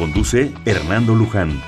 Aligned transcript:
Conduce 0.00 0.50
Hernando 0.64 1.14
Luján. 1.14 1.60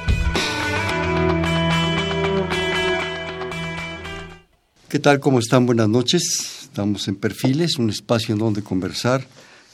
¿Qué 4.89 4.99
tal? 4.99 5.21
¿Cómo 5.21 5.39
están? 5.39 5.67
Buenas 5.67 5.91
noches. 5.91 6.63
Estamos 6.63 7.09
en 7.09 7.17
Perfiles, 7.17 7.77
un 7.77 7.91
espacio 7.91 8.33
en 8.33 8.39
donde 8.39 8.63
conversar 8.63 9.27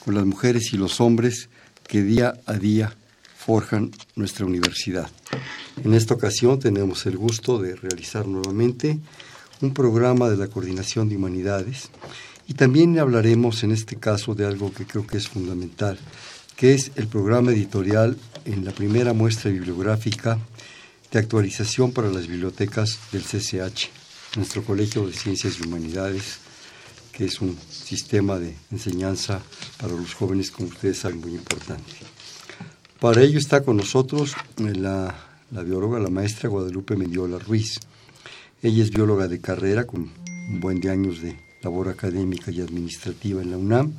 con 0.03 0.13
las 0.13 0.25
mujeres 0.25 0.73
y 0.73 0.77
los 0.77 0.99
hombres 0.99 1.47
que 1.87 2.03
día 2.03 2.33
a 2.45 2.55
día 2.55 2.93
forjan 3.37 3.91
nuestra 4.17 4.45
universidad. 4.45 5.09
En 5.81 5.93
esta 5.93 6.15
ocasión 6.15 6.59
tenemos 6.59 7.05
el 7.05 7.15
gusto 7.15 7.59
de 7.59 7.77
realizar 7.77 8.27
nuevamente 8.27 8.99
un 9.61 9.73
programa 9.73 10.29
de 10.29 10.35
la 10.35 10.47
Coordinación 10.47 11.07
de 11.07 11.15
Humanidades 11.15 11.91
y 12.45 12.55
también 12.55 12.99
hablaremos 12.99 13.63
en 13.63 13.71
este 13.71 13.95
caso 13.95 14.35
de 14.35 14.45
algo 14.45 14.73
que 14.73 14.85
creo 14.85 15.07
que 15.07 15.15
es 15.15 15.29
fundamental, 15.29 15.97
que 16.59 16.73
es 16.73 16.91
el 16.97 17.07
programa 17.07 17.51
editorial 17.51 18.17
en 18.43 18.65
la 18.65 18.73
primera 18.73 19.13
muestra 19.13 19.49
bibliográfica 19.49 20.37
de 21.09 21.19
actualización 21.19 21.93
para 21.93 22.09
las 22.09 22.27
bibliotecas 22.27 22.99
del 23.13 23.23
CCH, 23.23 23.87
nuestro 24.35 24.65
Colegio 24.65 25.07
de 25.07 25.13
Ciencias 25.13 25.57
y 25.57 25.65
Humanidades, 25.65 26.39
que 27.13 27.23
es 27.23 27.39
un 27.39 27.57
sistema 27.69 28.39
de 28.39 28.55
enseñanza 28.73 29.41
para 29.79 29.93
los 29.93 30.13
jóvenes, 30.13 30.51
como 30.51 30.67
ustedes 30.67 30.97
saben, 30.97 31.21
muy 31.21 31.31
importante. 31.31 31.93
Para 32.99 33.21
ello 33.21 33.39
está 33.39 33.63
con 33.63 33.77
nosotros 33.77 34.35
la, 34.57 35.15
la 35.51 35.63
bióloga, 35.63 35.97
la 35.99 36.09
maestra 36.09 36.49
Guadalupe 36.49 36.97
Mendiola 36.97 37.39
Ruiz. 37.39 37.79
Ella 38.61 38.83
es 38.83 38.89
bióloga 38.89 39.29
de 39.29 39.39
carrera 39.39 39.87
con 39.87 40.11
un 40.49 40.59
buen 40.59 40.81
de 40.81 40.89
años 40.89 41.21
de 41.21 41.39
labor 41.61 41.87
académica 41.87 42.51
y 42.51 42.59
administrativa 42.59 43.41
en 43.41 43.51
la 43.51 43.57
UNAM 43.57 43.93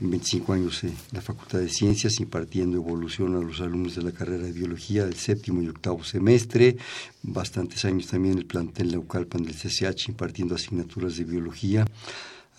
25 0.00 0.52
años 0.52 0.84
en 0.84 0.94
la 1.12 1.20
Facultad 1.20 1.60
de 1.60 1.68
Ciencias, 1.68 2.20
impartiendo 2.20 2.76
evolución 2.76 3.36
a 3.36 3.40
los 3.40 3.60
alumnos 3.60 3.94
de 3.94 4.02
la 4.02 4.12
carrera 4.12 4.44
de 4.44 4.52
Biología 4.52 5.04
del 5.04 5.14
séptimo 5.14 5.62
y 5.62 5.68
octavo 5.68 6.02
semestre, 6.04 6.76
bastantes 7.22 7.84
años 7.84 8.06
también 8.08 8.34
en 8.34 8.38
el 8.40 8.46
plantel 8.46 8.92
Laucalpan 8.92 9.44
del 9.44 9.54
CCH, 9.54 10.08
impartiendo 10.08 10.54
asignaturas 10.54 11.16
de 11.16 11.24
Biología 11.24 11.86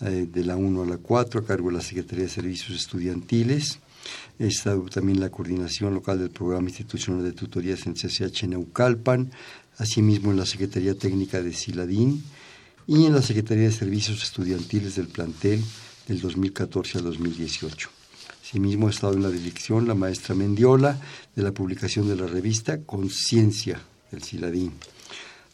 eh, 0.00 0.26
de 0.30 0.44
la 0.44 0.56
1 0.56 0.82
a 0.82 0.86
la 0.86 0.98
4, 0.98 1.40
a 1.40 1.44
cargo 1.44 1.68
de 1.68 1.76
la 1.76 1.82
Secretaría 1.82 2.24
de 2.24 2.30
Servicios 2.30 2.78
Estudiantiles. 2.78 3.78
He 4.38 4.46
estado 4.46 4.82
también 4.86 5.16
en 5.16 5.22
la 5.22 5.30
coordinación 5.30 5.94
local 5.94 6.18
del 6.18 6.30
Programa 6.30 6.68
Institucional 6.68 7.24
de 7.24 7.32
Tutorías 7.32 7.86
en 7.86 7.94
CCH 7.94 8.44
en 8.44 8.50
Neucalpan, 8.50 9.30
asimismo 9.78 10.30
en 10.30 10.38
la 10.38 10.46
Secretaría 10.46 10.94
Técnica 10.94 11.42
de 11.42 11.52
Siladín 11.52 12.22
y 12.86 13.04
en 13.04 13.12
la 13.12 13.22
Secretaría 13.22 13.64
de 13.64 13.72
Servicios 13.72 14.22
Estudiantiles 14.22 14.96
del 14.96 15.08
plantel 15.08 15.62
del 16.06 16.20
2014 16.20 16.98
al 16.98 17.04
2018. 17.04 17.90
Asimismo, 18.42 18.86
ha 18.86 18.90
estado 18.90 19.14
en 19.14 19.22
la 19.22 19.30
dirección 19.30 19.88
la 19.88 19.94
maestra 19.94 20.34
Mendiola 20.34 21.00
de 21.34 21.42
la 21.42 21.52
publicación 21.52 22.08
de 22.08 22.16
la 22.16 22.26
revista 22.26 22.80
Conciencia 22.82 23.80
del 24.10 24.22
Ciladín. 24.22 24.72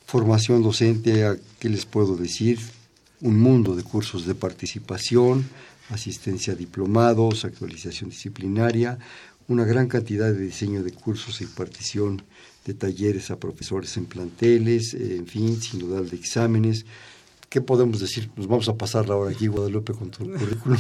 Formación 0.07 0.63
docente, 0.63 1.41
¿qué 1.59 1.69
les 1.71 1.87
puedo 1.87 2.17
decir? 2.17 2.59
Un 3.23 3.41
mundo 3.41 3.75
de 3.75 3.83
cursos 3.83 4.27
de 4.27 4.35
participación, 4.35 5.49
asistencia 5.89 6.53
a 6.53 6.57
diplomados, 6.57 7.45
actualización 7.45 8.11
disciplinaria, 8.11 8.99
una 9.49 9.65
gran 9.65 9.89
cantidad 9.89 10.33
de 10.33 10.39
diseño 10.39 10.83
de 10.83 10.93
cursos 10.93 11.41
e 11.41 11.45
impartición 11.45 12.23
de 12.65 12.75
talleres 12.75 13.31
a 13.31 13.41
profesores 13.41 13.97
en 13.97 14.07
planteles, 14.07 14.95
en 14.95 15.27
fin, 15.27 15.61
sin 15.61 15.81
dudar 15.81 16.05
de 16.05 16.17
exámenes, 16.17 16.85
¿qué 17.53 17.61
podemos 17.61 18.01
decir? 18.01 18.31
Nos 18.35 18.47
vamos 18.47 18.67
a 18.71 18.79
pasar 18.79 19.07
la 19.11 19.15
hora 19.15 19.31
aquí, 19.31 19.47
Guadalupe, 19.47 19.93
con 19.93 20.11
tu 20.11 20.25
currículum. 20.25 20.79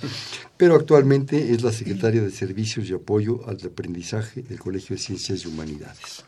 Pero 0.58 0.74
actualmente 0.74 1.54
es 1.54 1.62
la 1.62 1.72
secretaria 1.72 2.20
de 2.20 2.30
Servicios 2.30 2.90
y 2.90 2.92
Apoyo 2.92 3.40
al 3.48 3.56
Aprendizaje 3.64 4.42
del 4.42 4.58
Colegio 4.58 4.96
de 4.96 5.00
Ciencias 5.00 5.44
y 5.44 5.48
Humanidades. 5.48 6.22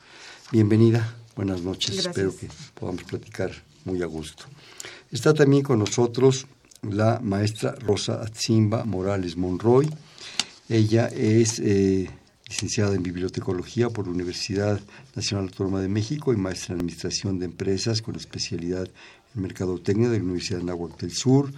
Bienvenida, 0.50 1.14
buenas 1.36 1.60
noches, 1.60 1.98
espero 1.98 2.34
que 2.34 2.48
podamos 2.72 3.04
platicar 3.04 3.50
muy 3.84 4.00
a 4.00 4.06
gusto. 4.06 4.44
Está 5.10 5.34
también 5.34 5.62
con 5.62 5.78
nosotros 5.78 6.46
la 6.80 7.20
maestra 7.22 7.74
Rosa 7.74 8.22
Atzimba 8.22 8.86
Morales 8.86 9.36
Monroy. 9.36 9.90
Ella 10.70 11.08
es 11.08 11.58
eh, 11.58 12.08
licenciada 12.48 12.94
en 12.94 13.02
Bibliotecología 13.02 13.90
por 13.90 14.06
la 14.06 14.12
Universidad 14.12 14.80
Nacional 15.14 15.48
Autónoma 15.48 15.82
de 15.82 15.88
México 15.88 16.32
y 16.32 16.36
maestra 16.36 16.72
en 16.72 16.80
Administración 16.80 17.38
de 17.38 17.44
Empresas 17.44 18.00
con 18.00 18.16
especialidad 18.16 18.88
Mercadotecnia 19.34 20.08
de 20.08 20.18
la 20.18 20.24
Universidad 20.24 20.62
Nahuatl 20.62 21.00
del 21.00 21.12
Sur. 21.12 21.50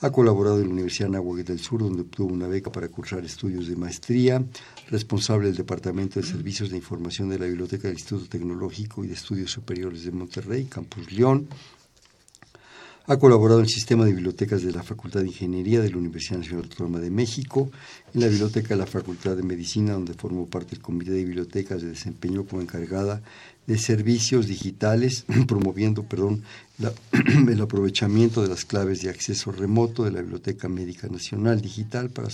Ha 0.00 0.10
colaborado 0.10 0.60
en 0.60 0.66
la 0.66 0.72
Universidad 0.72 1.08
Nahuatl 1.08 1.44
del 1.44 1.58
Sur, 1.58 1.80
donde 1.80 2.02
obtuvo 2.02 2.32
una 2.32 2.48
beca 2.48 2.70
para 2.70 2.88
cursar 2.88 3.24
estudios 3.24 3.68
de 3.68 3.76
maestría. 3.76 4.44
Responsable 4.90 5.48
del 5.48 5.56
Departamento 5.56 6.20
de 6.20 6.26
Servicios 6.26 6.70
de 6.70 6.76
Información 6.76 7.28
de 7.28 7.38
la 7.38 7.46
Biblioteca 7.46 7.88
del 7.88 7.96
Instituto 7.96 8.28
Tecnológico 8.28 9.04
y 9.04 9.08
de 9.08 9.14
Estudios 9.14 9.50
Superiores 9.50 10.04
de 10.04 10.12
Monterrey, 10.12 10.64
Campus 10.64 11.10
León. 11.12 11.48
Ha 13.10 13.18
colaborado 13.18 13.60
en 13.60 13.64
el 13.64 13.70
sistema 13.70 14.04
de 14.04 14.12
bibliotecas 14.12 14.62
de 14.62 14.70
la 14.70 14.82
Facultad 14.82 15.20
de 15.20 15.28
Ingeniería 15.28 15.80
de 15.80 15.88
la 15.88 15.96
Universidad 15.96 16.40
Nacional 16.40 16.64
Autónoma 16.64 16.98
de 16.98 17.10
México, 17.10 17.70
en 18.12 18.20
la 18.20 18.26
biblioteca 18.26 18.68
de 18.68 18.76
la 18.76 18.86
Facultad 18.86 19.34
de 19.34 19.42
Medicina, 19.42 19.94
donde 19.94 20.12
formó 20.12 20.44
parte 20.44 20.72
del 20.72 20.82
Comité 20.82 21.12
de 21.12 21.24
Bibliotecas, 21.24 21.80
se 21.80 21.86
desempeñó 21.86 22.44
como 22.44 22.60
encargada 22.60 23.22
de 23.66 23.78
servicios 23.78 24.46
digitales, 24.46 25.24
promoviendo 25.48 26.02
perdón, 26.02 26.42
el 27.48 27.60
aprovechamiento 27.62 28.42
de 28.42 28.48
las 28.48 28.66
claves 28.66 29.00
de 29.00 29.08
acceso 29.08 29.52
remoto 29.52 30.04
de 30.04 30.10
la 30.10 30.20
Biblioteca 30.20 30.68
Médica 30.68 31.08
Nacional 31.08 31.62
Digital 31.62 32.10
para 32.10 32.28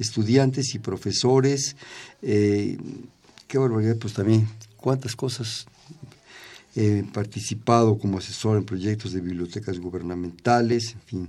estudiantes 0.00 0.74
y 0.74 0.80
profesores. 0.80 1.76
Eh, 2.22 2.76
qué 3.46 3.58
barbaridad, 3.58 3.96
pues 3.98 4.14
también 4.14 4.48
cuántas 4.78 5.14
cosas 5.14 5.68
He 6.80 7.02
participado 7.02 7.98
como 7.98 8.18
asesor 8.18 8.56
en 8.56 8.62
proyectos 8.62 9.12
de 9.12 9.20
bibliotecas 9.20 9.80
gubernamentales, 9.80 10.92
en 10.92 11.00
fin, 11.00 11.28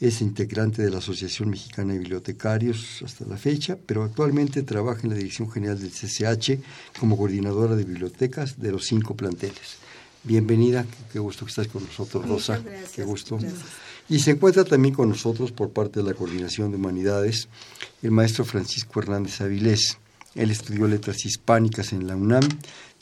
es 0.00 0.22
integrante 0.22 0.80
de 0.80 0.88
la 0.88 0.98
Asociación 0.98 1.50
Mexicana 1.50 1.92
de 1.92 1.98
Bibliotecarios 1.98 3.02
hasta 3.04 3.26
la 3.26 3.36
fecha, 3.36 3.76
pero 3.84 4.04
actualmente 4.04 4.62
trabaja 4.62 5.02
en 5.02 5.10
la 5.10 5.16
Dirección 5.16 5.50
General 5.50 5.78
del 5.78 5.90
CCH 5.90 6.62
como 6.98 7.18
coordinadora 7.18 7.76
de 7.76 7.84
bibliotecas 7.84 8.58
de 8.58 8.72
los 8.72 8.86
cinco 8.86 9.14
planteles. 9.14 9.76
Bienvenida, 10.24 10.86
qué 11.12 11.18
gusto 11.18 11.44
que 11.44 11.50
estás 11.50 11.68
con 11.68 11.84
nosotros, 11.84 12.26
Rosa. 12.26 12.62
qué 12.94 13.04
gusto. 13.04 13.38
Y 14.08 14.20
se 14.20 14.30
encuentra 14.30 14.64
también 14.64 14.94
con 14.94 15.10
nosotros 15.10 15.52
por 15.52 15.72
parte 15.72 16.00
de 16.00 16.06
la 16.06 16.14
Coordinación 16.14 16.70
de 16.70 16.78
Humanidades 16.78 17.48
el 18.02 18.12
maestro 18.12 18.46
Francisco 18.46 19.00
Hernández 19.00 19.42
Avilés. 19.42 19.98
Él 20.34 20.50
estudió 20.50 20.86
letras 20.88 21.24
hispánicas 21.24 21.92
en 21.92 22.06
la 22.06 22.16
UNAM 22.16 22.46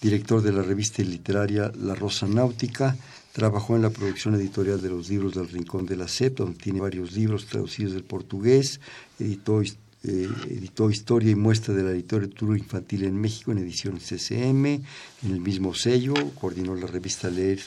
director 0.04 0.42
de 0.42 0.52
la 0.52 0.60
revista 0.60 1.02
literaria 1.02 1.72
La 1.80 1.94
Rosa 1.94 2.26
Náutica, 2.26 2.94
trabajó 3.32 3.74
en 3.74 3.80
la 3.80 3.88
producción 3.88 4.34
editorial 4.34 4.82
de 4.82 4.90
los 4.90 5.08
libros 5.08 5.32
del 5.32 5.48
Rincón 5.48 5.86
de 5.86 5.96
la 5.96 6.08
SEP, 6.08 6.36
donde 6.36 6.58
tiene 6.58 6.78
varios 6.78 7.12
libros 7.12 7.46
traducidos 7.46 7.94
del 7.94 8.04
portugués, 8.04 8.80
editó, 9.18 9.62
eh, 9.62 10.28
editó 10.50 10.90
Historia 10.90 11.30
y 11.30 11.34
Muestra 11.34 11.72
de 11.72 11.84
la 11.84 11.92
Literatura 11.92 12.58
Infantil 12.58 13.04
en 13.04 13.18
México 13.18 13.50
en 13.50 13.58
edición 13.58 13.98
CCM, 13.98 14.66
en 14.66 14.82
el 15.22 15.40
mismo 15.40 15.74
sello, 15.74 16.12
coordinó 16.38 16.74
la 16.74 16.86
revista 16.86 17.30
Leer 17.30 17.60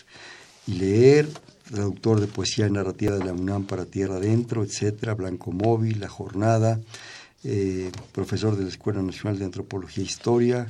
y 0.67 0.73
Leer, 0.73 1.27
traductor 1.67 2.19
de 2.19 2.27
poesía 2.27 2.67
y 2.67 2.71
narrativa 2.71 3.17
de 3.17 3.25
la 3.25 3.33
UNAM 3.33 3.65
para 3.65 3.85
Tierra 3.85 4.17
Adentro, 4.17 4.63
etcétera, 4.63 5.15
Blanco 5.15 5.51
Móvil, 5.51 5.99
La 5.99 6.07
Jornada, 6.07 6.79
eh, 7.43 7.91
profesor 8.11 8.55
de 8.55 8.63
la 8.63 8.69
Escuela 8.69 9.01
Nacional 9.01 9.39
de 9.39 9.45
Antropología 9.45 10.03
e 10.03 10.05
Historia, 10.05 10.67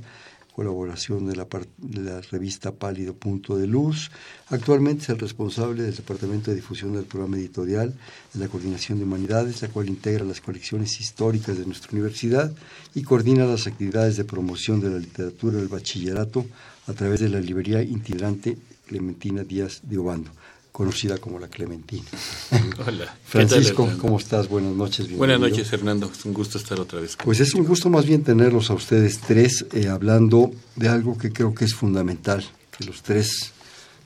colaboración 0.57 1.27
de 1.27 1.35
la, 1.35 2.21
revista 2.31 2.71
Pálido 2.71 3.13
Punto 3.13 3.55
de 3.57 3.67
Luz. 3.67 4.09
Actualmente 4.49 5.03
es 5.03 5.09
el 5.09 5.19
responsable 5.19 5.83
del 5.83 5.95
Departamento 5.95 6.49
de 6.49 6.55
Difusión 6.55 6.93
del 6.93 7.05
Programa 7.05 7.37
Editorial 7.37 7.93
de 8.33 8.39
la 8.39 8.47
Coordinación 8.47 8.97
de 8.97 9.03
Humanidades, 9.03 9.61
la 9.61 9.67
cual 9.67 9.87
integra 9.87 10.25
las 10.25 10.41
colecciones 10.41 10.99
históricas 10.99 11.59
de 11.59 11.65
nuestra 11.67 11.91
universidad 11.91 12.51
y 12.95 13.03
coordina 13.03 13.45
las 13.45 13.67
actividades 13.67 14.17
de 14.17 14.25
promoción 14.25 14.81
de 14.81 14.89
la 14.89 14.97
literatura 14.97 15.57
del 15.57 15.67
bachillerato 15.67 16.43
a 16.87 16.93
través 16.93 17.19
de 17.19 17.29
la 17.29 17.39
librería 17.39 17.83
integrante 17.83 18.57
Clementina 18.87 19.43
Díaz 19.43 19.81
de 19.83 19.99
Obando. 19.99 20.31
Conocida 20.77 21.17
como 21.17 21.39
la 21.39 21.47
Clementina. 21.47 22.03
Hola. 22.85 23.17
Francisco, 23.25 23.89
¿cómo 23.99 24.19
estás? 24.19 24.47
Buenas 24.47 24.75
noches. 24.75 25.11
Buenas 25.17 25.39
noches, 25.39 25.73
Hernando. 25.73 26.11
Es 26.15 26.23
un 26.23 26.35
gusto 26.35 26.59
estar 26.59 26.79
otra 26.79 26.99
vez. 26.99 27.17
Pues 27.23 27.39
es 27.39 27.55
un 27.55 27.65
gusto 27.65 27.89
más 27.89 28.05
bien 28.05 28.23
tenerlos 28.23 28.69
a 28.69 28.75
ustedes 28.75 29.19
tres 29.19 29.65
eh, 29.73 29.87
hablando 29.87 30.51
de 30.75 30.87
algo 30.87 31.17
que 31.17 31.33
creo 31.33 31.55
que 31.55 31.65
es 31.65 31.73
fundamental, 31.73 32.45
que 32.77 32.85
los 32.85 33.01
tres 33.01 33.53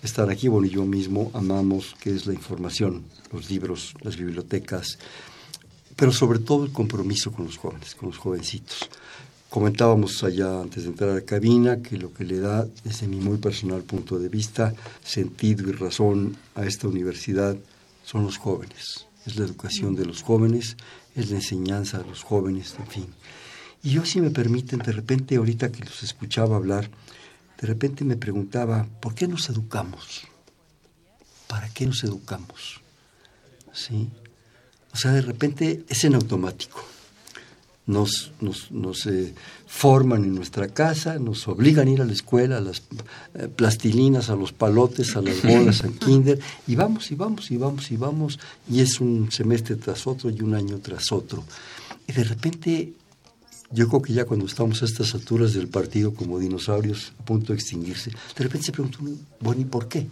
están 0.01 0.29
aquí, 0.29 0.47
bueno, 0.47 0.65
y 0.65 0.69
yo 0.69 0.85
mismo 0.85 1.29
amamos, 1.33 1.93
que 1.99 2.15
es 2.15 2.25
la 2.25 2.33
información, 2.33 3.03
los 3.33 3.49
libros, 3.49 3.93
las 3.99 4.15
bibliotecas, 4.15 4.97
pero 5.97 6.13
sobre 6.13 6.39
todo 6.39 6.63
el 6.63 6.71
compromiso 6.71 7.33
con 7.33 7.47
los 7.47 7.57
jóvenes, 7.57 7.95
con 7.95 8.07
los 8.07 8.17
jovencitos. 8.17 8.89
Comentábamos 9.51 10.23
allá 10.23 10.61
antes 10.61 10.83
de 10.83 10.91
entrar 10.91 11.09
a 11.09 11.15
la 11.15 11.25
cabina 11.25 11.81
que 11.81 11.97
lo 11.97 12.13
que 12.13 12.23
le 12.23 12.39
da, 12.39 12.65
desde 12.85 13.05
mi 13.05 13.17
muy 13.17 13.37
personal 13.37 13.83
punto 13.83 14.17
de 14.17 14.29
vista, 14.29 14.73
sentido 15.03 15.67
y 15.67 15.73
razón 15.73 16.37
a 16.55 16.63
esta 16.63 16.87
universidad 16.87 17.57
son 18.05 18.23
los 18.23 18.37
jóvenes. 18.37 19.07
Es 19.25 19.35
la 19.35 19.43
educación 19.43 19.93
de 19.93 20.05
los 20.05 20.21
jóvenes, 20.23 20.77
es 21.17 21.31
la 21.31 21.35
enseñanza 21.35 21.97
de 21.97 22.05
los 22.05 22.23
jóvenes, 22.23 22.75
en 22.79 22.87
fin. 22.87 23.07
Y 23.83 23.89
yo, 23.89 24.05
si 24.05 24.21
me 24.21 24.29
permiten, 24.29 24.79
de 24.79 24.93
repente, 24.93 25.35
ahorita 25.35 25.69
que 25.69 25.83
los 25.83 26.01
escuchaba 26.01 26.55
hablar, 26.55 26.89
de 27.59 27.67
repente 27.67 28.05
me 28.05 28.15
preguntaba, 28.15 28.87
¿por 29.01 29.15
qué 29.15 29.27
nos 29.27 29.49
educamos? 29.49 30.21
¿Para 31.47 31.67
qué 31.73 31.85
nos 31.85 32.05
educamos? 32.05 32.79
¿Sí? 33.73 34.07
O 34.93 34.95
sea, 34.95 35.11
de 35.11 35.21
repente 35.21 35.83
es 35.89 36.05
en 36.05 36.15
automático 36.15 36.90
nos, 37.87 38.31
nos, 38.39 39.07
eh, 39.07 39.33
forman 39.65 40.23
en 40.23 40.35
nuestra 40.35 40.67
casa, 40.67 41.17
nos 41.17 41.47
obligan 41.47 41.87
a 41.87 41.91
ir 41.91 42.01
a 42.01 42.05
la 42.05 42.13
escuela, 42.13 42.57
a 42.57 42.61
las 42.61 42.83
eh, 43.33 43.47
plastilinas, 43.47 44.29
a 44.29 44.35
los 44.35 44.51
palotes, 44.51 45.15
a 45.15 45.21
las 45.21 45.41
bolas, 45.41 45.83
al 45.83 45.93
kinder, 45.93 46.39
y 46.67 46.75
vamos, 46.75 47.11
y 47.11 47.15
vamos, 47.15 47.49
y 47.51 47.57
vamos, 47.57 47.91
y 47.91 47.97
vamos, 47.97 48.39
y 48.69 48.81
es 48.81 48.99
un 49.01 49.31
semestre 49.31 49.75
tras 49.75 50.05
otro 50.05 50.29
y 50.29 50.41
un 50.41 50.53
año 50.53 50.79
tras 50.79 51.11
otro. 51.11 51.43
Y 52.07 52.13
de 52.13 52.23
repente, 52.23 52.93
yo 53.71 53.87
creo 53.87 54.01
que 54.01 54.13
ya 54.13 54.25
cuando 54.25 54.45
estamos 54.45 54.81
a 54.83 54.85
estas 54.85 55.13
alturas 55.15 55.53
del 55.53 55.67
partido 55.67 56.13
como 56.13 56.39
dinosaurios 56.39 57.13
a 57.19 57.25
punto 57.25 57.53
de 57.53 57.59
extinguirse, 57.59 58.11
de 58.11 58.43
repente 58.43 58.67
se 58.67 58.71
pregunta 58.71 58.99
bueno, 59.39 59.61
¿y 59.61 59.65
por 59.65 59.87
qué? 59.87 60.07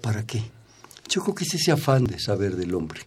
¿Para 0.00 0.26
qué? 0.26 0.42
Yo 1.08 1.22
creo 1.22 1.34
que 1.36 1.44
es 1.44 1.54
ese 1.54 1.70
afán 1.70 2.04
de 2.04 2.18
saber 2.18 2.56
del 2.56 2.74
hombre, 2.74 3.00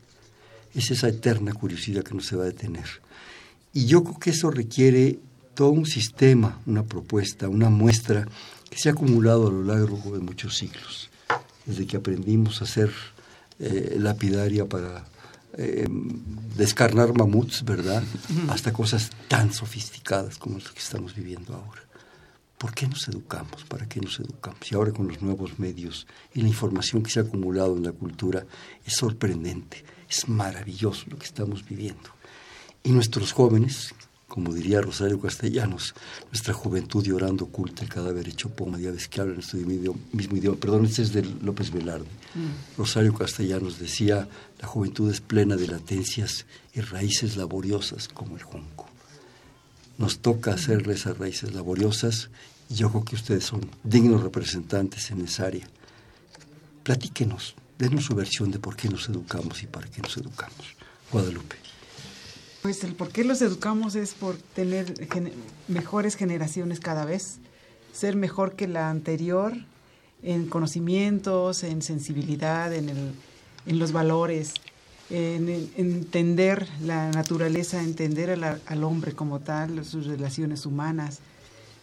es 0.73 0.89
esa 0.89 1.09
eterna 1.09 1.53
curiosidad 1.53 2.03
que 2.03 2.13
no 2.13 2.21
se 2.21 2.37
va 2.37 2.43
a 2.43 2.47
detener 2.47 2.85
y 3.73 3.85
yo 3.85 4.03
creo 4.03 4.19
que 4.19 4.29
eso 4.31 4.51
requiere 4.51 5.19
todo 5.53 5.71
un 5.71 5.85
sistema, 5.85 6.59
una 6.65 6.83
propuesta, 6.83 7.49
una 7.49 7.69
muestra 7.69 8.27
que 8.69 8.77
se 8.77 8.89
ha 8.89 8.93
acumulado 8.93 9.47
a 9.47 9.51
lo 9.51 9.63
largo 9.63 10.11
de 10.11 10.19
muchos 10.19 10.57
siglos. 10.57 11.09
Desde 11.65 11.85
que 11.85 11.97
aprendimos 11.97 12.61
a 12.61 12.65
hacer 12.65 12.91
eh, 13.59 13.97
lapidaria 13.99 14.65
para 14.65 15.05
eh, 15.57 15.87
descarnar 16.55 17.13
mamuts, 17.13 17.63
¿verdad? 17.63 18.03
Hasta 18.49 18.71
cosas 18.71 19.09
tan 19.27 19.53
sofisticadas 19.53 20.37
como 20.37 20.57
las 20.57 20.71
que 20.71 20.79
estamos 20.79 21.15
viviendo 21.15 21.53
ahora. 21.53 21.81
¿Por 22.57 22.73
qué 22.73 22.87
nos 22.87 23.07
educamos? 23.07 23.63
¿Para 23.65 23.87
qué 23.87 24.01
nos 24.01 24.19
educamos? 24.19 24.71
Y 24.71 24.75
ahora 24.75 24.91
con 24.91 25.07
los 25.07 25.21
nuevos 25.21 25.59
medios 25.59 26.07
y 26.33 26.41
la 26.41 26.47
información 26.47 27.03
que 27.03 27.09
se 27.09 27.19
ha 27.19 27.23
acumulado 27.23 27.77
en 27.77 27.83
la 27.83 27.91
cultura 27.91 28.45
es 28.85 28.95
sorprendente, 28.95 29.83
es 30.09 30.27
maravilloso 30.27 31.05
lo 31.09 31.17
que 31.17 31.25
estamos 31.25 31.65
viviendo. 31.65 32.18
Y 32.89 32.91
nuestros 32.91 33.33
jóvenes, 33.33 33.93
como 34.27 34.51
diría 34.51 34.81
Rosario 34.81 35.21
Castellanos, 35.21 35.93
nuestra 36.31 36.55
juventud 36.55 37.05
llorando 37.05 37.45
oculta 37.45 37.83
el 37.83 37.89
cadáver 37.89 38.27
hecho 38.27 38.49
poma, 38.49 38.79
ya 38.79 38.89
ves 38.89 39.07
que 39.07 39.21
hablan 39.21 39.41
este 39.41 39.57
mismo 39.57 40.35
idioma, 40.35 40.59
perdón, 40.59 40.85
este 40.85 41.03
es 41.03 41.13
de 41.13 41.21
López 41.21 41.69
Velarde. 41.69 42.07
Mm. 42.33 42.79
Rosario 42.79 43.13
Castellanos 43.13 43.77
decía, 43.77 44.27
la 44.59 44.67
juventud 44.67 45.11
es 45.11 45.21
plena 45.21 45.55
de 45.55 45.67
latencias 45.67 46.47
y 46.73 46.81
raíces 46.81 47.37
laboriosas 47.37 48.07
como 48.07 48.37
el 48.37 48.41
junco. 48.41 48.87
Nos 49.99 50.17
toca 50.17 50.55
hacerle 50.55 50.95
esas 50.95 51.19
raíces 51.19 51.53
laboriosas 51.53 52.31
y 52.71 52.73
yo 52.73 52.89
creo 52.89 53.05
que 53.05 53.17
ustedes 53.17 53.43
son 53.43 53.69
dignos 53.83 54.23
representantes 54.23 55.11
en 55.11 55.21
esa 55.21 55.45
área. 55.45 55.67
Platíquenos, 56.81 57.53
denos 57.77 58.05
su 58.05 58.15
versión 58.15 58.49
de 58.49 58.57
por 58.57 58.75
qué 58.75 58.89
nos 58.89 59.07
educamos 59.09 59.61
y 59.61 59.67
para 59.67 59.87
qué 59.91 60.01
nos 60.01 60.17
educamos. 60.17 60.75
Guadalupe. 61.11 61.69
Pues 62.61 62.83
el 62.83 62.93
por 62.93 63.09
qué 63.09 63.23
los 63.23 63.41
educamos 63.41 63.95
es 63.95 64.13
por 64.13 64.35
tener 64.35 64.93
mejores 65.67 66.15
generaciones 66.15 66.79
cada 66.79 67.05
vez, 67.05 67.37
ser 67.93 68.15
mejor 68.15 68.53
que 68.53 68.67
la 68.67 68.89
anterior 68.89 69.53
en 70.23 70.47
conocimientos, 70.47 71.63
en 71.63 71.81
sensibilidad, 71.81 72.73
en, 72.73 72.89
el, 72.89 73.13
en 73.65 73.79
los 73.79 73.93
valores, 73.93 74.53
en, 75.09 75.49
entender 75.77 76.67
la 76.81 77.09
naturaleza, 77.11 77.81
entender 77.81 78.31
al 78.65 78.83
hombre 78.83 79.13
como 79.13 79.39
tal, 79.39 79.85
sus 79.85 80.05
relaciones 80.05 80.65
humanas. 80.65 81.19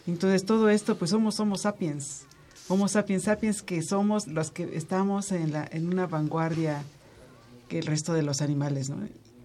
Entonces 0.05 0.45
todo 0.45 0.69
esto, 0.69 0.97
pues 0.97 1.11
somos 1.11 1.35
somos 1.35 1.61
sapiens, 1.61 2.27
Homo 2.69 2.89
sapiens 2.89 3.23
sapiens 3.23 3.61
que 3.61 3.81
somos 3.81 4.27
los 4.27 4.51
que 4.51 4.75
estamos 4.75 5.31
en, 5.31 5.53
la, 5.53 5.65
en 5.71 5.87
una 5.87 6.05
vanguardia 6.05 6.83
que 7.69 7.79
el 7.79 7.85
resto 7.85 8.13
de 8.13 8.23
los 8.23 8.41
animales, 8.41 8.89
¿no? 8.89 8.97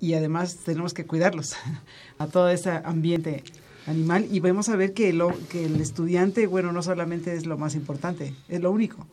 Y 0.03 0.15
además 0.15 0.57
tenemos 0.57 0.93
que 0.95 1.07
cuidarlos 1.07 1.55
a 2.19 2.27
todo 2.27 2.51
ese 2.51 2.71
ambiente 2.71 3.45
animal 3.87 4.27
y 4.31 4.41
vamos 4.41 4.69
a 4.69 4.75
ver 4.75 4.93
que, 4.95 5.13
lo, 5.13 5.33
que 5.49 5.65
el 5.65 5.81
estudiante, 5.81 6.49
bueno, 6.49 6.73
no 6.73 6.83
solamente 6.83 7.35
es 7.35 7.47
lo 7.47 7.57
más 7.57 7.77
importante, 7.77 8.35
es 8.49 8.61
lo 8.61 8.73
único, 8.73 9.07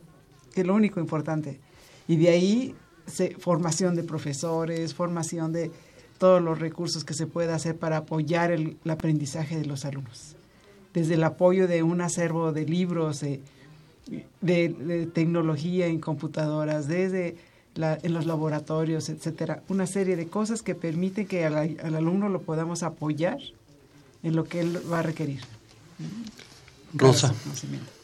es 0.54 0.66
lo 0.66 0.74
único 0.74 0.98
importante. 0.98 1.60
Y 2.08 2.16
de 2.16 2.28
ahí 2.30 2.74
se, 3.06 3.36
formación 3.36 3.94
de 3.94 4.02
profesores, 4.02 4.92
formación 4.92 5.52
de 5.52 5.70
todos 6.18 6.42
los 6.42 6.58
recursos 6.58 7.04
que 7.04 7.14
se 7.14 7.28
pueda 7.28 7.54
hacer 7.54 7.76
para 7.76 7.98
apoyar 7.98 8.50
el, 8.50 8.76
aprendizaje 8.88 9.56
de 9.56 9.66
los 9.66 9.84
alumnos. 9.84 10.34
Desde 10.92 11.14
el 11.14 11.22
apoyo 11.22 11.68
de 11.68 11.84
un 11.84 12.00
acervo 12.00 12.52
de 12.52 12.66
libros, 12.66 13.20
de, 13.20 13.40
de 14.40 15.08
tecnología 15.14 15.86
en 15.86 16.00
computadoras, 16.00 16.88
desde 16.88 17.36
en 17.76 18.12
los 18.12 18.26
laboratorios, 18.26 19.08
etcétera, 19.08 19.62
una 19.68 19.86
serie 19.86 20.16
de 20.16 20.26
cosas 20.26 20.62
que 20.62 20.74
permiten 20.74 21.26
que 21.26 21.44
al, 21.44 21.78
alumno 21.94 22.28
lo 22.28 22.42
podamos 22.42 22.82
apoyar 22.82 23.38
en 24.22 24.36
lo 24.36 24.44
que 24.44 24.60
él 24.60 24.80
va 24.90 25.00
a 25.00 25.02
requerir. 25.02 25.40
Rosa. 26.92 27.32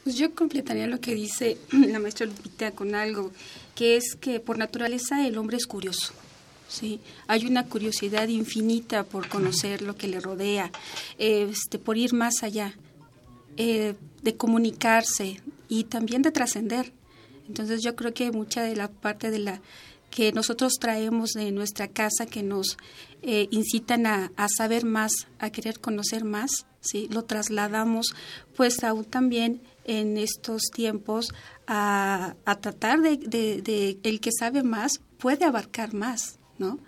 Pues 0.04 0.16
yo 0.16 0.32
completaría 0.34 0.86
lo 0.86 1.00
que 1.00 1.14
dice 1.14 1.58
la 1.72 1.98
maestra 1.98 2.26
Lupita 2.26 2.70
con 2.70 2.94
algo, 2.94 3.32
que 3.74 3.96
es 3.96 4.14
que 4.14 4.38
por 4.38 4.58
naturaleza 4.58 5.26
el 5.26 5.38
hombre 5.38 5.56
es 5.56 5.66
curioso. 5.66 6.12
¿sí? 6.68 7.00
Hay 7.26 7.46
una 7.46 7.66
curiosidad 7.66 8.28
infinita 8.28 9.04
por 9.04 9.28
conocer 9.28 9.82
lo 9.82 9.96
que 9.96 10.08
le 10.08 10.20
rodea, 10.20 10.70
este, 11.18 11.78
por 11.78 11.96
ir 11.96 12.14
más 12.14 12.42
allá, 12.42 12.74
eh, 13.56 13.94
de 14.22 14.36
comunicarse 14.36 15.40
y 15.68 15.84
también 15.84 16.22
de 16.22 16.30
trascender. 16.30 16.92
Entonces 17.48 17.82
yo 17.82 17.96
creo 17.96 18.12
que 18.14 18.32
mucha 18.32 18.62
de 18.62 18.76
la 18.76 18.88
parte 18.88 19.30
de 19.30 19.38
la 19.38 19.60
que 20.10 20.32
nosotros 20.32 20.74
traemos 20.80 21.32
de 21.32 21.50
nuestra 21.52 21.88
casa 21.88 22.26
que 22.26 22.42
nos 22.42 22.78
eh, 23.22 23.48
incitan 23.50 24.06
a, 24.06 24.30
saber 24.56 24.84
más, 24.84 25.12
a 25.38 25.50
querer 25.50 25.80
conocer 25.80 26.24
más, 26.24 26.66
¿sí? 26.80 27.08
lo 27.10 27.24
trasladamos 27.24 28.14
pues 28.56 28.82
aún 28.84 29.04
también 29.04 29.60
en 29.84 30.16
estos 30.16 30.62
tiempos 30.72 31.34
a, 31.66 32.36
a 32.44 32.60
tratar 32.60 33.00
de, 33.00 33.16
de, 33.16 33.62
de, 33.62 33.98
el 34.04 34.20
que 34.20 34.30
sabe 34.32 34.62
más 34.62 35.00
puede 35.18 35.44
abarcar 35.44 35.92
más, 35.92 36.38
¿no? 36.58 36.78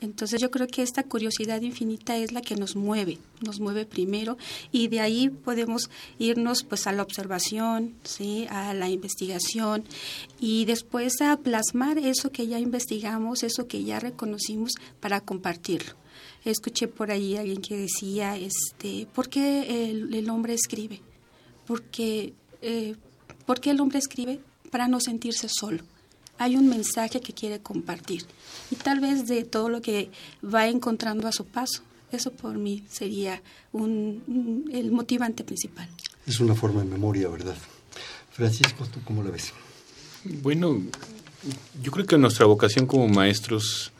Entonces 0.00 0.40
yo 0.40 0.50
creo 0.50 0.66
que 0.66 0.82
esta 0.82 1.02
curiosidad 1.02 1.62
infinita 1.62 2.16
es 2.16 2.32
la 2.32 2.42
que 2.42 2.56
nos 2.56 2.76
mueve, 2.76 3.18
nos 3.40 3.60
mueve 3.60 3.86
primero 3.86 4.36
y 4.70 4.88
de 4.88 5.00
ahí 5.00 5.30
podemos 5.30 5.88
irnos 6.18 6.62
pues 6.62 6.86
a 6.86 6.92
la 6.92 7.02
observación, 7.02 7.94
¿sí? 8.04 8.46
a 8.50 8.74
la 8.74 8.88
investigación 8.88 9.84
y 10.40 10.66
después 10.66 11.20
a 11.20 11.36
plasmar 11.38 11.98
eso 11.98 12.30
que 12.30 12.46
ya 12.46 12.58
investigamos, 12.58 13.42
eso 13.42 13.66
que 13.66 13.84
ya 13.84 14.00
reconocimos 14.00 14.72
para 15.00 15.20
compartirlo. 15.20 15.94
Escuché 16.44 16.88
por 16.88 17.10
ahí 17.10 17.36
a 17.36 17.40
alguien 17.40 17.62
que 17.62 17.76
decía, 17.76 18.36
este, 18.36 19.06
¿por 19.14 19.30
qué 19.30 19.90
el, 19.90 20.28
hombre 20.28 20.52
escribe? 20.52 21.00
Porque, 21.66 22.34
eh, 22.60 22.96
¿Por 23.46 23.60
qué 23.60 23.70
el 23.70 23.80
hombre 23.80 23.98
escribe? 23.98 24.40
Para 24.70 24.86
no 24.86 25.00
sentirse 25.00 25.48
solo 25.48 25.82
hay 26.38 26.56
un 26.56 26.68
mensaje 26.68 27.20
que 27.20 27.32
quiere 27.32 27.60
compartir 27.60 28.24
y 28.70 28.76
tal 28.76 29.00
vez 29.00 29.26
de 29.26 29.44
todo 29.44 29.68
lo 29.68 29.80
que 29.80 30.10
va 30.42 30.68
encontrando 30.68 31.28
a 31.28 31.32
su 31.32 31.44
paso. 31.44 31.82
Eso 32.12 32.32
por 32.32 32.56
mí 32.56 32.84
sería 32.88 33.42
un, 33.72 34.68
el 34.72 34.92
motivante 34.92 35.42
principal. 35.42 35.88
Es 36.26 36.40
una 36.40 36.54
forma 36.54 36.80
de 36.80 36.86
memoria, 36.86 37.28
¿verdad? 37.28 37.56
Francisco, 38.30 38.86
¿tú 38.86 39.00
cómo 39.04 39.22
la 39.22 39.30
ves? 39.30 39.52
Bueno, 40.24 40.80
yo 41.82 41.92
creo 41.92 42.06
que 42.06 42.16
nuestra 42.18 42.46
vocación 42.46 42.86
como 42.86 43.08
maestros 43.08 43.92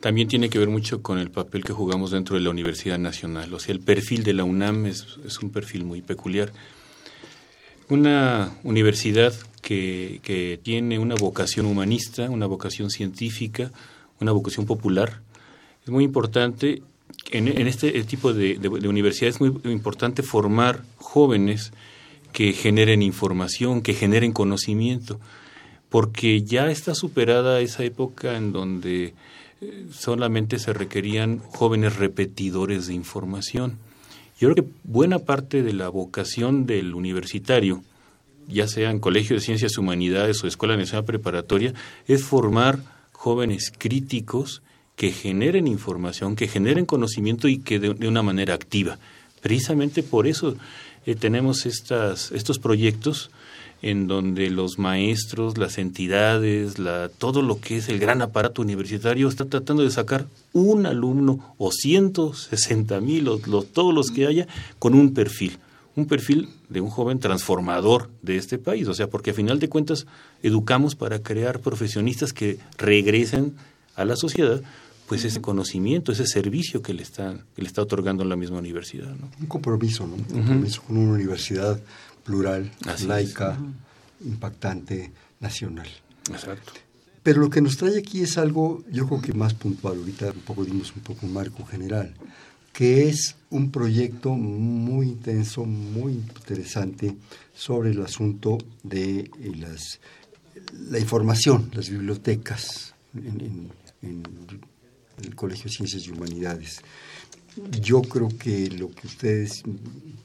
también 0.00 0.28
tiene 0.28 0.50
que 0.50 0.58
ver 0.58 0.68
mucho 0.68 1.00
con 1.02 1.18
el 1.18 1.30
papel 1.30 1.64
que 1.64 1.72
jugamos 1.72 2.10
dentro 2.10 2.36
de 2.36 2.42
la 2.42 2.50
Universidad 2.50 2.98
Nacional. 2.98 3.52
O 3.54 3.58
sea, 3.58 3.72
el 3.72 3.80
perfil 3.80 4.22
de 4.22 4.34
la 4.34 4.44
UNAM 4.44 4.86
es, 4.86 5.06
es 5.26 5.38
un 5.38 5.50
perfil 5.50 5.84
muy 5.84 6.02
peculiar. 6.02 6.52
Una 7.88 8.54
universidad 8.62 9.34
que, 9.64 10.60
tiene 10.62 10.98
una 10.98 11.14
vocación 11.14 11.66
humanista, 11.66 12.30
una 12.30 12.46
vocación 12.46 12.90
científica, 12.90 13.72
una 14.20 14.32
vocación 14.32 14.66
popular. 14.66 15.22
Es 15.84 15.90
muy 15.90 16.04
importante, 16.04 16.82
en, 17.30 17.48
este 17.66 17.90
tipo 18.04 18.32
de, 18.32 18.56
de, 18.56 18.88
universidades 18.88 19.36
es 19.36 19.40
muy 19.40 19.72
importante 19.72 20.22
formar 20.22 20.82
jóvenes 20.98 21.72
que 22.32 22.52
generen 22.52 23.02
información, 23.02 23.80
que 23.80 23.94
generen 23.94 24.32
conocimiento, 24.32 25.18
porque 25.88 26.42
ya 26.42 26.70
está 26.70 26.94
superada 26.94 27.60
esa 27.60 27.84
época 27.84 28.36
en 28.36 28.52
donde 28.52 29.14
eh, 29.60 29.86
solamente 29.92 30.58
se 30.58 30.72
requerían 30.72 31.38
jóvenes 31.38 31.96
repetidores 31.96 32.86
de 32.86 32.94
información. 32.94 33.78
Yo 34.38 34.52
creo 34.52 34.64
que 34.64 34.70
buena 34.82 35.20
parte 35.20 35.62
de 35.62 35.72
la 35.72 35.88
vocación 35.88 36.66
del 36.66 36.94
universitario, 36.94 37.82
ya 38.48 38.68
sea 38.68 38.90
en 38.90 39.00
Colegio 39.00 39.36
de 39.36 39.42
Ciencias 39.42 39.78
Humanidades 39.78 40.42
o 40.42 40.46
Escuela 40.46 40.76
Nacional 40.76 41.04
Preparatoria, 41.04 41.74
es 42.06 42.22
formar 42.22 42.78
jóvenes 43.12 43.72
críticos 43.76 44.62
que 44.96 45.10
generen 45.10 45.66
información, 45.66 46.36
que 46.36 46.48
generen 46.48 46.86
conocimiento 46.86 47.48
y 47.48 47.58
que 47.58 47.78
de, 47.78 48.08
una 48.08 48.22
manera 48.22 48.54
activa. 48.54 48.98
Precisamente 49.40 50.02
por 50.02 50.26
eso 50.26 50.56
eh, 51.06 51.14
tenemos 51.14 51.66
estas, 51.66 52.32
estos 52.32 52.58
proyectos 52.58 53.30
en 53.82 54.06
donde 54.06 54.48
los 54.48 54.78
maestros, 54.78 55.58
las 55.58 55.76
entidades, 55.76 56.78
la, 56.78 57.10
todo 57.10 57.42
lo 57.42 57.60
que 57.60 57.76
es 57.76 57.88
el 57.88 57.98
gran 57.98 58.22
aparato 58.22 58.62
universitario 58.62 59.28
está 59.28 59.44
tratando 59.44 59.82
de 59.82 59.90
sacar 59.90 60.26
un 60.52 60.86
alumno 60.86 61.54
o 61.58 61.70
160 61.70 63.00
mil, 63.00 63.28
o 63.28 63.38
todos 63.38 63.92
los 63.92 64.10
que 64.10 64.26
haya, 64.26 64.46
con 64.78 64.94
un 64.94 65.12
perfil 65.12 65.58
un 65.96 66.06
perfil 66.06 66.48
de 66.68 66.80
un 66.80 66.90
joven 66.90 67.18
transformador 67.18 68.10
de 68.22 68.36
este 68.36 68.58
país. 68.58 68.88
O 68.88 68.94
sea, 68.94 69.08
porque 69.08 69.30
a 69.30 69.34
final 69.34 69.58
de 69.60 69.68
cuentas 69.68 70.06
educamos 70.42 70.94
para 70.94 71.20
crear 71.20 71.60
profesionistas 71.60 72.32
que 72.32 72.58
regresen 72.78 73.54
a 73.94 74.04
la 74.04 74.16
sociedad 74.16 74.62
pues 75.06 75.24
ese 75.24 75.42
conocimiento, 75.42 76.12
ese 76.12 76.26
servicio 76.26 76.80
que 76.80 76.94
le 76.94 77.02
está, 77.02 77.38
que 77.54 77.62
le 77.62 77.68
está 77.68 77.82
otorgando 77.82 78.24
la 78.24 78.36
misma 78.36 78.58
universidad. 78.58 79.14
Un 79.38 79.46
compromiso, 79.46 80.06
¿no? 80.06 80.14
Un 80.14 80.24
compromiso 80.24 80.82
con 80.82 80.96
una 80.96 81.12
universidad 81.12 81.78
plural, 82.24 82.70
laica, 83.06 83.58
impactante, 84.24 85.12
nacional. 85.40 85.88
Exacto. 86.30 86.72
Pero 87.22 87.42
lo 87.42 87.50
que 87.50 87.60
nos 87.60 87.76
trae 87.76 87.98
aquí 87.98 88.22
es 88.22 88.38
algo, 88.38 88.82
yo 88.90 89.06
creo 89.06 89.20
que 89.20 89.34
más 89.34 89.52
puntual. 89.52 89.98
Ahorita 89.98 90.26
un 90.30 90.40
poco 90.40 90.64
dimos 90.64 90.94
un 90.96 91.02
poco 91.02 91.26
un 91.26 91.34
marco 91.34 91.64
general 91.66 92.14
que 92.74 93.08
es 93.08 93.36
un 93.50 93.70
proyecto 93.70 94.30
muy 94.34 95.06
intenso, 95.06 95.64
muy 95.64 96.14
interesante 96.14 97.16
sobre 97.54 97.92
el 97.92 98.02
asunto 98.02 98.58
de 98.82 99.20
eh, 99.20 99.30
las, 99.56 100.00
la 100.90 100.98
información, 100.98 101.70
las 101.72 101.88
bibliotecas 101.88 102.92
en, 103.14 103.70
el 104.02 105.34
Colegio 105.36 105.66
de 105.66 105.70
Ciencias 105.70 106.04
y 106.06 106.10
Humanidades. 106.10 106.80
Yo 107.80 108.02
creo 108.02 108.28
que 108.36 108.68
lo 108.70 108.90
que 108.90 109.06
ustedes, 109.06 109.62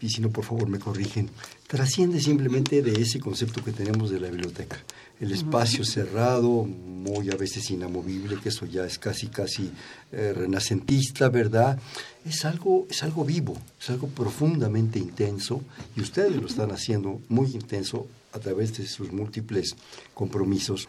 y 0.01 0.09
si 0.09 0.19
no 0.19 0.31
por 0.31 0.43
favor 0.43 0.67
me 0.67 0.79
corrigen, 0.79 1.29
trasciende 1.67 2.19
simplemente 2.19 2.81
de 2.81 2.99
ese 2.99 3.19
concepto 3.19 3.63
que 3.63 3.71
tenemos 3.71 4.09
de 4.09 4.19
la 4.19 4.29
biblioteca 4.29 4.83
el 5.19 5.31
espacio 5.33 5.83
cerrado, 5.83 6.65
muy 6.65 7.29
a 7.29 7.35
veces 7.35 7.69
inamovible, 7.71 8.37
que 8.41 8.49
eso 8.49 8.65
ya 8.65 8.85
es 8.85 8.97
casi, 8.97 9.27
casi 9.27 9.71
eh, 10.11 10.33
renacentista, 10.33 11.29
¿verdad? 11.29 11.77
Es 12.25 12.45
algo, 12.45 12.87
es 12.89 13.03
algo 13.03 13.25
vivo, 13.25 13.57
es 13.79 13.89
algo 13.89 14.07
profundamente 14.07 14.97
intenso 14.99 15.61
y 15.95 16.01
ustedes 16.01 16.35
lo 16.35 16.47
están 16.47 16.71
haciendo 16.71 17.21
muy 17.27 17.47
intenso 17.51 18.07
a 18.31 18.39
través 18.39 18.77
de 18.77 18.87
sus 18.87 19.11
múltiples 19.11 19.75
compromisos, 20.13 20.87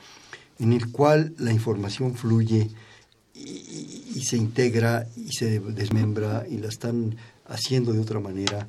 en 0.58 0.72
el 0.72 0.92
cual 0.92 1.34
la 1.38 1.52
información 1.52 2.14
fluye 2.14 2.70
y 3.34 4.22
se 4.22 4.36
integra 4.36 5.06
y 5.16 5.32
se 5.32 5.60
desmembra 5.60 6.44
y 6.48 6.58
la 6.58 6.68
están 6.68 7.16
haciendo 7.46 7.92
de 7.92 8.00
otra 8.00 8.20
manera. 8.20 8.68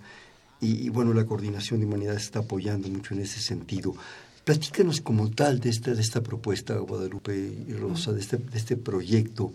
Y, 0.62 0.86
y, 0.86 0.90
bueno, 0.90 1.14
la 1.14 1.26
coordinación 1.26 1.80
de 1.80 1.88
humanidades 1.88 2.24
está 2.24 2.40
apoyando 2.40 2.88
mucho 2.88 3.16
en 3.16 3.22
ese 3.22 3.40
sentido. 3.40 3.96
Platícanos 4.44 5.02
como 5.02 5.30
tal 5.30 5.60
de 5.60 5.70
esta, 5.70 5.94
de 5.94 6.02
esta 6.02 6.22
propuesta, 6.22 6.76
Guadalupe 6.76 7.36
y 7.68 7.74
Rosa, 7.74 8.12
de 8.12 8.22
este, 8.22 8.38
de 8.38 8.58
este 8.58 8.76
proyecto 8.76 9.54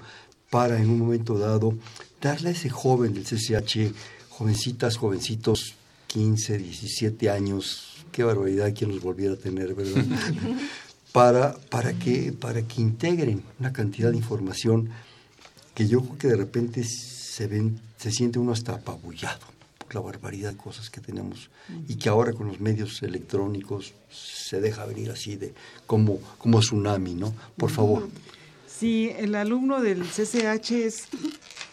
para 0.48 0.78
en 0.78 0.88
un 0.88 1.00
momento 1.00 1.38
dado 1.38 1.74
darle 2.20 2.50
a 2.50 2.52
ese 2.52 2.70
joven 2.70 3.12
del 3.12 3.24
CCH, 3.24 3.92
jovencitas, 4.28 4.96
jovencitos, 4.96 5.74
15, 6.06 6.58
17 6.58 7.30
años, 7.30 8.04
qué 8.12 8.22
barbaridad 8.22 8.72
quien 8.74 8.90
los 8.90 9.02
volviera 9.02 9.34
a 9.34 9.36
tener, 9.36 9.74
¿verdad? 9.74 10.04
para, 11.12 11.56
para, 11.68 11.92
que, 11.94 12.32
para 12.32 12.62
que 12.62 12.80
integren 12.80 13.42
una 13.58 13.72
cantidad 13.72 14.10
de 14.12 14.16
información 14.16 14.90
que 15.74 15.88
yo 15.88 16.00
creo 16.00 16.18
que 16.18 16.28
de 16.28 16.36
repente 16.36 16.84
se, 16.84 17.48
ven, 17.48 17.80
se 17.96 18.12
siente 18.12 18.38
uno 18.38 18.52
hasta 18.52 18.74
apabullado 18.74 19.55
la 19.94 20.00
barbaridad 20.00 20.52
de 20.52 20.56
cosas 20.56 20.90
que 20.90 21.00
tenemos 21.00 21.50
y 21.88 21.96
que 21.96 22.08
ahora 22.08 22.32
con 22.32 22.48
los 22.48 22.60
medios 22.60 23.02
electrónicos 23.02 23.92
se 24.10 24.60
deja 24.60 24.84
venir 24.86 25.10
así 25.10 25.36
de 25.36 25.54
como, 25.86 26.18
como 26.38 26.60
tsunami, 26.60 27.14
¿no? 27.14 27.34
Por 27.56 27.70
favor. 27.70 28.08
Sí, 28.66 29.10
el 29.16 29.34
alumno 29.34 29.80
del 29.80 30.02
CCH 30.02 30.72
es 30.72 31.08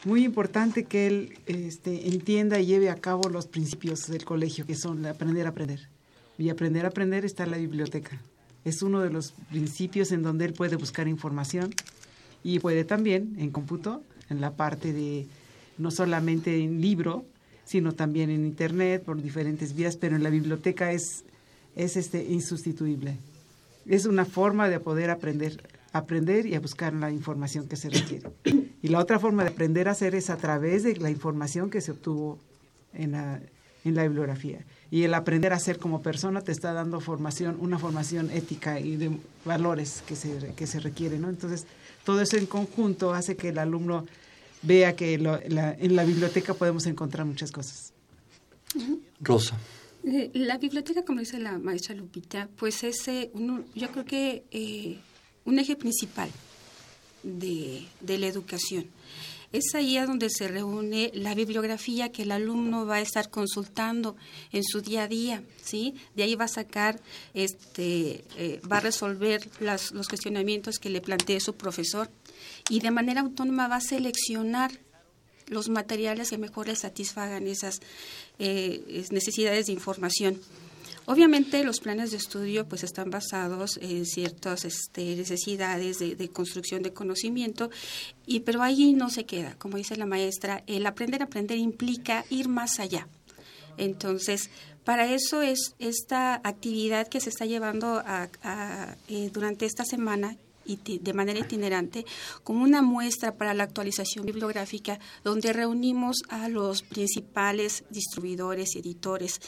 muy 0.05 0.23
importante 0.23 0.85
que 0.85 1.07
él 1.07 1.37
este, 1.47 2.07
entienda 2.07 2.59
y 2.59 2.65
lleve 2.65 2.89
a 2.89 2.95
cabo 2.95 3.29
los 3.29 3.45
principios 3.45 4.07
del 4.07 4.23
colegio, 4.23 4.65
que 4.65 4.75
son 4.75 5.05
aprender 5.05 5.45
a 5.45 5.49
aprender. 5.49 5.89
Y 6.37 6.49
aprender 6.49 6.85
a 6.85 6.89
aprender 6.89 7.25
está 7.25 7.43
en 7.43 7.51
la 7.51 7.57
biblioteca. 7.57 8.21
Es 8.63 8.81
uno 8.81 9.01
de 9.01 9.09
los 9.09 9.33
principios 9.49 10.11
en 10.11 10.23
donde 10.23 10.45
él 10.45 10.53
puede 10.53 10.77
buscar 10.77 11.07
información 11.07 11.73
y 12.43 12.59
puede 12.59 12.85
también 12.85 13.35
en 13.37 13.51
cómputo, 13.51 14.01
en 14.29 14.39
la 14.39 14.55
parte 14.55 14.93
de 14.93 15.27
no 15.77 15.91
solamente 15.91 16.63
en 16.63 16.81
libro, 16.81 17.25
sino 17.65 17.93
también 17.93 18.29
en 18.29 18.45
Internet, 18.45 19.03
por 19.03 19.21
diferentes 19.21 19.75
vías, 19.75 19.97
pero 19.97 20.15
en 20.15 20.23
la 20.23 20.29
biblioteca 20.29 20.91
es, 20.91 21.23
es 21.75 21.97
este, 21.97 22.23
insustituible. 22.25 23.17
Es 23.85 24.05
una 24.05 24.25
forma 24.25 24.69
de 24.69 24.79
poder 24.79 25.09
aprender, 25.09 25.61
aprender 25.91 26.45
y 26.45 26.55
a 26.55 26.59
buscar 26.59 26.93
la 26.93 27.11
información 27.11 27.67
que 27.67 27.75
se 27.75 27.89
requiere. 27.89 28.29
Y 28.81 28.89
la 28.89 28.99
otra 28.99 29.19
forma 29.19 29.43
de 29.43 29.49
aprender 29.49 29.87
a 29.87 29.91
hacer 29.91 30.15
es 30.15 30.29
a 30.29 30.37
través 30.37 30.83
de 30.83 30.95
la 30.97 31.09
información 31.09 31.69
que 31.69 31.81
se 31.81 31.91
obtuvo 31.91 32.37
en 32.93 33.13
la, 33.13 33.41
en 33.85 33.95
la 33.95 34.03
bibliografía. 34.03 34.59
Y 34.91 35.03
el 35.03 35.13
aprender 35.13 35.53
a 35.53 35.59
ser 35.59 35.79
como 35.79 36.01
persona 36.01 36.41
te 36.41 36.51
está 36.51 36.73
dando 36.73 36.99
formación, 36.99 37.57
una 37.59 37.79
formación 37.79 38.29
ética 38.29 38.79
y 38.79 38.95
de 38.95 39.17
valores 39.45 40.03
que 40.05 40.15
se, 40.15 40.53
que 40.55 40.67
se 40.67 40.79
requieren. 40.79 41.21
¿no? 41.21 41.29
Entonces, 41.29 41.65
todo 42.03 42.21
eso 42.21 42.37
en 42.37 42.45
conjunto 42.45 43.13
hace 43.13 43.35
que 43.35 43.49
el 43.49 43.57
alumno 43.57 44.05
vea 44.63 44.95
que 44.95 45.13
en 45.13 45.95
la 45.95 46.03
biblioteca 46.03 46.53
podemos 46.53 46.85
encontrar 46.87 47.25
muchas 47.25 47.51
cosas. 47.51 47.93
Rosa. 49.21 49.57
Eh, 50.05 50.31
la 50.33 50.57
biblioteca, 50.57 51.05
como 51.05 51.21
dice 51.21 51.39
la 51.39 51.57
maestra 51.57 51.95
Lupita, 51.95 52.49
pues 52.57 52.83
es, 52.83 53.07
eh, 53.07 53.31
yo 53.73 53.89
creo 53.91 54.03
que 54.03 54.43
eh, 54.51 54.97
un 55.45 55.59
eje 55.59 55.77
principal 55.77 56.29
de, 57.23 57.85
de, 58.01 58.17
la 58.17 58.27
educación. 58.27 58.85
Es 59.53 59.75
ahí 59.75 59.97
a 59.97 60.05
donde 60.05 60.29
se 60.29 60.47
reúne 60.49 61.11
la 61.13 61.35
bibliografía 61.35 62.11
que 62.11 62.23
el 62.23 62.31
alumno 62.31 62.85
va 62.85 62.95
a 62.95 63.01
estar 63.01 63.29
consultando 63.29 64.17
en 64.51 64.63
su 64.63 64.81
día 64.81 65.03
a 65.03 65.07
día, 65.07 65.43
¿sí? 65.63 65.93
De 66.15 66.23
ahí 66.23 66.35
va 66.35 66.45
a 66.45 66.49
sacar, 66.49 66.99
este, 67.33 68.25
va 68.69 68.77
a 68.77 68.81
resolver 68.81 69.47
las, 69.59 69.91
los 69.91 70.09
cuestionamientos 70.09 70.79
que 70.79 70.89
le 70.89 71.01
plantee 71.01 71.39
su 71.39 71.53
profesor 71.53 72.09
y 72.69 72.79
de 72.79 72.91
manera 72.91 73.21
autónoma 73.21 73.67
va 73.67 73.77
a 73.77 73.81
seleccionar 73.81 74.71
los 75.47 75.69
materiales 75.69 76.29
que 76.29 76.37
mejor 76.37 76.67
le 76.67 76.75
satisfagan 76.75 77.47
esas 77.47 77.81
eh, 78.39 79.05
necesidades 79.11 79.67
de 79.67 79.73
información. 79.73 80.39
Obviamente 81.05 81.65
los 81.65 81.81
planes 81.81 82.11
de 82.11 82.17
estudio 82.17 82.65
pues 82.65 82.83
están 82.83 83.09
basados 83.09 83.77
en 83.81 84.05
ciertas 84.05 84.63
este, 84.63 85.17
necesidades 85.17 85.99
de, 85.99 86.29
construcción 86.29 86.81
de 86.81 86.93
conocimiento, 86.93 87.69
y, 88.25 88.41
pero 88.41 88.61
ahí 88.61 88.93
no 88.93 89.09
se 89.09 89.25
queda. 89.25 89.55
Como 89.57 89.77
dice 89.77 89.97
la 89.97 90.05
maestra, 90.05 90.63
el 90.65 90.85
aprender 90.85 91.21
a 91.21 91.25
aprender 91.25 91.57
implica 91.57 92.25
ir 92.29 92.47
más 92.47 92.79
allá. 92.79 93.09
Entonces, 93.77 94.49
para 94.85 95.13
eso 95.13 95.41
es 95.41 95.75
esta 95.79 96.35
actividad 96.35 97.07
que 97.09 97.19
se 97.19 97.29
está 97.29 97.45
llevando 97.45 98.01
a, 98.05 98.95
eh, 99.09 99.29
durante 99.33 99.65
esta 99.65 99.83
semana 99.83 100.37
de 100.65 101.13
manera 101.13 101.39
itinerante 101.39 102.05
como 102.43 102.63
una 102.63 102.81
muestra 102.81 103.35
para 103.35 103.53
la 103.53 103.63
actualización 103.63 104.25
bibliográfica 104.25 104.99
donde 105.23 105.53
reunimos 105.53 106.17
a 106.29 106.49
los 106.49 106.81
principales 106.83 107.83
distribuidores 107.89 108.75
y 108.75 108.79
editores 108.79 109.41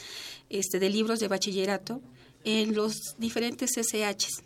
este, 0.50 0.78
de 0.78 0.90
libros 0.90 1.20
de 1.20 1.28
bachillerato 1.28 2.00
en 2.44 2.74
los 2.74 3.16
diferentes 3.18 3.70
SHs 3.76 4.42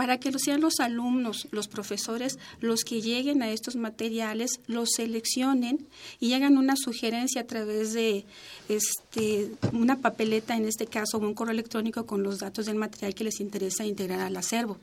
para 0.00 0.18
que 0.18 0.32
sean 0.38 0.62
los 0.62 0.80
alumnos, 0.80 1.46
los 1.50 1.68
profesores, 1.68 2.38
los 2.60 2.84
que 2.84 3.02
lleguen 3.02 3.42
a 3.42 3.50
estos 3.50 3.76
materiales, 3.76 4.60
los 4.66 4.92
seleccionen 4.96 5.86
y 6.20 6.32
hagan 6.32 6.56
una 6.56 6.74
sugerencia 6.74 7.42
a 7.42 7.46
través 7.46 7.92
de 7.92 8.24
este, 8.70 9.50
una 9.74 9.98
papeleta, 10.00 10.56
en 10.56 10.64
este 10.64 10.86
caso, 10.86 11.18
o 11.18 11.20
un 11.20 11.34
correo 11.34 11.52
electrónico 11.52 12.06
con 12.06 12.22
los 12.22 12.38
datos 12.38 12.64
del 12.64 12.76
material 12.76 13.14
que 13.14 13.24
les 13.24 13.40
interesa 13.40 13.84
integrar 13.84 14.20
al 14.20 14.38
acervo. 14.38 14.78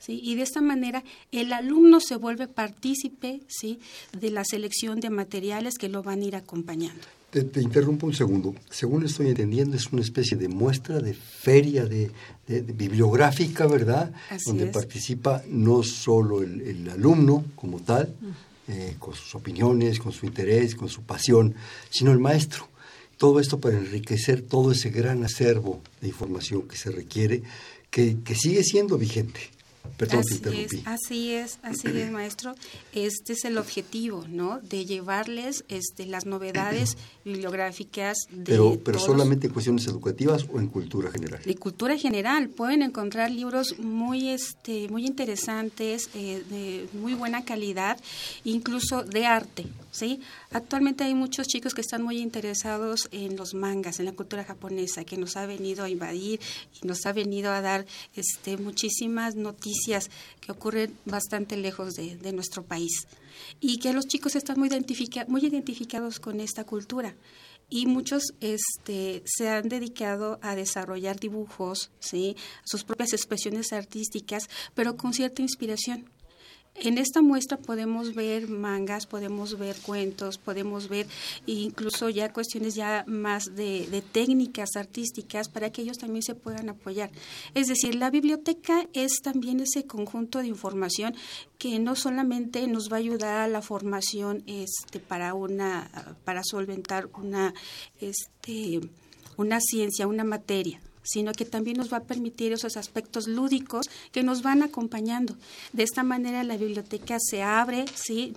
¿Sí? 0.00 0.18
Y 0.24 0.34
de 0.34 0.42
esta 0.42 0.60
manera 0.60 1.04
el 1.30 1.52
alumno 1.52 2.00
se 2.00 2.16
vuelve 2.16 2.48
partícipe 2.48 3.42
¿sí? 3.48 3.78
de 4.18 4.30
la 4.30 4.44
selección 4.44 4.98
de 5.00 5.10
materiales 5.10 5.74
que 5.78 5.88
lo 5.88 6.02
van 6.02 6.22
a 6.22 6.24
ir 6.24 6.36
acompañando. 6.36 7.02
Te, 7.30 7.60
interrumpo 7.60 8.08
un 8.08 8.12
segundo. 8.12 8.56
Según 8.70 9.04
estoy 9.04 9.28
entendiendo, 9.28 9.76
es 9.76 9.92
una 9.92 10.02
especie 10.02 10.36
de 10.36 10.48
muestra, 10.48 10.98
de 10.98 11.14
feria 11.14 11.84
de, 11.84 12.10
bibliográfica, 12.48 13.66
¿verdad? 13.68 14.12
Donde 14.44 14.66
participa 14.66 15.40
no 15.46 15.84
solo 15.84 16.42
el, 16.42 16.90
alumno 16.90 17.44
como 17.54 17.78
tal, 17.78 18.12
eh, 18.66 18.96
con 18.98 19.14
sus 19.14 19.36
opiniones, 19.36 20.00
con 20.00 20.10
su 20.10 20.26
interés, 20.26 20.74
con 20.74 20.88
su 20.88 21.02
pasión, 21.02 21.54
sino 21.88 22.10
el 22.10 22.18
maestro. 22.18 22.66
Todo 23.16 23.38
esto 23.38 23.60
para 23.60 23.78
enriquecer 23.78 24.42
todo 24.42 24.72
ese 24.72 24.90
gran 24.90 25.22
acervo 25.22 25.80
de 26.00 26.08
información 26.08 26.66
que 26.66 26.76
se 26.76 26.90
requiere, 26.90 27.44
que 27.90 28.34
sigue 28.34 28.64
siendo 28.64 28.98
vigente 28.98 29.40
así 30.00 30.40
Es, 30.44 30.86
así 30.86 31.32
es, 31.32 31.58
así 31.62 31.88
es, 31.88 32.10
maestro. 32.12 32.54
Este 32.92 33.34
es 33.34 33.44
el 33.44 33.58
objetivo, 33.58 34.24
¿no? 34.28 34.60
De 34.60 34.84
llevarles 34.84 35.64
este, 35.68 36.06
las 36.06 36.26
novedades 36.26 36.96
bibliográficas 37.24 38.16
de 38.30 38.44
Pero, 38.44 38.78
pero 38.84 38.98
solamente 38.98 39.46
en 39.46 39.52
cuestiones 39.52 39.86
educativas 39.86 40.46
o 40.52 40.58
en 40.58 40.68
cultura 40.68 41.10
general. 41.10 41.40
De 41.44 41.54
cultura 41.56 41.96
general. 41.96 42.48
Pueden 42.48 42.82
encontrar 42.82 43.30
libros 43.30 43.78
muy, 43.78 44.28
este, 44.28 44.88
muy 44.88 45.06
interesantes, 45.06 46.08
eh, 46.14 46.42
de 46.48 46.88
muy 46.98 47.14
buena 47.14 47.44
calidad, 47.44 47.98
incluso 48.44 49.02
de 49.02 49.26
arte, 49.26 49.66
¿sí? 49.90 50.20
Actualmente 50.50 51.04
hay 51.04 51.14
muchos 51.14 51.46
chicos 51.46 51.74
que 51.74 51.80
están 51.80 52.02
muy 52.02 52.18
interesados 52.18 53.08
en 53.12 53.36
los 53.36 53.54
mangas, 53.54 53.98
en 53.98 54.06
la 54.06 54.12
cultura 54.12 54.44
japonesa, 54.44 55.04
que 55.04 55.16
nos 55.16 55.36
ha 55.36 55.46
venido 55.46 55.84
a 55.84 55.88
invadir 55.88 56.40
y 56.80 56.86
nos 56.86 57.06
ha 57.06 57.12
venido 57.12 57.52
a 57.52 57.60
dar 57.60 57.86
este, 58.14 58.56
muchísimas 58.56 59.34
noticias 59.36 60.10
que 60.40 60.52
ocurren 60.52 60.96
bastante 61.04 61.56
lejos 61.56 61.94
de, 61.94 62.32
nuestro 62.32 62.62
país. 62.62 63.06
Y 63.60 63.78
que 63.78 63.92
los 63.92 64.06
chicos 64.06 64.36
están 64.36 64.58
muy, 64.58 64.68
muy 65.26 65.44
identificados 65.44 66.20
con 66.20 66.40
esta 66.40 66.64
cultura 66.64 67.14
y 67.70 67.86
muchos 67.86 68.34
este, 68.40 69.22
se 69.24 69.48
han 69.48 69.68
dedicado 69.68 70.38
a 70.42 70.56
desarrollar 70.56 71.18
dibujos, 71.18 71.90
¿sí? 72.00 72.36
sus 72.64 72.84
propias 72.84 73.12
expresiones 73.12 73.72
artísticas, 73.72 74.50
pero 74.74 74.96
con 74.96 75.14
cierta 75.14 75.40
inspiración. 75.40 76.04
En 76.76 76.96
esta 76.98 77.20
muestra 77.20 77.58
podemos 77.58 78.14
ver 78.14 78.48
mangas, 78.48 79.06
podemos 79.06 79.58
ver 79.58 79.76
cuentos, 79.82 80.38
podemos 80.38 80.88
ver 80.88 81.06
incluso 81.44 82.08
ya 82.08 82.32
cuestiones 82.32 82.74
ya 82.74 83.04
más 83.06 83.54
de, 83.54 84.02
técnicas 84.12 84.76
artísticas 84.76 85.48
para 85.48 85.70
que 85.70 85.82
ellos 85.82 85.98
también 85.98 86.22
se 86.22 86.34
puedan 86.34 86.68
apoyar. 86.70 87.10
Es 87.54 87.66
decir, 87.66 87.96
la 87.96 88.08
biblioteca 88.10 88.86
es 88.94 89.20
también 89.22 89.60
ese 89.60 89.84
conjunto 89.84 90.38
de 90.38 90.46
información 90.46 91.14
que 91.58 91.78
no 91.78 91.96
solamente 91.96 92.66
nos 92.66 92.90
va 92.90 92.96
a 92.96 93.00
ayudar 93.00 93.40
a 93.40 93.48
la 93.48 93.60
formación 93.62 94.42
este, 94.46 95.00
para 95.00 95.34
una 95.34 95.90
para 96.24 96.42
solventar 96.44 97.10
una 97.18 97.52
este, 98.00 98.80
una 99.36 99.60
ciencia, 99.60 100.06
una 100.06 100.24
materia, 100.24 100.80
sino 101.02 101.32
que 101.32 101.44
también 101.44 101.76
nos 101.76 101.92
va 101.92 101.98
a 101.98 102.04
permitir 102.04 102.52
esos 102.52 102.76
aspectos 102.76 103.26
lúdicos 103.26 103.88
que 104.12 104.22
nos 104.22 104.42
van 104.42 104.62
acompañando. 104.62 105.34
De 105.72 105.82
esta 105.82 106.02
manera 106.02 106.42
la 106.44 106.56
biblioteca 106.56 107.18
se 107.20 107.42
abre, 107.42 107.84
¿sí? 107.94 108.32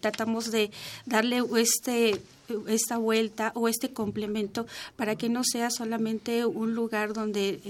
tratamos 0.00 0.50
de 0.50 0.70
darle 1.06 1.42
este 1.56 2.20
esta 2.68 2.98
vuelta 2.98 3.52
o 3.54 3.68
este 3.68 3.92
complemento 3.92 4.66
para 4.96 5.16
que 5.16 5.28
no 5.28 5.42
sea 5.44 5.70
solamente 5.70 6.44
un 6.46 6.74
lugar 6.74 7.12
donde 7.12 7.60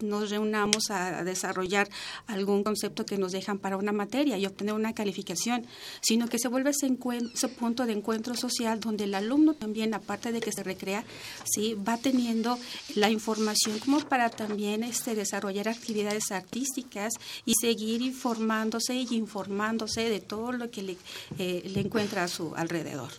nos 0.00 0.30
reunamos 0.30 0.90
a, 0.90 1.24
desarrollar 1.24 1.88
algún 2.26 2.62
concepto 2.62 3.04
que 3.04 3.18
nos 3.18 3.32
dejan 3.32 3.58
para 3.58 3.76
una 3.76 3.92
materia 3.92 4.38
y 4.38 4.46
obtener 4.46 4.74
una 4.74 4.94
calificación, 4.94 5.66
sino 6.00 6.28
que 6.28 6.38
se 6.38 6.48
vuelve 6.48 6.70
ese, 6.70 6.96
ese 7.34 7.48
punto 7.48 7.86
de 7.86 7.92
encuentro 7.92 8.34
social 8.34 8.80
donde 8.80 9.04
el 9.04 9.14
alumno 9.14 9.54
también, 9.54 9.94
aparte 9.94 10.32
de 10.32 10.40
que 10.40 10.52
se 10.52 10.62
recrea, 10.62 11.04
sí 11.44 11.74
va 11.74 11.96
teniendo 11.96 12.58
la 12.94 13.10
información 13.10 13.78
como 13.78 14.00
para 14.00 14.30
también 14.30 14.82
este, 14.82 15.14
desarrollar 15.14 15.68
actividades 15.68 16.30
artísticas 16.30 17.12
y 17.44 17.54
seguir 17.60 18.02
informándose 18.02 18.94
y 18.94 19.06
informándose 19.12 20.08
de 20.08 20.20
todo 20.20 20.52
lo 20.52 20.70
que 20.70 20.82
le, 20.82 20.96
eh, 21.38 21.62
le 21.72 21.80
encuentra 21.80 22.24
a 22.24 22.28
su 22.28 22.54
alrededor 22.54 23.10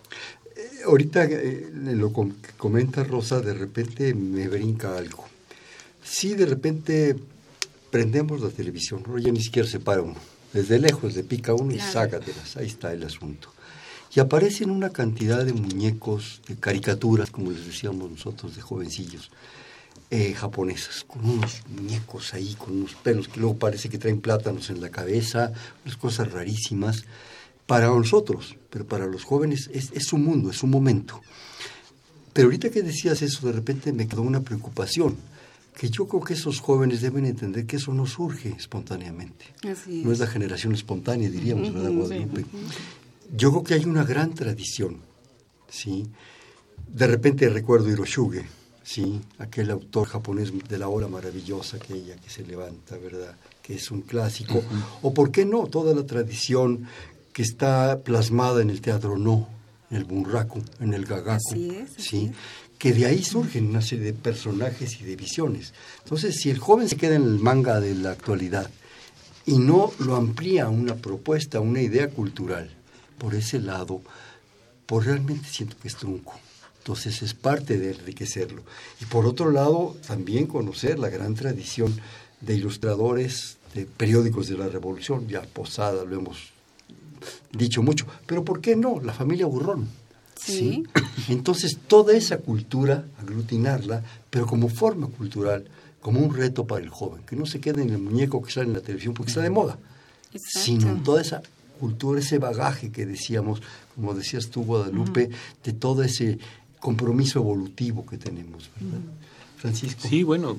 ahorita 0.86 1.26
eh, 1.26 1.70
lo 1.74 2.12
que 2.12 2.52
comenta 2.58 3.04
Rosa, 3.04 3.42
de 3.42 3.54
repente 3.54 4.14
me 4.14 4.48
brinca 4.48 4.98
algo. 4.98 5.26
Si 6.04 6.34
de 6.34 6.46
repente 6.46 7.16
prendemos 7.92 8.42
la 8.42 8.50
televisión, 8.50 9.04
ya 9.20 9.32
ni 9.32 9.42
siquiera 9.42 9.68
se 9.68 9.80
para 9.80 10.02
uno. 10.02 10.20
Desde 10.54 10.80
lejos 10.80 11.16
le 11.16 11.24
pica 11.24 11.54
uno 11.54 11.74
y 11.74 11.80
sácatelas, 11.80 12.58
ahí 12.58 12.68
está 12.68 12.92
el 12.94 13.04
asunto. 13.04 13.54
Y 14.16 14.20
aparecen 14.20 14.72
una 14.72 14.90
cantidad 14.90 15.46
de 15.46 15.54
muñecos, 15.54 16.42
de 16.48 16.56
caricaturas, 16.56 17.30
como 17.30 17.52
les 17.52 17.68
decíamos 17.68 18.10
nosotros, 18.10 18.56
de 18.56 18.62
jovencillos, 18.62 19.30
eh, 20.10 20.34
japonesas, 20.34 21.04
con 21.04 21.24
unos 21.24 21.62
muñecos 21.68 22.34
ahí, 22.34 22.56
con 22.56 22.78
unos 22.78 22.96
pelos 22.96 23.28
que 23.28 23.40
luego 23.40 23.58
parece 23.60 23.90
que 23.90 24.00
traen 24.00 24.22
plátanos 24.22 24.72
en 24.72 24.82
la 24.82 24.90
cabeza, 24.90 25.54
unas 25.86 25.98
cosas 25.98 26.32
rarísimas 26.32 27.04
para 27.68 27.88
nosotros, 27.90 28.56
pero 28.70 28.86
para 28.86 29.06
los 29.06 29.24
jóvenes 29.24 29.70
es, 29.74 29.92
es 29.94 30.14
un 30.14 30.24
mundo, 30.24 30.52
es 30.52 30.64
un 30.64 30.70
momento. 30.70 31.22
Pero 32.34 32.48
ahorita 32.48 32.70
que 32.70 32.84
decías 32.84 33.22
eso, 33.22 33.48
de 33.48 33.54
repente 33.54 33.92
me 33.92 34.08
quedó 34.08 34.22
una 34.22 34.42
preocupación, 34.42 35.18
que 35.76 35.90
yo 35.90 36.08
creo 36.08 36.22
que 36.22 36.34
esos 36.34 36.60
jóvenes 36.60 37.02
deben 37.02 37.26
entender 37.26 37.66
que 37.66 37.78
eso 37.78 37.94
no 37.94 38.06
surge 38.06 38.50
espontáneamente. 38.50 39.46
No 39.88 40.12
es 40.12 40.20
la 40.20 40.28
generación 40.28 40.74
espontánea, 40.74 41.30
diríamos, 41.30 41.74
¿verdad, 41.74 41.92
Guadalupe? 41.92 42.46
Yo 43.36 43.52
creo 43.52 43.64
que 43.64 43.74
hay 43.76 43.86
una 43.86 44.04
gran 44.04 44.34
tradición, 44.34 44.98
¿sí? 45.70 46.06
De 46.88 47.08
repente 47.08 47.48
recuerdo 47.48 47.90
Hiroshuge, 47.90 48.46
¿sí? 48.84 49.22
Aquel 49.38 49.70
autor 49.72 50.08
japonés 50.08 50.52
de 50.68 50.78
la 50.78 50.88
hora 50.90 51.08
maravillosa, 51.08 51.78
aquella 51.78 52.16
que 52.18 52.30
se 52.30 52.44
levanta, 52.44 52.98
¿verdad? 52.98 53.38
Que 53.62 53.76
es 53.76 53.92
un 53.92 54.02
clásico. 54.02 54.62
O, 55.02 55.14
¿por 55.14 55.32
qué 55.32 55.46
no? 55.46 55.68
Toda 55.68 55.94
la 55.94 56.06
tradición 56.06 56.88
que 57.34 57.42
está 57.42 58.00
plasmada 58.04 58.62
en 58.62 58.70
el 58.70 58.82
teatro 58.82 59.18
no, 59.18 59.48
en 59.90 59.98
el 59.98 60.04
bunraku, 60.04 60.62
en 60.80 60.94
el 60.94 61.06
gagaku, 61.06 61.56
¿sí? 61.98 62.32
que 62.78 62.94
de 62.94 63.06
ahí 63.06 63.24
surgen 63.24 63.68
una 63.68 63.82
serie 63.82 64.06
de 64.06 64.14
personajes 64.14 65.02
y 65.02 65.04
de 65.04 65.16
visiones. 65.16 65.74
Entonces, 66.04 66.38
si 66.38 66.50
el 66.50 66.60
joven 66.60 66.88
se 66.88 66.96
queda 66.96 67.16
en 67.16 67.24
el 67.24 67.40
manga 67.40 67.80
de 67.80 67.94
la 67.94 68.12
actualidad 68.12 68.70
y 69.46 69.58
no 69.58 69.92
lo 70.00 70.16
amplía 70.16 70.66
a 70.66 70.70
una 70.70 70.96
propuesta, 70.96 71.58
a 71.58 71.62
una 71.62 71.82
idea 71.82 72.10
cultural, 72.10 72.70
por 73.18 73.36
ese 73.36 73.60
lado, 73.60 74.02
pues 74.86 75.06
realmente 75.06 75.48
siento 75.50 75.76
que 75.82 75.90
es 75.90 75.96
trunco. 75.96 76.40
Entonces 76.80 77.22
es 77.22 77.34
parte 77.34 77.78
de 77.78 77.92
enriquecerlo. 77.92 78.64
Y 79.02 79.06
por 79.06 79.26
otro 79.26 79.52
lado, 79.52 79.98
también 80.08 80.48
conocer 80.48 80.98
la 80.98 81.10
gran 81.10 81.36
tradición 81.36 82.00
de 82.40 82.56
ilustradores 82.56 83.58
de 83.76 83.86
periódicos 83.86 84.48
de 84.48 84.58
la 84.58 84.70
Revolución, 84.70 85.28
ya 85.28 85.42
Posada 85.42 86.06
lo 86.06 86.16
hemos 86.16 86.59
dicho 87.52 87.82
mucho, 87.84 88.06
pero 88.26 88.44
¿por 88.44 88.62
qué 88.62 88.76
no? 88.76 89.00
La 89.02 89.14
familia 89.14 89.46
burrón. 89.46 89.88
Sí. 90.36 90.84
Entonces, 91.28 91.78
toda 91.88 92.14
esa 92.14 92.38
cultura, 92.38 93.06
aglutinarla, 93.20 94.04
pero 94.30 94.46
como 94.46 94.70
forma 94.70 95.08
cultural, 95.08 95.66
como 96.02 96.20
un 96.22 96.34
reto 96.34 96.66
para 96.66 96.84
el 96.84 96.90
joven, 96.90 97.22
que 97.26 97.36
no 97.36 97.46
se 97.46 97.60
quede 97.60 97.82
en 97.82 97.90
el 97.90 98.00
muñeco 98.00 98.42
que 98.42 98.52
sale 98.52 98.68
en 98.68 98.74
la 98.74 98.82
televisión 98.82 99.14
porque 99.14 99.32
está 99.32 99.42
de 99.42 99.50
moda, 99.50 99.78
sino 100.34 100.90
en 100.90 101.04
toda 101.04 101.22
esa 101.22 101.42
cultura, 101.80 102.20
ese 102.20 102.40
bagaje 102.40 102.92
que 102.92 103.06
decíamos, 103.06 103.62
como 103.96 104.14
decías 104.14 104.50
tú, 104.50 104.64
Guadalupe, 104.64 105.30
de 105.64 105.74
todo 105.74 106.04
ese 106.04 106.40
compromiso 106.80 107.40
evolutivo 107.40 108.06
que 108.06 108.18
tenemos, 108.18 108.70
¿verdad? 108.80 109.00
Francisco. 109.58 110.08
Sí, 110.08 110.24
bueno, 110.24 110.58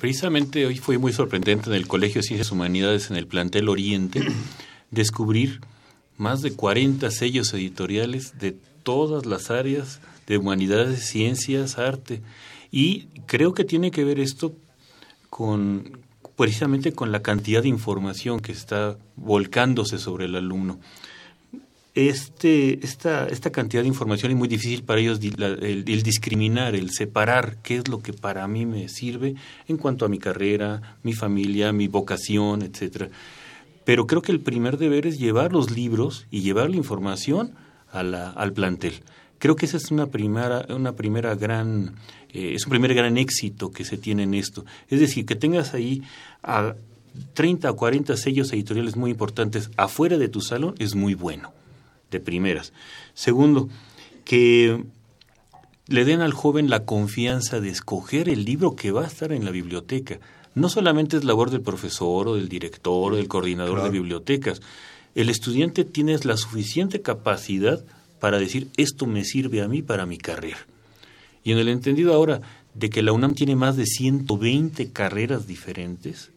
precisamente 0.00 0.66
hoy 0.66 0.76
fue 0.76 0.98
muy 0.98 1.12
sorprendente 1.12 1.70
en 1.70 1.76
el 1.76 1.86
Colegio 1.86 2.20
de 2.20 2.26
Ciencias 2.26 2.52
Humanidades, 2.52 3.10
en 3.10 3.16
el 3.16 3.26
plantel 3.26 3.68
Oriente, 3.68 4.22
descubrir 4.90 5.60
más 6.16 6.42
de 6.42 6.52
40 6.52 7.10
sellos 7.10 7.52
editoriales 7.54 8.38
de 8.38 8.56
todas 8.82 9.26
las 9.26 9.50
áreas 9.50 10.00
de 10.26 10.38
humanidades, 10.38 11.04
ciencias, 11.04 11.78
arte. 11.78 12.22
Y 12.70 13.06
creo 13.26 13.54
que 13.54 13.64
tiene 13.64 13.90
que 13.90 14.04
ver 14.04 14.20
esto 14.20 14.54
con 15.30 16.06
precisamente 16.36 16.92
con 16.92 17.12
la 17.12 17.22
cantidad 17.22 17.62
de 17.62 17.68
información 17.68 18.40
que 18.40 18.52
está 18.52 18.96
volcándose 19.16 19.98
sobre 19.98 20.26
el 20.26 20.36
alumno. 20.36 20.78
este, 21.94 22.84
esta, 22.84 23.26
esta 23.26 23.50
cantidad 23.50 23.82
de 23.82 23.88
información 23.88 24.30
es 24.30 24.36
muy 24.36 24.48
difícil 24.48 24.82
para 24.82 25.00
ellos 25.00 25.18
el, 25.22 26.02
discriminar, 26.02 26.74
el 26.74 26.90
separar 26.90 27.56
qué 27.62 27.76
es 27.76 27.88
lo 27.88 28.00
que 28.00 28.12
para 28.12 28.46
mí 28.46 28.66
me 28.66 28.90
sirve 28.90 29.34
en 29.66 29.78
cuanto 29.78 30.04
a 30.04 30.10
mi 30.10 30.18
carrera, 30.18 30.98
mi 31.02 31.14
familia, 31.14 31.72
mi 31.72 31.88
vocación, 31.88 32.60
etcétera. 32.60 33.08
Pero 33.86 34.08
creo 34.08 34.20
que 34.20 34.32
el 34.32 34.40
primer 34.40 34.78
deber 34.78 35.06
es 35.06 35.16
llevar 35.16 35.52
los 35.52 35.70
libros 35.70 36.26
y 36.32 36.40
llevar 36.40 36.68
la 36.68 36.76
información 36.76 37.54
a 37.92 38.02
la, 38.02 38.30
al 38.30 38.52
plantel. 38.52 38.94
Creo 39.38 39.54
que 39.54 39.66
esa 39.66 39.76
es 39.76 39.92
una 39.92 40.08
primera, 40.08 40.66
una 40.70 40.96
primera 40.96 41.36
gran, 41.36 41.94
eh, 42.32 42.54
es 42.56 42.66
un 42.66 42.70
primer 42.70 42.94
gran 42.94 43.16
éxito 43.16 43.70
que 43.70 43.84
se 43.84 43.96
tiene 43.96 44.24
en 44.24 44.34
esto. 44.34 44.64
Es 44.88 44.98
decir, 44.98 45.24
que 45.24 45.36
tengas 45.36 45.72
ahí 45.72 46.02
a 46.42 46.74
30 47.34 47.70
o 47.70 47.76
40 47.76 48.16
sellos 48.16 48.52
editoriales 48.52 48.96
muy 48.96 49.12
importantes 49.12 49.70
afuera 49.76 50.18
de 50.18 50.28
tu 50.28 50.40
salón 50.40 50.74
es 50.80 50.96
muy 50.96 51.14
bueno 51.14 51.52
de 52.10 52.18
primeras. 52.18 52.72
Segundo, 53.14 53.68
que 54.24 54.84
le 55.86 56.04
den 56.04 56.22
al 56.22 56.32
joven 56.32 56.70
la 56.70 56.84
confianza 56.84 57.60
de 57.60 57.68
escoger 57.68 58.28
el 58.28 58.44
libro 58.44 58.74
que 58.74 58.90
va 58.90 59.04
a 59.04 59.06
estar 59.06 59.30
en 59.30 59.44
la 59.44 59.52
biblioteca. 59.52 60.18
No 60.56 60.70
solamente 60.70 61.18
es 61.18 61.24
labor 61.24 61.50
del 61.50 61.60
profesor 61.60 62.28
o 62.28 62.34
del 62.36 62.48
director 62.48 63.12
o 63.12 63.16
del 63.16 63.28
coordinador 63.28 63.82
de 63.82 63.90
bibliotecas. 63.90 64.62
El 65.14 65.28
estudiante 65.28 65.84
tiene 65.84 66.18
la 66.24 66.38
suficiente 66.38 67.02
capacidad 67.02 67.84
para 68.20 68.38
decir 68.38 68.68
esto 68.78 69.04
me 69.04 69.22
sirve 69.22 69.60
a 69.60 69.68
mí 69.68 69.82
para 69.82 70.06
mi 70.06 70.16
carrera. 70.16 70.56
Y 71.44 71.52
en 71.52 71.58
el 71.58 71.68
entendido 71.68 72.14
ahora 72.14 72.40
de 72.72 72.88
que 72.88 73.02
la 73.02 73.12
UNAM 73.12 73.34
tiene 73.34 73.54
más 73.54 73.76
de 73.76 73.84
120 73.84 74.92
carreras 74.92 75.46
diferentes, 75.46 76.30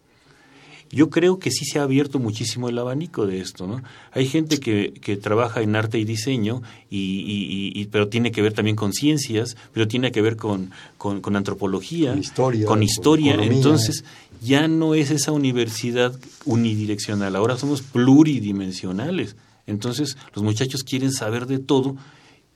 yo 0.91 1.09
creo 1.09 1.39
que 1.39 1.51
sí 1.51 1.65
se 1.65 1.79
ha 1.79 1.83
abierto 1.83 2.19
muchísimo 2.19 2.67
el 2.69 2.77
abanico 2.77 3.27
de 3.27 3.39
esto, 3.41 3.67
¿no? 3.67 3.81
Hay 4.11 4.27
gente 4.27 4.59
que, 4.59 4.93
que 4.93 5.17
trabaja 5.17 5.61
en 5.61 5.75
arte 5.75 5.99
y 5.99 6.05
diseño, 6.05 6.61
y, 6.89 7.71
y, 7.75 7.85
pero 7.85 8.07
tiene 8.07 8.31
que 8.31 8.41
ver 8.41 8.53
también 8.53 8.75
con 8.75 8.93
ciencias, 8.93 9.55
pero 9.71 9.87
tiene 9.87 10.11
que 10.11 10.21
ver 10.21 10.35
con, 10.35 10.71
con, 10.97 11.35
antropología, 11.35 12.11
con 12.11 12.19
historia, 12.19 12.65
con 12.65 12.83
historia. 12.83 13.35
entonces 13.35 14.03
ya 14.41 14.67
no 14.67 14.95
es 14.95 15.11
esa 15.11 15.31
universidad 15.31 16.17
unidireccional, 16.45 17.35
ahora 17.35 17.57
somos 17.57 17.81
pluridimensionales. 17.81 19.35
Entonces 19.67 20.17
los 20.33 20.43
muchachos 20.43 20.83
quieren 20.83 21.11
saber 21.11 21.45
de 21.45 21.59
todo 21.59 21.95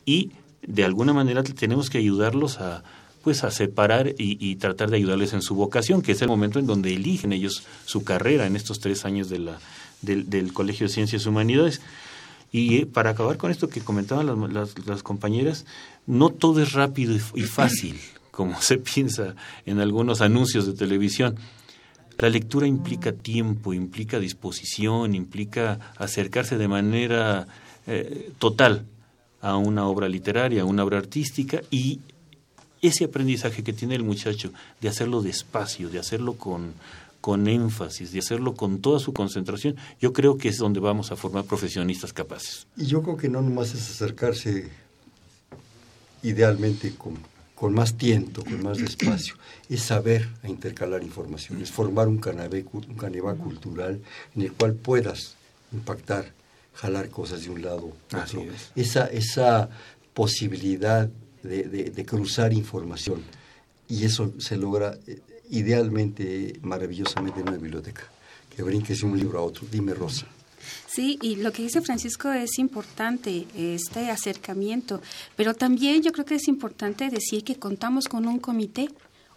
y 0.05 0.31
de 0.65 0.83
alguna 0.83 1.13
manera 1.13 1.43
tenemos 1.43 1.91
que 1.91 1.99
ayudarlos 1.99 2.59
a, 2.59 2.83
pues 3.23 3.45
a 3.45 3.51
separar 3.51 4.13
y, 4.17 4.55
tratar 4.57 4.89
de 4.89 4.97
ayudarles 4.97 5.31
en 5.31 5.41
su 5.41 5.55
vocación, 5.55 6.01
que 6.01 6.11
es 6.11 6.21
el 6.21 6.27
momento 6.27 6.59
en 6.59 6.67
donde 6.67 6.93
eligen 6.93 7.31
ellos 7.31 7.63
su 7.85 8.03
carrera 8.03 8.45
en 8.45 8.57
estos 8.57 8.81
tres 8.81 9.05
años 9.05 9.29
de 9.29 9.39
la, 9.39 9.59
del, 10.01 10.51
Colegio 10.51 10.87
de 10.87 10.93
Ciencias 10.93 11.25
y 11.25 11.29
Humanidades. 11.29 11.79
Y 12.51 12.79
eh, 12.79 12.85
para 12.85 13.11
acabar 13.11 13.37
con 13.37 13.49
esto 13.49 13.69
que 13.69 13.79
comentaban 13.79 14.53
las, 14.53 14.77
las, 14.85 15.03
compañeras, 15.03 15.65
no 16.05 16.29
todo 16.29 16.61
es 16.61 16.73
rápido 16.73 17.15
y, 17.15 17.43
fácil, 17.43 17.97
como 18.31 18.61
se 18.61 18.77
piensa 18.77 19.35
en 19.65 19.79
algunos 19.79 20.19
anuncios 20.19 20.65
de 20.67 20.73
televisión. 20.73 21.37
La 22.17 22.29
lectura 22.29 22.67
implica 22.67 23.13
tiempo, 23.13 23.73
implica 23.73 24.19
disposición, 24.19 25.15
implica 25.15 25.79
acercarse 25.97 26.57
de 26.57 26.67
manera 26.67 27.47
eh, 27.87 28.31
total 28.37 28.85
a 29.39 29.55
una 29.55 29.87
obra 29.87 30.09
literaria, 30.09 30.63
a 30.63 30.65
una 30.65 30.83
obra 30.83 30.97
artística 30.97 31.61
y 31.71 32.01
ese 32.83 33.05
aprendizaje 33.05 33.63
que 33.63 33.73
tiene 33.73 33.95
el 33.95 34.03
muchacho 34.03 34.51
de 34.81 34.89
hacerlo 34.89 35.21
despacio, 35.21 35.89
de 35.89 35.99
hacerlo 35.99 36.33
con, 36.33 36.73
con 37.21 37.47
énfasis, 37.47 38.11
de 38.11 38.19
hacerlo 38.19 38.55
con 38.55 38.81
toda 38.81 38.99
su 38.99 39.13
concentración, 39.13 39.77
yo 40.01 40.11
creo 40.11 40.37
que 40.37 40.49
es 40.49 40.57
donde 40.57 40.81
vamos 40.81 41.09
a 41.11 41.15
formar 41.15 41.45
profesionistas 41.45 42.11
capaces. 42.11 42.67
Y 42.75 42.85
yo 42.85 43.01
creo 43.01 43.15
que 43.15 43.29
no 43.29 43.41
nomás 43.41 43.73
es 43.73 43.89
acercarse 43.89 44.69
idealmente 46.23 46.93
con, 46.95 47.17
con 47.55 47.73
más 47.73 47.95
tiento, 47.95 48.43
con 48.43 48.61
más 48.61 48.77
despacio, 48.77 49.35
es 49.69 49.81
saber 49.81 50.29
a 50.43 50.49
intercalar 50.49 51.01
información, 51.03 51.61
es 51.61 51.71
formar 51.71 52.09
un 52.09 52.17
canabé, 52.17 52.65
un 52.73 52.95
canevá 52.95 53.35
cultural 53.35 54.01
en 54.35 54.41
el 54.41 54.51
cual 54.51 54.73
puedas 54.73 55.35
impactar, 55.71 56.33
jalar 56.73 57.09
cosas 57.09 57.43
de 57.43 57.49
un 57.49 57.61
lado 57.61 57.93
a 58.11 58.23
otro. 58.23 58.43
Esa, 58.75 59.05
esa 59.07 59.69
posibilidad 60.13 61.09
de, 61.43 62.05
cruzar 62.05 62.53
información. 62.53 63.21
Y 63.87 64.05
eso 64.05 64.33
se 64.39 64.57
logra 64.57 64.97
eh, 65.07 65.19
idealmente, 65.49 66.59
maravillosamente 66.61 67.41
en 67.41 67.49
una 67.49 67.57
biblioteca. 67.57 68.03
Que 68.55 68.63
brinques 68.63 69.01
de 69.01 69.05
un 69.05 69.17
libro 69.17 69.39
a 69.39 69.43
otro. 69.43 69.65
Dime, 69.69 69.93
Rosa. 69.93 70.27
Sí, 70.87 71.17
y 71.21 71.37
lo 71.37 71.51
que 71.51 71.63
dice 71.63 71.81
Francisco 71.81 72.31
es 72.31 72.57
importante, 72.59 73.45
este 73.55 74.09
acercamiento, 74.09 75.01
pero 75.35 75.53
también 75.53 76.01
yo 76.01 76.11
creo 76.11 76.25
que 76.25 76.35
es 76.35 76.47
importante 76.47 77.09
decir 77.09 77.43
que 77.43 77.57
contamos 77.57 78.07
con 78.07 78.27
un 78.27 78.39
comité 78.39 78.89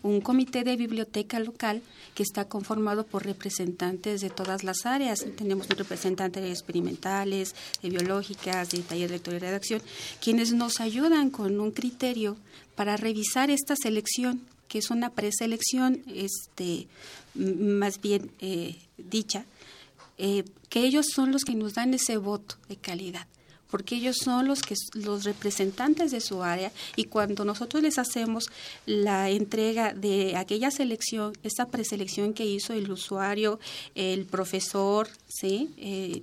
un 0.06 0.20
comité 0.20 0.64
de 0.64 0.76
biblioteca 0.76 1.38
local 1.40 1.82
que 2.14 2.22
está 2.22 2.48
conformado 2.48 3.04
por 3.04 3.24
representantes 3.24 4.20
de 4.20 4.30
todas 4.30 4.64
las 4.64 4.86
áreas. 4.86 5.26
Tenemos 5.36 5.68
un 5.68 5.76
representante 5.76 6.40
de 6.40 6.50
experimentales, 6.50 7.54
de 7.82 7.90
biológicas, 7.90 8.70
de 8.70 8.78
taller 8.80 9.08
de 9.08 9.16
lectura 9.16 9.36
y 9.36 9.40
redacción, 9.40 9.82
quienes 10.20 10.52
nos 10.52 10.80
ayudan 10.80 11.30
con 11.30 11.60
un 11.60 11.72
criterio 11.72 12.36
para 12.74 12.96
revisar 12.96 13.50
esta 13.50 13.74
selección, 13.76 14.40
que 14.68 14.78
es 14.78 14.90
una 14.90 15.10
preselección 15.10 16.02
este, 16.06 16.86
más 17.34 18.00
bien 18.00 18.30
eh, 18.40 18.76
dicha, 18.96 19.44
eh, 20.18 20.44
que 20.68 20.84
ellos 20.84 21.06
son 21.12 21.32
los 21.32 21.44
que 21.44 21.54
nos 21.54 21.74
dan 21.74 21.94
ese 21.94 22.16
voto 22.16 22.56
de 22.68 22.76
calidad 22.76 23.26
porque 23.70 23.96
ellos 23.96 24.16
son 24.22 24.46
los 24.46 24.62
que 24.62 24.74
los 24.94 25.24
representantes 25.24 26.10
de 26.10 26.20
su 26.20 26.42
área 26.42 26.72
y 26.96 27.04
cuando 27.04 27.44
nosotros 27.44 27.82
les 27.82 27.98
hacemos 27.98 28.50
la 28.86 29.30
entrega 29.30 29.92
de 29.92 30.36
aquella 30.36 30.70
selección, 30.70 31.32
esa 31.42 31.66
preselección 31.66 32.32
que 32.32 32.46
hizo 32.46 32.72
el 32.72 32.90
usuario, 32.90 33.58
el 33.94 34.24
profesor, 34.26 35.08
sí, 35.28 35.70
eh, 35.76 36.20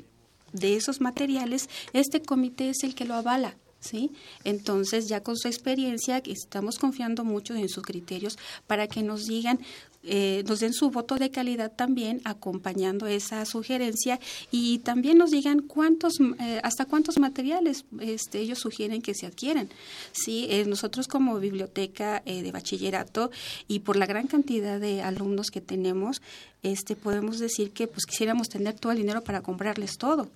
de 0.53 0.75
esos 0.75 1.01
materiales, 1.01 1.69
este 1.93 2.21
comité 2.21 2.69
es 2.69 2.84
el 2.84 2.95
que 2.95 3.06
lo 3.06 3.15
avala. 3.15 3.56
¿Sí? 3.79 4.12
Entonces, 4.45 5.10
ya 5.10 5.21
con 5.21 5.36
su 5.36 5.49
experiencia, 5.49 6.23
estamos 6.25 6.79
confiando 6.79 7.25
mucho 7.25 7.53
en 7.53 7.67
sus 7.67 7.84
criterios 7.84 8.38
para 8.65 8.88
que 8.88 9.03
nos 9.03 9.25
digan 9.25 9.60
eh, 10.03 10.43
nos 10.47 10.59
den 10.59 10.73
su 10.73 10.89
voto 10.89 11.15
de 11.15 11.31
calidad 11.31 11.71
también 11.71 12.21
acompañando 12.25 13.07
esa 13.07 13.45
sugerencia. 13.45 14.19
Y 14.51 14.79
también 14.79 15.17
nos 15.17 15.31
digan 15.31 15.61
cuántos 15.61 16.19
eh, 16.19 16.59
hasta 16.63 16.85
cuántos 16.85 17.17
materiales 17.19 17.85
este, 17.99 18.39
ellos 18.39 18.59
sugieren 18.59 19.01
que 19.01 19.13
se 19.13 19.25
adquieran. 19.25 19.69
Sí 20.11 20.47
eh, 20.49 20.65
nosotros 20.65 21.07
como 21.07 21.39
biblioteca 21.39 22.21
de 22.25 22.51
bachillerato 22.51 23.31
y 23.67 23.79
por 23.79 23.95
la 23.95 24.05
gran 24.05 24.27
cantidad 24.27 24.79
de 24.79 25.01
alumnos 25.01 25.47
que 25.51 25.61
tenemos 25.61 26.21
este 26.63 26.95
podemos 26.95 27.39
decir 27.39 27.71
que 27.71 27.87
pues 27.87 28.05
quisiéramos 28.05 28.49
tener 28.49 28.75
todo 28.79 28.91
el 28.91 28.97
dinero 28.97 29.21
para 29.21 29.41
comprarles 29.41 29.97
todo. 29.97 30.29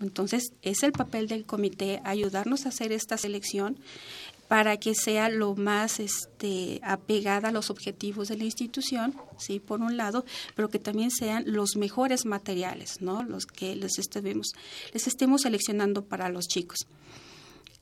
Entonces, 0.00 0.52
es 0.62 0.82
el 0.82 0.92
papel 0.92 1.28
del 1.28 1.44
comité 1.44 2.00
ayudarnos 2.04 2.66
a 2.66 2.70
hacer 2.70 2.92
esta 2.92 3.16
selección 3.16 3.76
para 4.48 4.76
que 4.76 4.94
sea 4.94 5.28
lo 5.28 5.54
más 5.54 6.00
este, 6.00 6.80
apegada 6.82 7.48
a 7.48 7.52
los 7.52 7.70
objetivos 7.70 8.28
de 8.28 8.36
la 8.36 8.44
institución, 8.44 9.14
sí, 9.38 9.60
por 9.60 9.80
un 9.80 9.96
lado, 9.96 10.24
pero 10.54 10.68
que 10.68 10.78
también 10.78 11.10
sean 11.10 11.44
los 11.46 11.76
mejores 11.76 12.26
materiales, 12.26 13.00
¿no? 13.00 13.22
Los 13.22 13.46
que 13.46 13.74
les 13.74 13.98
estemos, 13.98 14.52
les 14.92 15.06
estemos 15.06 15.42
seleccionando 15.42 16.04
para 16.04 16.28
los 16.28 16.46
chicos. 16.46 16.86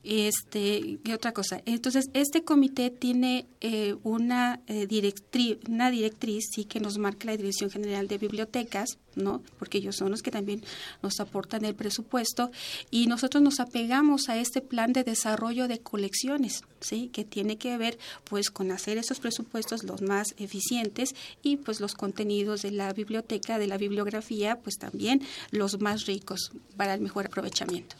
Este, 0.03 0.99
¿qué 1.03 1.13
otra 1.13 1.31
cosa? 1.31 1.61
Entonces, 1.65 2.09
este 2.13 2.43
comité 2.43 2.89
tiene 2.89 3.45
eh, 3.61 3.95
una, 4.03 4.59
eh, 4.67 4.85
directriz, 4.85 5.57
una 5.69 5.91
directriz 5.91 6.49
sí, 6.53 6.65
que 6.65 6.81
nos 6.81 6.97
marca 6.97 7.27
la 7.27 7.37
Dirección 7.37 7.69
General 7.69 8.07
de 8.09 8.17
Bibliotecas, 8.17 8.97
¿no? 9.15 9.41
Porque 9.57 9.77
ellos 9.77 9.95
son 9.95 10.11
los 10.11 10.21
que 10.21 10.31
también 10.31 10.61
nos 11.01 11.21
aportan 11.21 11.63
el 11.63 11.73
presupuesto 11.73 12.51
y 12.91 13.07
nosotros 13.07 13.41
nos 13.41 13.61
apegamos 13.61 14.27
a 14.27 14.37
este 14.37 14.59
plan 14.59 14.91
de 14.91 15.05
desarrollo 15.05 15.69
de 15.69 15.79
colecciones, 15.79 16.63
¿sí? 16.81 17.09
Que 17.13 17.23
tiene 17.23 17.57
que 17.57 17.77
ver, 17.77 17.97
pues, 18.25 18.49
con 18.49 18.71
hacer 18.71 18.97
esos 18.97 19.21
presupuestos 19.21 19.83
los 19.83 20.01
más 20.01 20.35
eficientes 20.37 21.15
y, 21.41 21.55
pues, 21.55 21.79
los 21.79 21.93
contenidos 21.93 22.63
de 22.63 22.71
la 22.71 22.91
biblioteca, 22.91 23.57
de 23.57 23.67
la 23.67 23.77
bibliografía, 23.77 24.59
pues, 24.59 24.75
también 24.77 25.21
los 25.51 25.79
más 25.79 26.05
ricos 26.07 26.51
para 26.75 26.93
el 26.93 26.99
mejor 26.99 27.27
aprovechamiento. 27.27 27.95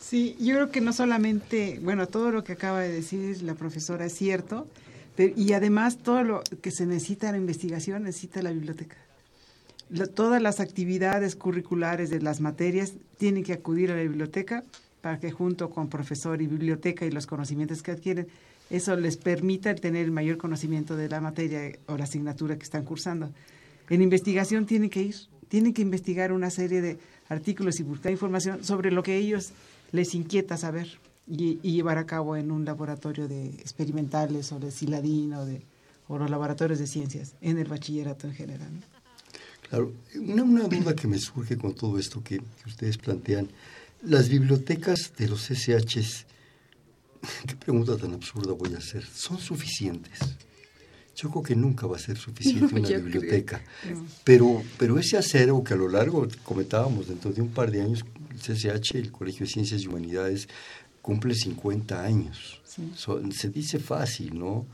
Sí, 0.00 0.36
yo 0.40 0.54
creo 0.54 0.70
que 0.70 0.80
no 0.80 0.92
solamente, 0.92 1.78
bueno, 1.82 2.08
todo 2.08 2.30
lo 2.30 2.44
que 2.44 2.52
acaba 2.52 2.80
de 2.80 2.90
decir 2.90 3.42
la 3.42 3.54
profesora 3.54 4.06
es 4.06 4.14
cierto, 4.14 4.66
y 5.18 5.52
además 5.52 5.98
todo 5.98 6.24
lo 6.24 6.42
que 6.60 6.70
se 6.70 6.86
necesita 6.86 7.30
la 7.30 7.38
investigación 7.38 8.04
necesita 8.04 8.42
la 8.42 8.50
biblioteca. 8.50 8.96
todas 10.14 10.42
las 10.42 10.60
actividades 10.60 11.36
curriculares 11.36 12.10
de 12.10 12.20
las 12.20 12.40
materias 12.40 12.94
tienen 13.18 13.44
que 13.44 13.52
acudir 13.52 13.92
a 13.92 13.96
la 13.96 14.02
biblioteca 14.02 14.64
para 15.02 15.20
que 15.20 15.30
junto 15.30 15.70
con 15.70 15.88
profesor 15.88 16.40
y 16.40 16.46
biblioteca 16.46 17.04
y 17.04 17.10
los 17.10 17.26
conocimientos 17.26 17.82
que 17.82 17.90
adquieren, 17.92 18.26
eso 18.70 18.96
les 18.96 19.18
permita 19.18 19.74
tener 19.74 20.06
el 20.06 20.10
mayor 20.10 20.38
conocimiento 20.38 20.96
de 20.96 21.08
la 21.08 21.20
materia 21.20 21.78
o 21.86 21.98
la 21.98 22.04
asignatura 22.04 22.56
que 22.56 22.64
están 22.64 22.84
cursando. 22.84 23.30
En 23.90 24.00
investigación 24.00 24.64
tienen 24.64 24.88
que 24.88 25.02
ir, 25.02 25.14
tienen 25.48 25.74
que 25.74 25.82
investigar 25.82 26.32
una 26.32 26.48
serie 26.48 26.80
de 26.80 26.98
artículos 27.28 27.80
y 27.80 27.82
buscar 27.82 28.12
información 28.12 28.64
sobre 28.64 28.90
lo 28.90 29.02
que 29.02 29.16
ellos 29.16 29.52
les 29.92 30.14
inquieta 30.14 30.56
saber 30.56 30.88
y, 31.26 31.58
llevar 31.62 31.98
a 31.98 32.06
cabo 32.06 32.36
en 32.36 32.50
un 32.50 32.64
laboratorio 32.64 33.28
de 33.28 33.46
experimentales 33.46 34.52
o 34.52 34.58
de 34.58 34.70
Siladín 34.70 35.34
o 35.34 35.44
de 35.44 35.62
o 36.08 36.18
los 36.18 36.30
laboratorios 36.30 36.78
de 36.78 36.86
ciencias 36.86 37.34
en 37.40 37.58
el 37.58 37.66
bachillerato 37.66 38.26
en 38.26 38.34
general. 38.34 38.70
Claro, 39.68 39.92
una, 40.16 40.42
una, 40.42 40.68
duda 40.68 40.94
que 40.94 41.08
me 41.08 41.18
surge 41.18 41.56
con 41.56 41.74
todo 41.74 41.98
esto 41.98 42.22
que, 42.22 42.42
ustedes 42.66 42.98
plantean, 42.98 43.48
las 44.02 44.28
bibliotecas 44.28 45.14
de 45.16 45.28
los 45.28 45.48
SHs, 45.48 46.26
qué 47.46 47.56
pregunta 47.56 47.96
tan 47.96 48.12
absurda 48.12 48.52
voy 48.52 48.74
a 48.74 48.78
hacer, 48.78 49.04
¿son 49.06 49.38
suficientes? 49.38 50.18
Yo 51.16 51.30
creo 51.30 51.42
que 51.42 51.56
nunca 51.56 51.86
va 51.86 51.96
a 51.96 52.00
ser 52.00 52.16
suficiente 52.16 52.74
una 52.78 52.88
biblioteca. 52.88 53.62
Pero, 54.24 54.62
pero 54.78 54.98
ese 54.98 55.16
acervo 55.16 55.62
que 55.62 55.74
a 55.74 55.76
lo 55.76 55.88
largo, 55.88 56.26
comentábamos, 56.42 57.08
dentro 57.08 57.32
de 57.32 57.42
un 57.42 57.50
par 57.50 57.70
de 57.70 57.82
años, 57.82 58.04
el 58.30 58.38
CSH, 58.38 58.96
el 58.96 59.12
Colegio 59.12 59.46
de 59.46 59.52
Ciencias 59.52 59.82
y 59.82 59.86
Humanidades, 59.86 60.48
cumple 61.02 61.34
50 61.34 62.02
años. 62.02 62.60
se 62.64 63.48
dice 63.50 63.78
fácil, 63.78 64.38
¿no? 64.38 64.66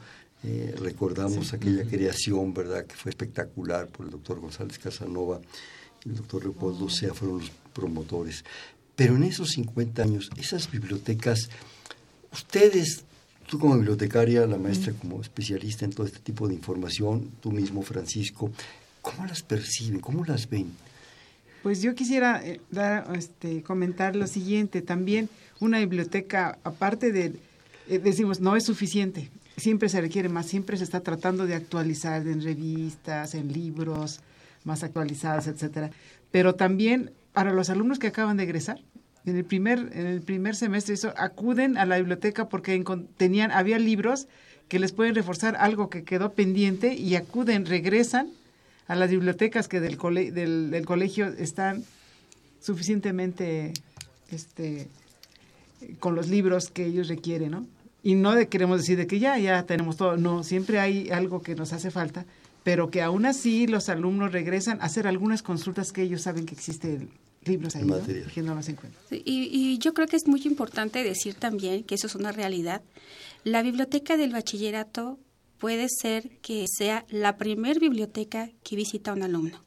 Eh, 0.43 0.75
recordamos 0.79 1.53
aquella 1.53 1.85
creación, 1.85 2.55
¿verdad?, 2.55 2.87
que 2.87 2.95
fue 2.95 3.11
espectacular 3.11 3.89
por 3.89 4.07
el 4.07 4.13
doctor 4.13 4.41
González 4.41 4.79
Casanova 4.79 5.41
y 6.03 6.09
el 6.09 6.17
doctor 6.17 6.45
Leopoldo 6.45 6.89
Sea 6.89 7.13
fueron 7.13 7.41
los 7.41 7.51
promotores. 7.75 8.45
Pero 8.97 9.17
en 9.17 9.25
esos 9.25 9.51
50 9.51 10.03
años, 10.03 10.31
esas 10.37 10.71
bibliotecas, 10.71 11.51
ustedes 12.33 13.05
Tú 13.51 13.59
como 13.59 13.75
bibliotecaria, 13.75 14.47
la 14.47 14.59
maestra 14.59 14.93
como 14.93 15.21
especialista 15.21 15.85
en 15.85 15.91
todo 15.91 16.07
este 16.07 16.21
tipo 16.21 16.47
de 16.47 16.55
información, 16.55 17.33
tú 17.41 17.51
mismo, 17.51 17.83
Francisco, 17.83 18.53
¿cómo 19.03 19.27
las 19.27 19.43
perciben? 19.43 19.99
¿Cómo 19.99 20.25
las 20.25 20.49
ven? 20.49 20.71
Pues 21.65 21.83
yo 21.83 21.97
quisiera 21.97 22.47
eh, 22.47 22.61
dar, 22.71 23.11
este, 23.17 23.65
comentar 23.65 24.15
lo 24.15 24.29
siguiente. 24.29 24.83
También 24.83 25.29
una 25.59 25.81
biblioteca, 25.81 26.61
aparte 26.63 27.11
de, 27.11 27.33
eh, 27.89 27.99
decimos, 27.99 28.39
no 28.39 28.55
es 28.55 28.63
suficiente. 28.63 29.31
Siempre 29.57 29.89
se 29.89 30.01
requiere 30.01 30.29
más, 30.29 30.47
siempre 30.47 30.77
se 30.77 30.85
está 30.85 31.01
tratando 31.01 31.45
de 31.45 31.57
actualizar 31.57 32.25
en 32.29 32.45
revistas, 32.45 33.35
en 33.35 33.53
libros 33.53 34.21
más 34.63 34.85
actualizados, 34.85 35.49
etcétera. 35.49 35.91
Pero 36.31 36.55
también 36.55 37.11
para 37.33 37.53
los 37.53 37.69
alumnos 37.69 37.99
que 37.99 38.07
acaban 38.07 38.37
de 38.37 38.45
egresar, 38.45 38.81
en 39.27 39.37
el 39.37 39.45
primer, 39.45 39.79
en 39.93 40.07
el 40.07 40.23
primer 40.23 40.57
semestre 40.57 40.95
eso, 40.95 41.13
acuden 41.17 41.77
a 41.77 41.85
la 41.85 41.99
biblioteca 41.99 42.49
porque 42.49 42.83
tenían, 43.17 43.51
había 43.51 43.79
libros 43.79 44.29
que 44.69 44.79
les 44.79 44.93
pueden 44.93 45.15
reforzar 45.15 45.57
algo 45.57 45.91
que 45.91 46.05
quedó 46.05 46.33
pendiente 46.33 46.95
y 46.95 47.17
acuden, 47.17 47.67
regresan 47.67 48.31
a 48.87 48.95
las 48.95 49.11
bibliotecas 49.11 49.69
que 49.69 49.81
del, 49.81 49.99
del, 50.35 50.87
colegio 50.87 51.27
están 51.27 51.85
suficientemente 52.61 53.73
este, 54.31 54.89
con 55.99 56.15
los 56.15 56.29
libros 56.29 56.71
que 56.71 56.87
ellos 56.87 57.09
requieren, 57.09 57.51
¿no? 57.53 57.67
Y 58.03 58.15
no 58.15 58.35
queremos 58.49 58.79
decir 58.79 58.97
de 58.97 59.07
que 59.07 59.19
ya, 59.19 59.39
ya 59.39 59.65
tenemos 59.65 59.97
todo, 59.97 60.17
no, 60.17 60.43
siempre 60.43 60.81
hay 60.81 61.11
algo 61.11 61.43
que 61.43 61.55
nos 61.55 61.73
hace 61.73 61.91
falta, 61.91 62.25
pero 62.65 62.91
que 62.91 63.03
aún 63.03 63.27
así 63.27 63.67
los 63.67 63.89
alumnos 63.89 64.33
regresan 64.33 64.81
a 64.81 64.85
hacer 64.85 65.07
algunas 65.07 65.43
consultas 65.43 65.93
que 65.93 66.03
ellos 66.03 66.23
saben 66.23 66.47
que 66.47 66.55
existe 66.55 67.09
libros 67.45 67.75
ahí, 67.77 67.87
que 68.35 68.43
no 68.43 68.55
los 68.55 68.69
encuentran. 68.69 69.03
Y, 69.11 69.49
y, 69.51 69.79
yo 69.79 69.95
creo 69.95 70.07
que 70.07 70.17
es 70.17 70.27
muy 70.27 70.43
importante 70.45 71.03
decir 71.03 71.35
también 71.35 71.85
que 71.85 71.95
eso 71.95 72.07
es 72.07 72.15
una 72.15 72.33
realidad. 72.33 72.83
La 73.45 73.63
biblioteca 73.63 74.17
del 74.17 74.33
bachillerato 74.33 75.19
puede 75.59 75.87
ser 75.89 76.29
que 76.43 76.67
sea 76.69 77.07
la 77.09 77.37
primer 77.37 77.81
biblioteca 77.81 78.51
que 78.63 78.77
visita 78.77 79.13
un 79.13 79.23
alumno. 79.23 79.63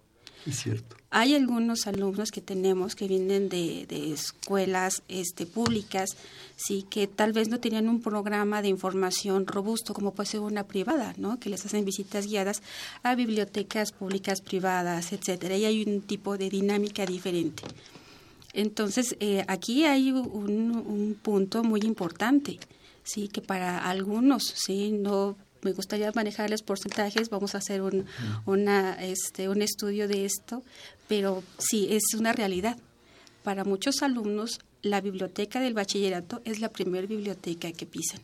Es 0.46 0.60
cierto. 0.62 0.98
Hay 1.16 1.36
algunos 1.36 1.86
alumnos 1.86 2.32
que 2.32 2.42
tenemos 2.42 2.96
que 2.96 3.08
vienen 3.08 3.48
de, 3.48 3.86
escuelas 4.12 5.04
este, 5.08 5.46
públicas, 5.46 6.18
sí, 6.56 6.88
que 6.90 7.06
tal 7.06 7.34
vez 7.34 7.50
no 7.50 7.60
tenían 7.60 7.88
un 7.88 8.02
programa 8.02 8.64
de 8.64 8.70
información 8.70 9.46
robusto 9.46 9.94
como 9.94 10.16
puede 10.16 10.30
ser 10.30 10.40
una 10.40 10.64
privada, 10.64 11.14
¿no? 11.18 11.40
Que 11.40 11.52
les 11.52 11.64
hacen 11.68 11.86
visitas 11.86 12.26
guiadas 12.26 12.64
a 13.04 13.14
bibliotecas 13.14 13.92
públicas 13.92 14.42
privadas, 14.42 15.14
etcétera. 15.14 15.56
Y 15.56 15.66
hay 15.66 15.84
un 15.84 16.02
tipo 16.02 16.36
de 16.36 16.50
dinámica 16.50 17.06
diferente. 17.06 17.62
Entonces, 18.52 19.16
eh, 19.20 19.46
aquí 19.48 19.86
hay 19.86 20.12
un, 20.12 20.72
un 20.72 21.16
punto 21.22 21.64
muy 21.64 21.82
importante, 21.82 22.58
sí, 23.04 23.28
que 23.28 23.42
para 23.42 23.88
algunos, 23.88 24.52
sí, 24.56 24.92
no 24.92 25.36
me 25.64 25.72
gustaría 25.72 26.12
manejarles 26.14 26.62
porcentajes, 26.62 27.30
vamos 27.30 27.56
a 27.56 27.60
hacer 27.60 27.82
un, 27.82 28.06
una, 28.46 28.94
este, 29.04 29.50
un 29.50 29.62
estudio 29.62 30.08
de 30.08 30.26
esto, 30.26 30.64
pero 31.08 31.44
sí, 31.58 31.88
es 31.92 32.04
una 32.18 32.34
realidad. 32.34 32.78
Para 33.44 33.64
muchos 33.64 34.02
alumnos, 34.02 34.60
la 34.82 35.02
biblioteca 35.02 35.60
del 35.60 35.74
bachillerato 35.74 36.42
es 36.46 36.60
la 36.60 36.70
primera 36.70 37.08
biblioteca 37.08 37.72
que 37.72 37.86
pisan. 37.86 38.22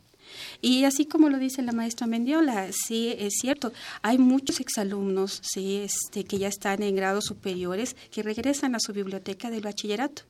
Y 0.62 0.84
así 0.84 1.06
como 1.06 1.30
lo 1.30 1.40
dice 1.40 1.62
la 1.62 1.72
maestra 1.72 2.08
Mendiola, 2.08 2.70
sí, 2.72 3.16
es 3.18 3.34
cierto, 3.42 3.74
hay 4.02 4.18
muchos 4.18 4.60
exalumnos 4.60 5.42
sí, 5.44 5.78
este, 5.78 6.24
que 6.24 6.38
ya 6.38 6.48
están 6.48 6.84
en 6.84 6.96
grados 6.96 7.26
superiores 7.26 7.96
que 8.12 8.24
regresan 8.24 8.76
a 8.76 8.80
su 8.80 8.94
biblioteca 8.94 9.50
del 9.50 9.62
bachillerato. 9.62 10.24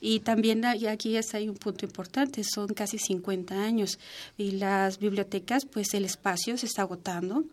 Y 0.00 0.20
también 0.20 0.64
aquí 0.64 1.16
hay 1.32 1.48
un 1.48 1.56
punto 1.56 1.84
importante, 1.84 2.44
son 2.44 2.68
casi 2.68 2.98
50 2.98 3.54
años 3.54 3.98
y 4.36 4.52
las 4.52 4.98
bibliotecas, 4.98 5.64
pues 5.64 5.94
el 5.94 6.04
espacio 6.04 6.56
se 6.56 6.66
está 6.66 6.82
agotando. 6.82 7.44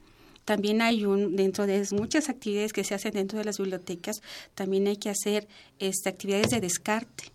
También 0.46 0.82
hay 0.82 1.06
un, 1.06 1.36
dentro 1.36 1.66
de 1.66 1.88
muchas 1.92 2.30
actividades 2.30 2.72
que 2.72 2.84
se 2.84 2.94
hacen 2.94 3.14
dentro 3.14 3.40
de 3.40 3.46
las 3.46 3.58
bibliotecas, 3.58 4.22
también 4.54 4.88
hay 4.88 4.98
que 4.98 5.10
hacer 5.10 5.48
este, 5.80 6.10
actividades 6.10 6.52
de 6.52 6.62
descarte. 6.62 7.35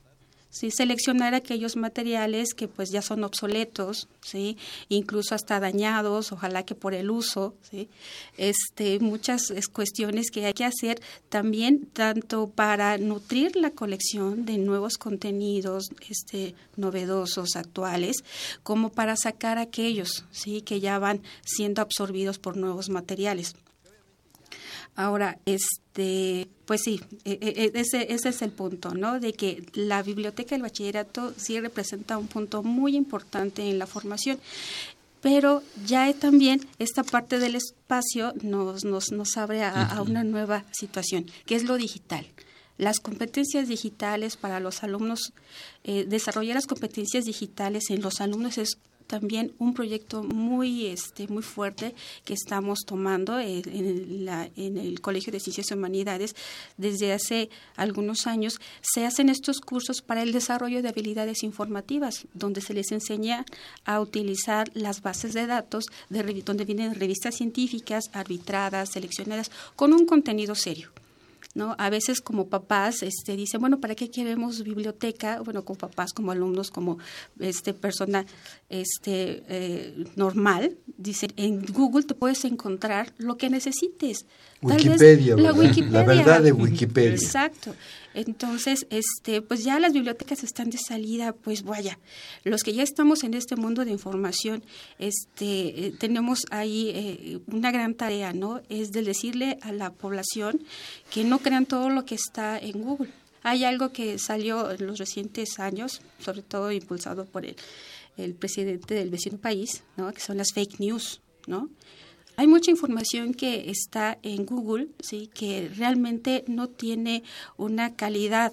¿Sí? 0.51 0.71
seleccionar 0.71 1.35
aquellos 1.35 1.77
materiales 1.77 2.55
que 2.55 2.69
pues 2.69 2.91
ya 2.91 3.03
son 3.03 3.25
obsoletos, 3.25 4.09
¿sí? 4.21 4.59
incluso 4.89 5.35
hasta 5.35 5.61
dañados, 5.61 6.33
ojalá 6.33 6.65
que 6.65 6.75
por 6.75 6.95
el 6.95 7.11
uso, 7.11 7.55
¿sí? 7.71 7.89
este, 8.37 8.99
muchas 8.99 9.53
cuestiones 9.73 10.31
que 10.31 10.45
hay 10.45 10.53
que 10.53 10.65
hacer 10.65 11.01
también 11.29 11.87
tanto 11.87 12.51
para 12.51 12.99
nutrir 12.99 13.57
la 13.57 13.71
colección 13.71 14.45
de 14.45 14.59
nuevos 14.59 14.99
contenidos 14.99 15.91
este, 16.09 16.55
novedosos, 16.77 17.57
actuales, 17.57 18.17
como 18.63 18.91
para 18.91 19.17
sacar 19.17 19.59
aquellos 19.59 20.25
¿sí? 20.31 20.63
que 20.63 20.81
ya 20.81 20.99
van 20.99 21.23
siendo 21.45 21.81
absorbidos 21.81 22.39
por 22.39 22.57
nuevos 22.57 22.89
materiales. 22.89 23.55
Ahora, 24.97 25.39
este, 25.47 26.49
pues 26.67 26.83
sí, 26.83 27.01
e, 27.25 27.39
e, 27.41 27.65
e, 27.65 27.81
ese, 27.81 28.13
ese 28.13 28.29
es 28.29 28.43
el 28.43 28.51
punto, 28.51 28.95
¿no? 28.95 29.21
De 29.21 29.33
que 29.33 29.65
la 29.75 30.03
biblioteca 30.03 30.55
del 30.55 30.63
bachillerato 30.63 31.33
sí 31.37 31.59
representa 31.61 32.19
un 32.19 32.27
punto 32.27 32.63
muy 32.63 32.97
importante 32.97 33.69
en 33.69 33.79
la 33.79 33.87
formación 33.87 34.39
pero 35.21 35.63
ya 35.87 36.13
también 36.15 36.67
esta 36.79 37.03
parte 37.03 37.39
del 37.39 37.55
espacio 37.55 38.33
nos, 38.43 38.85
nos, 38.85 39.13
nos 39.13 39.37
abre 39.37 39.63
a, 39.65 40.01
una 40.03 40.25
nueva 40.25 40.65
situación, 40.73 41.27
que 41.47 41.57
es 41.57 41.65
lo 41.65 41.77
digital. 41.77 42.27
Las 42.79 43.01
competencias 43.01 43.69
digitales 43.69 44.39
para 44.39 44.61
los 44.61 44.83
alumnos, 44.83 45.35
eh, 45.85 46.07
desarrollar 46.09 46.55
las 46.55 46.67
competencias 46.67 47.27
digitales 47.27 47.91
en 47.91 48.01
los 48.01 48.23
alumnos 48.23 48.57
es 48.57 48.79
también 49.11 49.53
un 49.59 49.75
proyecto 49.75 50.23
muy 50.23 50.87
este 50.87 51.27
muy 51.27 51.43
fuerte 51.43 51.97
que 52.25 52.33
estamos 52.33 52.85
tomando 52.87 53.41
en, 53.41 54.25
la, 54.25 54.49
en 54.57 54.79
el 54.79 55.01
Colegio 55.01 55.33
de 55.33 55.41
Ciencias 55.41 55.73
y 55.73 55.75
Humanidades 55.75 56.37
desde 56.77 57.13
hace 57.13 57.51
algunos 57.75 58.29
años. 58.29 58.61
Se 58.81 59.05
hacen 59.05 59.29
estos 59.29 59.61
cursos 59.61 60.01
para 60.01 60.23
el 60.23 60.31
desarrollo 60.31 60.81
de 60.81 60.91
habilidades 60.91 61.43
informativas, 61.43 62.29
donde 62.35 62.61
se 62.61 62.73
les 62.73 62.93
enseña 62.93 63.45
a 63.85 64.01
utilizar 64.01 64.71
las 64.75 65.03
bases 65.03 65.35
de 65.35 65.49
datos 65.49 65.87
de, 66.09 66.23
donde 66.45 66.65
vienen 66.65 66.95
revistas 66.95 67.35
científicas 67.35 68.11
arbitradas, 68.13 68.91
seleccionadas, 68.91 69.51
con 69.75 69.93
un 69.93 70.07
contenido 70.07 70.55
serio. 70.55 70.93
¿No? 71.55 71.75
A 71.79 71.91
veces 71.91 72.21
como 72.21 72.49
papás 72.49 73.03
este, 73.03 73.37
dicen, 73.37 73.61
bueno, 73.61 73.81
¿para 73.81 73.95
qué 73.95 74.11
queremos 74.11 74.63
biblioteca? 74.63 75.41
Bueno, 75.41 75.65
como 75.65 75.79
papás, 75.79 76.13
como 76.13 76.33
alumnos, 76.33 76.71
como 76.71 76.99
este, 77.39 77.75
persona 77.75 78.25
este, 78.69 79.43
eh, 79.49 80.05
normal, 80.17 80.77
dicen, 80.97 81.33
en 81.37 81.65
Google 81.67 82.05
te 82.05 82.15
puedes 82.15 82.45
encontrar 82.45 83.13
lo 83.19 83.37
que 83.37 83.51
necesites. 83.51 84.27
Wikipedia, 84.63 85.37
la, 85.37 85.53
Wikipedia. 85.53 85.91
la 85.91 86.05
verdad 86.05 86.43
de 86.43 86.53
Wikipedia. 86.53 87.15
Exacto. 87.15 87.75
Entonces, 88.13 88.87
este, 88.91 89.41
pues 89.41 89.63
ya 89.63 89.79
las 89.79 89.93
bibliotecas 89.93 90.43
están 90.43 90.71
de 90.71 90.79
salida, 90.79 91.33
pues 91.33 91.63
vaya, 91.63 91.99
los 92.43 92.63
que 92.63 92.73
ya 92.73 92.83
estamos 92.83 93.23
en 93.23 93.35
este 93.35 93.55
mundo 93.55 93.85
de 93.85 93.93
información, 93.93 94.65
este, 94.99 95.87
eh, 95.87 95.95
tenemos 95.97 96.45
ahí 96.51 96.91
eh, 96.93 97.39
una 97.47 97.71
gran 97.71 97.95
tarea, 97.95 98.33
¿no? 98.33 98.63
Es 98.69 98.91
de 98.91 99.03
decirle 99.03 99.59
a 99.63 99.73
la 99.73 99.93
población 99.93 100.61
que 101.11 101.23
no 101.23 101.39
crean 101.41 101.67
todo 101.67 101.91
lo 101.91 102.05
que 102.05 102.15
está 102.15 102.59
en 102.59 102.83
Google. 102.83 103.11
Hay 103.43 103.65
algo 103.65 103.91
que 103.91 104.19
salió 104.19 104.71
en 104.71 104.87
los 104.87 104.99
recientes 104.99 105.59
años, 105.59 106.03
sobre 106.19 106.43
todo 106.43 106.71
impulsado 106.73 107.25
por 107.25 107.47
el, 107.47 107.57
el 108.17 108.35
presidente 108.35 108.95
del 108.95 109.11
vecino 109.11 109.39
país, 109.39 109.83
¿no? 109.97 110.13
Que 110.13 110.21
son 110.21 110.37
las 110.37 110.53
fake 110.53 110.79
news, 110.79 111.21
¿no? 111.47 111.71
Hay 112.37 112.47
mucha 112.47 112.71
información 112.71 113.35
que 113.35 113.71
está 113.71 114.19
en 114.23 114.47
Google, 114.47 114.89
sí, 115.01 115.29
que 115.33 115.71
realmente 115.77 116.45
no 116.47 116.69
tiene 116.69 117.23
una 117.57 117.95
calidad. 117.95 118.53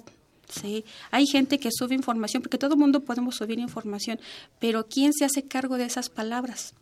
Sí, 0.49 0.85
hay 1.11 1.25
gente 1.25 1.59
que 1.59 1.69
sube 1.71 1.93
información, 1.93 2.41
porque 2.41 2.57
todo 2.57 2.73
el 2.73 2.79
mundo 2.79 3.01
podemos 3.01 3.35
subir 3.35 3.59
información, 3.59 4.19
pero 4.59 4.87
¿quién 4.87 5.11
se 5.13 5.25
hace 5.25 5.43
cargo 5.43 5.77
de 5.77 5.85
esas 5.85 6.09
palabras? 6.09 6.73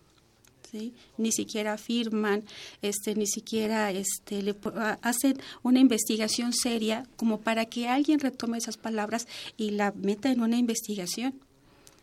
Ni 1.18 1.32
siquiera 1.32 1.78
firman, 1.78 2.44
este, 2.82 3.16
ni 3.16 3.28
siquiera 3.28 3.92
este, 3.92 4.56
hacen 5.02 5.40
una 5.64 5.80
investigación 5.80 6.54
seria 6.54 7.08
como 7.16 7.40
para 7.40 7.66
que 7.66 7.88
alguien 7.88 8.20
retome 8.20 8.58
esas 8.58 8.78
palabras 8.78 9.28
y 9.58 9.72
la 9.72 9.92
meta 9.92 10.32
en 10.32 10.42
una 10.42 10.58
investigación. 10.58 11.34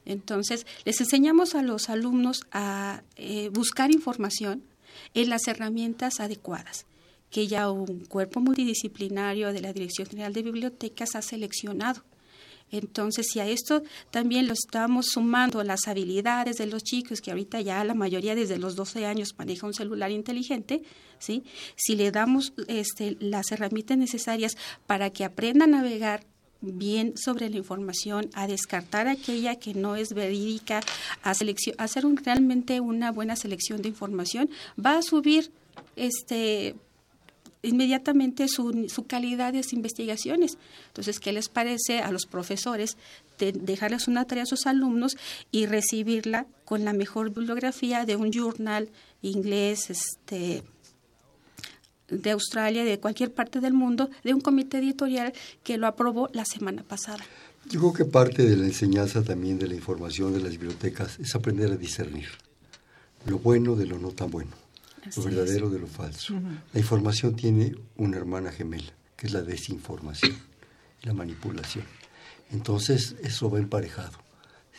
Entonces, 0.04 0.66
les 0.84 1.00
enseñamos 1.00 1.54
a 1.54 1.62
los 1.62 1.88
alumnos 1.88 2.42
a 2.50 3.02
eh, 3.16 3.50
buscar 3.50 3.92
información 3.92 4.62
en 5.14 5.30
las 5.30 5.46
herramientas 5.46 6.20
adecuadas 6.20 6.86
que 7.32 7.48
ya 7.48 7.70
un 7.70 8.04
cuerpo 8.04 8.40
multidisciplinario 8.40 9.54
de 9.54 9.62
la 9.62 9.72
Dirección 9.72 10.06
General 10.06 10.34
de 10.34 10.42
Bibliotecas 10.42 11.16
ha 11.16 11.22
seleccionado. 11.22 12.02
Entonces, 12.72 13.26
si 13.30 13.38
a 13.38 13.46
esto 13.46 13.82
también 14.10 14.48
lo 14.48 14.54
estamos 14.54 15.06
sumando 15.12 15.62
las 15.62 15.86
habilidades 15.86 16.56
de 16.56 16.66
los 16.66 16.82
chicos, 16.82 17.20
que 17.20 17.30
ahorita 17.30 17.60
ya 17.60 17.84
la 17.84 17.94
mayoría 17.94 18.34
desde 18.34 18.58
los 18.58 18.74
12 18.74 19.06
años 19.06 19.34
maneja 19.38 19.66
un 19.66 19.74
celular 19.74 20.10
inteligente, 20.10 20.82
¿sí? 21.18 21.44
si 21.76 21.94
le 21.94 22.10
damos 22.10 22.54
este, 22.66 23.16
las 23.20 23.52
herramientas 23.52 23.98
necesarias 23.98 24.56
para 24.86 25.10
que 25.10 25.24
aprenda 25.24 25.66
a 25.66 25.68
navegar 25.68 26.26
bien 26.62 27.14
sobre 27.16 27.50
la 27.50 27.56
información, 27.56 28.30
a 28.34 28.46
descartar 28.46 29.08
aquella 29.08 29.56
que 29.56 29.74
no 29.74 29.96
es 29.96 30.14
verídica, 30.14 30.80
a, 31.22 31.30
a 31.30 31.84
hacer 31.84 32.06
un, 32.06 32.16
realmente 32.16 32.80
una 32.80 33.12
buena 33.12 33.36
selección 33.36 33.82
de 33.82 33.88
información, 33.88 34.48
va 34.84 34.96
a 34.96 35.02
subir 35.02 35.50
este 35.96 36.76
inmediatamente 37.62 38.48
su, 38.48 38.86
su, 38.88 39.06
calidad 39.06 39.52
de 39.52 39.64
investigaciones. 39.72 40.58
Entonces, 40.88 41.20
¿qué 41.20 41.32
les 41.32 41.48
parece 41.48 42.00
a 42.00 42.10
los 42.10 42.26
profesores 42.26 42.96
de 43.38 43.52
dejarles 43.52 44.08
una 44.08 44.24
tarea 44.24 44.44
a 44.44 44.46
sus 44.46 44.66
alumnos 44.66 45.16
y 45.50 45.66
recibirla 45.66 46.46
con 46.64 46.84
la 46.84 46.92
mejor 46.92 47.30
bibliografía 47.30 48.04
de 48.04 48.16
un 48.16 48.32
journal 48.32 48.88
inglés, 49.22 49.90
este, 49.90 50.62
de 52.08 52.30
Australia, 52.30 52.84
de 52.84 53.00
cualquier 53.00 53.32
parte 53.32 53.60
del 53.60 53.72
mundo, 53.72 54.10
de 54.22 54.34
un 54.34 54.40
comité 54.40 54.78
editorial 54.78 55.32
que 55.62 55.78
lo 55.78 55.86
aprobó 55.86 56.28
la 56.32 56.44
semana 56.44 56.82
pasada. 56.82 57.24
Yo 57.70 57.80
creo 57.80 57.92
que 57.92 58.04
parte 58.04 58.44
de 58.44 58.56
la 58.56 58.66
enseñanza 58.66 59.22
también 59.22 59.58
de 59.58 59.68
la 59.68 59.74
información 59.74 60.32
de 60.32 60.40
las 60.40 60.50
bibliotecas 60.52 61.18
es 61.20 61.34
aprender 61.34 61.70
a 61.70 61.76
discernir 61.76 62.28
lo 63.26 63.38
bueno 63.38 63.76
de 63.76 63.86
lo 63.86 63.98
no 63.98 64.10
tan 64.10 64.30
bueno, 64.30 64.50
lo 65.16 65.22
verdadero 65.22 65.70
de 65.70 65.78
lo 65.78 65.86
falso. 65.86 66.34
La 66.72 66.80
información 66.80 67.34
tiene 67.34 67.74
una 67.96 68.16
hermana 68.16 68.52
gemela, 68.52 68.92
que 69.16 69.26
es 69.26 69.32
la 69.32 69.42
desinformación, 69.42 70.36
la 71.02 71.12
manipulación. 71.12 71.84
Entonces, 72.50 73.16
eso 73.22 73.50
va 73.50 73.58
emparejado. 73.58 74.18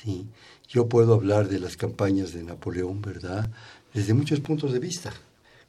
¿sí? 0.01 0.27
Yo 0.69 0.87
puedo 0.87 1.13
hablar 1.13 1.49
de 1.49 1.59
las 1.59 1.77
campañas 1.77 2.33
de 2.33 2.43
Napoleón, 2.43 3.01
¿verdad? 3.01 3.49
Desde 3.93 4.13
muchos 4.13 4.39
puntos 4.39 4.73
de 4.73 4.79
vista 4.79 5.13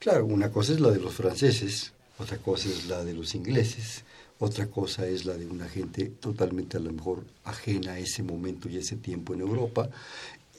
Claro, 0.04 0.26
una 0.26 0.50
cosa 0.50 0.74
es 0.74 0.80
la 0.80 0.90
de 0.90 1.00
los 1.00 1.14
franceses, 1.14 1.94
otra 2.18 2.36
cosa 2.36 2.68
es 2.68 2.88
la 2.88 3.02
de 3.02 3.14
los 3.14 3.34
ingleses, 3.34 4.04
otra 4.38 4.66
cosa 4.66 5.06
es 5.06 5.24
la 5.24 5.34
de 5.34 5.46
una 5.46 5.66
gente 5.66 6.12
totalmente 6.20 6.76
a 6.76 6.80
lo 6.80 6.92
mejor 6.92 7.24
ajena 7.44 7.92
a 7.92 7.98
ese 7.98 8.22
momento 8.22 8.68
y 8.68 8.76
ese 8.76 8.96
tiempo 8.96 9.32
en 9.32 9.40
Europa. 9.40 9.88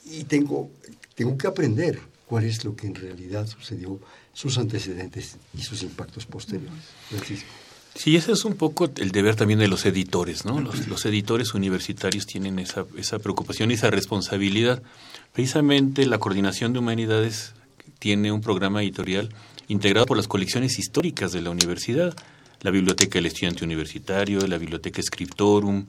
Y 0.06 0.24
tengo, 0.24 0.72
tengo 1.14 1.38
que 1.38 1.46
aprender 1.46 2.00
cuál 2.26 2.46
es 2.46 2.64
lo 2.66 2.76
que 2.76 2.88
en 2.88 2.96
realidad 2.96 3.48
sucedió, 3.48 4.00
sus 4.34 4.58
antecedentes 4.58 5.38
y 5.58 5.62
sus 5.62 5.84
impactos 5.84 6.26
posteriores. 6.26 6.74
Sí, 7.96 8.18
ese 8.18 8.34
es 8.34 8.44
un 8.44 8.56
poco 8.56 8.92
el 8.98 9.12
deber 9.12 9.36
también 9.36 9.60
de 9.60 9.70
los 9.70 9.86
editores, 9.86 10.44
¿no? 10.44 10.60
Los, 10.60 10.88
los, 10.88 11.06
editores 11.06 11.54
universitarios 11.54 12.26
tienen 12.26 12.60
esa, 12.60 12.86
esa 12.98 13.20
preocupación 13.20 13.72
y 13.72 13.76
esa 13.76 13.90
responsabilidad. 13.90 14.84
Precisamente 15.32 16.06
la 16.06 16.18
coordinación 16.18 16.74
de 16.74 16.80
humanidades 16.80 17.54
tiene 18.00 18.34
un 18.34 18.42
programa 18.42 18.84
editorial 18.84 19.30
integrado 19.70 20.06
por 20.06 20.18
las 20.18 20.28
colecciones 20.28 20.78
históricas 20.78 21.32
de 21.32 21.42
la 21.42 21.52
universidad, 21.52 22.14
la 22.62 22.72
Biblioteca 22.72 23.14
del 23.14 23.28
Estudiante 23.28 23.64
Universitario, 23.64 24.46
la 24.46 24.58
Biblioteca 24.58 25.02
Scriptorum, 25.02 25.86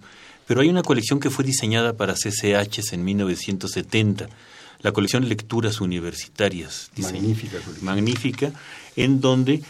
pero 0.47 0.61
hay 0.61 0.69
una 0.69 0.83
colección 0.83 1.19
que 1.19 1.31
fue 1.31 1.45
diseñada 1.45 1.95
para 1.95 2.15
CCHs 2.15 2.93
en 2.93 3.05
1970, 3.05 4.29
la 4.81 4.93
colección 4.93 5.29
Lecturas 5.29 5.81
Universitarias. 5.81 6.91
Magnífica. 6.97 7.59
Magnífica, 7.83 8.53
en 8.97 9.21
donde 9.21 9.63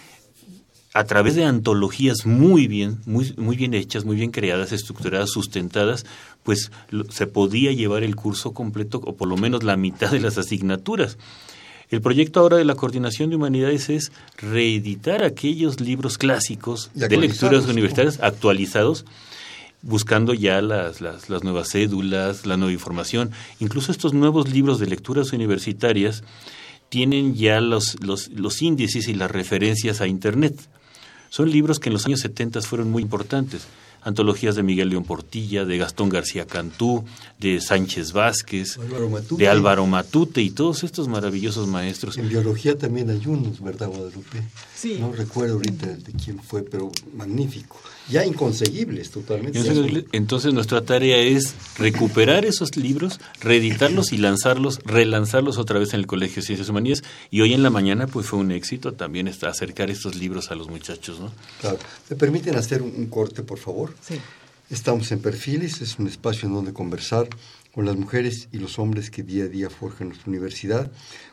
a 0.97 1.05
través 1.05 1.35
de 1.35 1.45
antologías 1.45 2.25
muy 2.25 2.69
bien, 2.69 3.01
muy, 3.05 3.35
muy 3.37 3.57
bien 3.57 3.75
hechas, 3.75 4.07
muy 4.07 4.17
bien 4.17 4.31
creadas, 4.31 4.73
estructuradas, 4.73 5.29
sustentadas, 5.29 6.07
pues 6.43 6.71
se 7.11 7.27
podía 7.27 7.71
llevar 7.73 8.03
el 8.03 8.17
curso 8.17 8.53
completo 8.53 9.03
o 9.05 9.15
por 9.15 9.29
lo 9.29 9.37
menos 9.37 9.63
la 9.63 9.77
mitad 9.77 10.11
de 10.11 10.21
las 10.21 10.39
asignaturas. 10.39 11.19
El 11.91 12.01
proyecto 12.01 12.41
ahora 12.41 12.57
de 12.57 12.65
la 12.65 12.75
Coordinación 12.75 13.29
de 13.29 13.37
Humanidades 13.37 13.91
es 13.91 14.11
reeditar 14.39 15.23
aquellos 15.23 15.81
libros 15.81 16.17
clásicos 16.17 16.91
de 16.95 17.15
lecturas 17.17 17.67
universitarias 17.67 18.19
actualizados, 18.23 19.05
buscando 19.87 20.35
ya 20.35 20.61
las, 20.61 21.01
las, 21.01 21.45
nuevas 21.45 21.71
cédulas, 21.71 22.45
la 22.45 22.57
nueva 22.57 22.73
información. 22.73 23.31
Incluso 23.61 23.93
estos 23.93 24.13
nuevos 24.13 24.51
libros 24.51 24.79
de 24.79 24.87
lecturas 24.87 25.33
universitarias 25.33 26.25
tienen 26.89 27.35
ya 27.35 27.61
los, 27.61 27.97
los, 28.03 28.29
los 28.29 28.63
índices 28.63 29.09
y 29.09 29.15
las 29.15 29.31
referencias 29.31 30.01
a 30.01 30.07
Internet. 30.07 30.59
Son 31.31 31.51
libros 31.51 31.79
que 31.79 31.89
en 31.89 31.95
los 31.95 32.07
años 32.07 32.21
70 32.21 32.61
fueron 32.63 32.91
muy 32.91 33.03
importantes 33.03 33.67
antologías 34.07 34.55
de 34.55 34.63
Miguel 34.63 34.91
León 34.91 35.03
Portilla, 35.03 35.65
de 35.65 35.79
Gastón 35.79 36.09
García 36.09 36.47
Cantú, 36.47 37.05
de 37.41 37.61
Sánchez 37.61 38.13
Vázquez, 38.13 38.79
de 39.37 39.49
Álvaro 39.49 39.85
Matute 39.87 40.43
y 40.43 40.51
todos 40.51 40.85
estos 40.85 41.09
maravillosos 41.09 41.67
maestros. 41.67 42.17
En 42.17 42.29
biología 42.29 42.79
también 42.79 43.11
hay 43.11 43.27
unos, 43.27 43.61
¿verdad, 43.61 43.89
Guadalupe? 43.89 44.45
Sí. 44.87 44.99
No 45.01 45.11
recuerdo 45.11 45.55
ahorita 45.55 45.87
de 45.87 46.13
quién 46.13 46.39
fue, 46.41 46.63
pero 46.63 46.93
magnífico. 47.17 47.81
Ya 48.09 48.25
inconseguibles 48.25 49.11
totalmente. 49.11 49.59
Entonces, 49.59 50.05
entonces 50.13 50.55
nuestra 50.55 50.85
tarea 50.85 51.17
es 51.19 51.55
recuperar 51.77 52.45
esos 52.45 52.77
libros, 52.77 53.19
reeditarlos 53.41 54.13
y 54.13 54.19
lanzarlos, 54.19 54.79
relanzarlos 54.85 55.59
otra 55.59 55.81
vez 55.81 55.93
en 55.93 56.01
el 56.01 56.07
Colegio 56.07 56.37
de 56.37 56.47
Ciencias 56.47 56.69
Humanas. 56.69 57.03
Y 57.33 57.41
hoy 57.41 57.53
en 57.53 57.65
la 57.65 57.71
mañana 57.71 58.07
pues 58.07 58.27
fue 58.27 58.39
un 58.39 58.53
éxito 58.53 58.93
también 58.93 59.27
está 59.27 59.49
acercar 59.49 59.91
estos 59.91 60.15
libros 60.15 60.53
a 60.53 60.55
los 60.55 60.69
muchachos, 60.69 61.19
¿no? 61.19 61.33
Claro. 61.61 61.79
¿Me 62.09 62.15
permiten 62.15 62.55
hacer 62.55 62.83
un 62.83 63.07
corte, 63.07 63.43
por 63.43 63.59
favor? 63.59 63.93
Sí. 64.01 64.21
Estamos 64.71 65.11
en 65.11 65.21
Perfiles, 65.21 65.81
es 65.81 65.99
un 65.99 66.07
espacio 66.07 66.49
en 66.49 66.55
donde 66.55 66.73
conversar 66.73 67.29
con 67.77 67.85
las 67.85 67.97
mujeres 67.97 68.49
y 68.53 68.59
los 68.59 68.79
hombres 68.79 69.11
que 69.11 69.23
día 69.23 69.45
a 69.45 69.49
día 69.49 69.69
forjan 69.69 70.09
nuestra 70.09 70.31
universidad. 70.31 70.91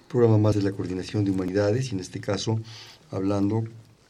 Programa 0.07 0.37
más 0.37 0.55
de 0.55 0.61
la 0.61 0.71
Coordinación 0.71 1.23
de 1.23 1.31
Humanidades 1.31 1.87
y 1.87 1.95
en 1.95 2.01
este 2.01 2.19
caso 2.19 2.59
hablando 3.13 3.63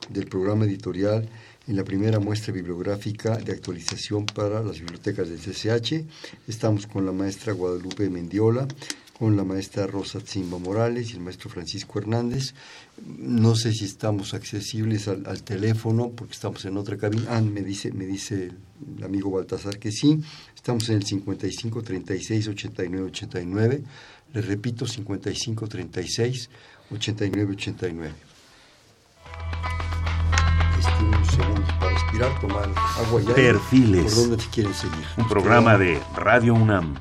del 0.10 0.28
programa 0.28 0.66
editorial 0.66 1.28
en 1.68 1.76
la 1.76 1.84
primera 1.84 2.20
muestra 2.20 2.54
bibliográfica 2.54 3.38
de 3.38 3.54
actualización 3.54 4.26
para 4.26 4.62
las 4.62 4.80
bibliotecas 4.80 5.30
del 5.30 5.40
CCH. 5.40 6.06
Estamos 6.48 6.88
con 6.88 7.06
la 7.06 7.12
maestra 7.12 7.54
Guadalupe 7.54 8.10
Mendiola, 8.10 8.68
con 9.18 9.38
la 9.38 9.44
maestra 9.44 9.88
Rosa 9.88 10.20
Tzimba 10.20 10.58
Morales 10.58 11.12
y 11.12 11.14
el 11.14 11.22
maestro 11.22 11.50
Francisco 11.50 12.00
Hernández. 12.00 12.54
No 13.18 13.56
sé 13.56 13.72
si 13.72 13.86
estamos 13.86 14.34
accesibles 14.34 15.08
al, 15.08 15.44
teléfono 15.44 16.10
porque 16.10 16.34
estamos 16.34 16.66
en 16.66 16.76
otra 16.76 16.98
cabina. 16.98 17.28
Ah, 17.30 17.42
me 17.42 17.62
dice, 17.62 17.92
me 17.94 18.06
dice 18.06 18.52
el 18.98 19.04
amigo 19.04 19.32
Baltasar 19.32 19.80
que 19.80 19.92
sí. 19.92 20.20
Estamos 20.54 20.90
en 20.90 20.96
el 20.96 21.06
55 21.06 21.82
36 21.82 22.48
89 22.50 23.08
89. 23.08 23.84
Les 24.34 24.46
repito, 24.46 24.86
55 24.86 25.68
36 25.68 26.50
89 26.92 27.52
89. 27.54 28.33
Este, 30.80 31.04
un 31.04 31.26
segundo 31.26 31.62
para 31.80 31.92
respirar, 31.94 32.40
tomar 32.40 32.70
agua 33.06 33.22
y 33.22 33.26
Perfiles. 33.26 34.14
¿Por 34.14 34.24
dónde 34.24 34.38
te 34.38 34.50
quieren 34.50 34.74
seguir? 34.74 35.06
Un 35.18 35.28
programa 35.28 35.78
de 35.78 36.02
Radio 36.16 36.54
UNAM. 36.54 36.96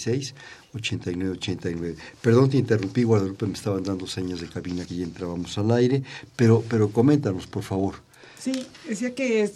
86 0.00 0.34
89 0.74 1.32
89. 1.36 1.96
Perdón, 2.20 2.50
te 2.50 2.56
interrumpí, 2.56 3.02
Guadalupe, 3.02 3.46
me 3.46 3.54
estaban 3.54 3.82
dando 3.82 4.06
señas 4.06 4.40
de 4.40 4.48
cabina 4.48 4.84
que 4.84 4.96
ya 4.96 5.04
entrábamos 5.04 5.56
al 5.58 5.70
aire, 5.72 6.02
pero, 6.36 6.64
pero 6.68 6.90
coméntanos, 6.90 7.46
por 7.46 7.62
favor. 7.62 7.96
Sí, 8.38 8.66
decía 8.88 9.14
que 9.14 9.50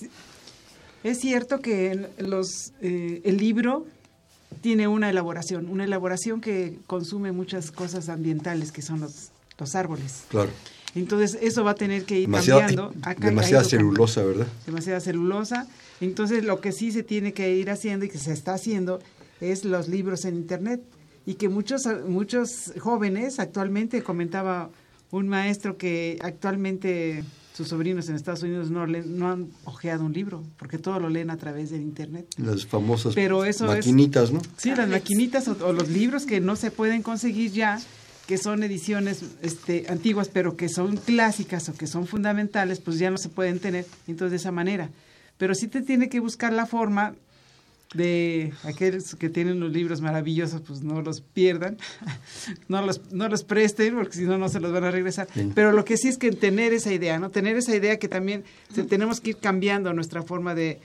Es 1.02 1.20
cierto 1.20 1.60
que 1.60 2.08
los, 2.18 2.72
eh, 2.80 3.22
el 3.24 3.36
libro 3.38 3.86
tiene 4.60 4.88
una 4.88 5.10
elaboración, 5.10 5.68
una 5.68 5.84
elaboración 5.84 6.40
que 6.40 6.78
consume 6.86 7.32
muchas 7.32 7.70
cosas 7.70 8.08
ambientales, 8.08 8.72
que 8.72 8.82
son 8.82 9.00
los, 9.00 9.30
los 9.58 9.74
árboles. 9.74 10.24
Claro. 10.28 10.50
Entonces, 10.94 11.38
eso 11.42 11.64
va 11.64 11.72
a 11.72 11.74
tener 11.74 12.04
que 12.04 12.20
ir 12.20 12.30
cambiando. 12.30 12.92
demasiada 13.18 13.64
celulosa, 13.64 14.22
¿verdad? 14.22 14.46
Demasiada 14.64 15.00
celulosa. 15.00 15.66
Entonces, 16.00 16.44
lo 16.44 16.60
que 16.60 16.70
sí 16.72 16.92
se 16.92 17.02
tiene 17.02 17.32
que 17.32 17.54
ir 17.56 17.70
haciendo 17.70 18.04
y 18.04 18.08
que 18.08 18.18
se 18.18 18.32
está 18.32 18.54
haciendo 18.54 19.00
es 19.52 19.64
los 19.64 19.88
libros 19.88 20.24
en 20.24 20.36
Internet. 20.36 20.82
Y 21.26 21.34
que 21.34 21.48
muchos, 21.48 21.88
muchos 22.06 22.72
jóvenes, 22.78 23.40
actualmente 23.40 24.02
comentaba 24.02 24.70
un 25.10 25.28
maestro 25.28 25.78
que 25.78 26.18
actualmente 26.20 27.24
sus 27.54 27.68
sobrinos 27.68 28.08
en 28.08 28.16
Estados 28.16 28.42
Unidos 28.42 28.70
no, 28.70 28.84
no 28.86 29.30
han 29.30 29.48
ojeado 29.64 30.04
un 30.04 30.12
libro, 30.12 30.42
porque 30.58 30.76
todo 30.76 30.98
lo 30.98 31.08
leen 31.08 31.30
a 31.30 31.36
través 31.36 31.70
del 31.70 31.82
Internet. 31.82 32.26
Las 32.36 32.66
famosas 32.66 33.14
maquinitas, 33.60 34.32
¿no? 34.32 34.42
Sí, 34.56 34.74
las 34.74 34.88
maquinitas 34.88 35.46
o, 35.46 35.72
los 35.72 35.88
libros 35.88 36.26
que 36.26 36.40
no 36.40 36.56
se 36.56 36.72
pueden 36.72 37.02
conseguir 37.02 37.52
ya, 37.52 37.80
que 38.26 38.38
son 38.38 38.64
ediciones 38.64 39.22
este, 39.40 39.86
antiguas, 39.88 40.28
pero 40.28 40.56
que 40.56 40.68
son 40.68 40.96
clásicas 40.96 41.68
o 41.68 41.74
que 41.74 41.86
son 41.86 42.08
fundamentales, 42.08 42.80
pues 42.80 42.98
ya 42.98 43.10
no 43.10 43.18
se 43.18 43.28
pueden 43.28 43.60
tener. 43.60 43.86
Entonces, 44.08 44.32
de 44.32 44.36
esa 44.38 44.50
manera. 44.50 44.90
Pero 45.38 45.54
sí 45.54 45.68
te 45.68 45.80
tiene 45.82 46.08
que 46.08 46.18
buscar 46.18 46.52
la 46.52 46.66
forma 46.66 47.14
de 47.94 48.52
aquellos 48.64 49.14
que 49.14 49.28
tienen 49.28 49.60
los 49.60 49.72
libros 49.72 50.00
maravillosos, 50.00 50.60
pues 50.62 50.82
no 50.82 51.00
los 51.00 51.20
pierdan, 51.20 51.78
no 52.68 52.84
los, 52.84 53.00
no 53.12 53.28
los 53.28 53.44
presten, 53.44 53.94
porque 53.94 54.14
si 54.14 54.22
no, 54.22 54.36
no 54.36 54.48
se 54.48 54.60
los 54.60 54.72
van 54.72 54.84
a 54.84 54.90
regresar. 54.90 55.28
Pero 55.54 55.72
lo 55.72 55.84
que 55.84 55.96
sí 55.96 56.08
es 56.08 56.18
que 56.18 56.32
tener 56.32 56.72
esa 56.72 56.92
idea, 56.92 57.18
¿no? 57.18 57.30
Tener 57.30 57.56
esa 57.56 57.74
idea 57.74 57.98
que 57.98 58.08
también 58.08 58.44
tenemos 58.88 59.20
que 59.20 59.30
ir 59.30 59.36
cambiando 59.36 59.92
nuestra 59.92 60.22
forma 60.22 60.54
de 60.54 60.80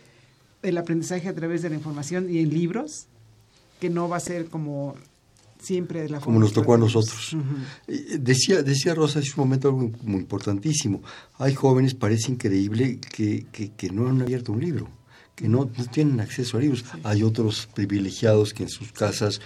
el 0.62 0.78
aprendizaje 0.78 1.28
a 1.28 1.34
través 1.34 1.62
de 1.62 1.70
la 1.70 1.76
información 1.76 2.30
y 2.30 2.40
en 2.40 2.50
libros, 2.50 3.08
que 3.80 3.90
no 3.90 4.08
va 4.08 4.18
a 4.18 4.22
ser 4.22 4.46
como 4.48 4.96
siempre 5.62 6.02
de 6.02 6.10
la 6.10 6.20
forma 6.20 6.26
como 6.26 6.40
nos 6.40 6.54
tocó 6.54 6.76
a 6.76 6.78
nosotros. 6.78 7.36
Decía, 7.88 8.62
decía 8.62 8.94
Rosa 8.94 9.20
hace 9.20 9.30
un 9.32 9.38
momento 9.38 9.70
algo 9.70 9.92
muy 10.04 10.22
importantísimo. 10.22 11.02
Hay 11.38 11.56
jóvenes, 11.56 11.96
parece 11.96 12.32
increíble, 12.32 13.00
que, 13.00 13.46
que, 13.52 13.72
que 13.72 13.90
no 13.90 14.10
han 14.10 14.22
abierto 14.22 14.52
un 14.52 14.62
libro 14.62 14.99
que 15.40 15.48
no, 15.48 15.68
tienen 15.68 16.20
acceso 16.20 16.58
a 16.58 16.60
libros. 16.60 16.84
Hay 17.04 17.24
otros 17.24 17.70
privilegiados 17.74 18.54
que 18.54 18.64
en 18.64 18.70
sus 18.70 18.92
casas, 18.92 19.40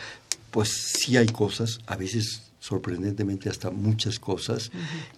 pues 0.50 0.70
sí 0.98 1.18
hay 1.18 1.28
cosas, 1.28 1.80
a 1.86 1.96
veces 1.96 2.52
sorprendentemente 2.60 3.48
hasta 3.48 3.70
muchas 3.70 4.18
cosas, 4.18 4.72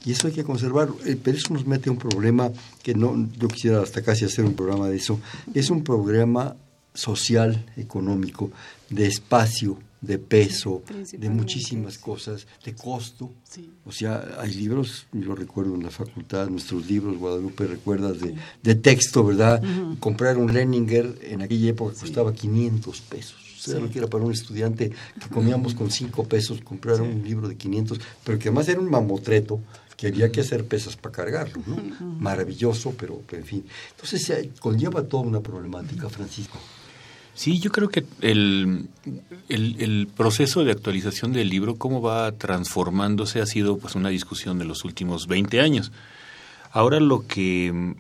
y 0.04 0.12
eso 0.12 0.28
hay 0.28 0.34
que 0.34 0.44
conservarlo. 0.44 0.98
Eh, 1.06 1.18
pero 1.22 1.38
eso 1.38 1.54
nos 1.54 1.66
mete 1.66 1.90
a 1.90 1.94
un 1.94 1.98
problema 1.98 2.52
que 2.84 2.94
no, 2.94 3.30
yo 3.40 3.48
quisiera 3.48 3.82
hasta 3.82 4.02
casi 4.02 4.26
hacer 4.26 4.44
un 4.44 4.54
programa 4.54 4.90
de 4.90 4.98
eso, 4.98 5.18
es 5.54 5.70
un 5.70 5.82
programa 5.82 6.58
social, 6.94 7.66
económico, 7.78 8.52
de 8.90 9.08
espacio, 9.08 9.80
de 10.02 10.20
peso, 10.20 10.84
de 11.12 11.30
muchísimas 11.30 11.98
cosas, 11.98 12.48
de 12.64 12.76
costo. 12.76 13.32
O 13.86 13.92
sea, 13.92 14.38
hay 14.40 14.54
libros, 14.54 15.08
yo 15.12 15.36
recuerdo 15.36 15.76
en 15.76 15.84
la 15.84 15.90
facultad, 15.90 16.48
nuestros 16.50 16.88
libros, 16.88 17.18
Guadalupe, 17.18 17.66
recuerdas 17.66 18.20
de, 18.20 18.36
de 18.62 18.76
texto, 18.76 19.24
¿verdad? 19.24 19.62
Comprar 20.00 20.38
un 20.38 20.54
Leninger 20.54 21.20
en 21.24 21.42
aquella 21.42 21.70
época 21.70 21.96
costaba 22.00 22.34
500 22.34 23.02
pesos. 23.02 23.36
O 23.58 23.68
sea, 23.68 23.80
lo 23.80 23.90
que 23.90 23.98
era 23.98 24.08
para 24.08 24.24
un 24.24 24.32
estudiante 24.32 24.92
que 25.20 25.30
comíamos 25.30 25.74
con 25.74 25.90
5 25.90 26.26
pesos, 26.26 26.62
comprar 26.62 27.02
un 27.02 27.24
libro 27.24 27.48
de 27.48 27.56
500, 27.56 28.00
pero 28.24 28.38
que 28.38 28.50
además 28.50 28.70
era 28.70 28.80
un 28.80 28.92
mamotreto 28.92 29.60
que 29.98 30.08
había 30.08 30.32
que 30.32 30.42
hacer 30.42 30.66
pesas 30.66 30.96
para 30.96 31.16
cargarlo, 31.16 31.64
¿no? 31.66 31.78
Maravilloso, 32.20 32.94
pero, 32.98 33.22
pero, 33.28 33.42
en 33.42 33.48
fin. 33.48 33.66
Entonces 33.92 34.24
se 34.24 34.50
conlleva 34.60 35.04
toda 35.04 35.24
una 35.24 35.42
problemática, 35.42 36.10
Francisco. 36.10 36.60
Sí, 37.36 37.60
yo 37.60 37.70
creo 37.70 37.90
que 37.90 38.06
el, 38.22 38.88
el, 39.50 40.08
proceso 40.16 40.64
de 40.64 40.72
actualización 40.72 41.34
del 41.34 41.50
libro, 41.50 41.76
cómo 41.76 42.02
va 42.02 42.32
transformándose, 42.32 43.42
ha 43.42 43.46
sido 43.46 43.78
pues 43.78 43.96
una 43.96 44.08
discusión 44.08 44.58
de 44.58 44.64
los 44.64 44.86
últimos 44.86 45.28
20 45.28 45.60
años. 45.60 45.92
Ahora 46.72 47.02
lo 47.02 47.28
que 47.28 47.74
mm, 47.74 47.94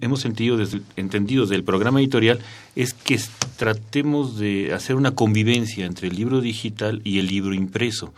hemos 0.00 0.20
sentido 0.20 0.56
desde, 0.56 0.80
entendido 0.96 1.46
del 1.46 1.62
programa 1.62 2.00
editorial 2.00 2.40
es 2.74 2.94
que 2.94 3.20
tratemos 3.56 4.38
de 4.38 4.74
hacer 4.74 4.96
una 4.96 5.14
convivencia 5.14 5.86
entre 5.86 6.08
el 6.08 6.16
libro 6.16 6.40
digital 6.40 7.00
y 7.04 7.20
el 7.20 7.28
libro 7.28 7.54
impreso, 7.54 8.12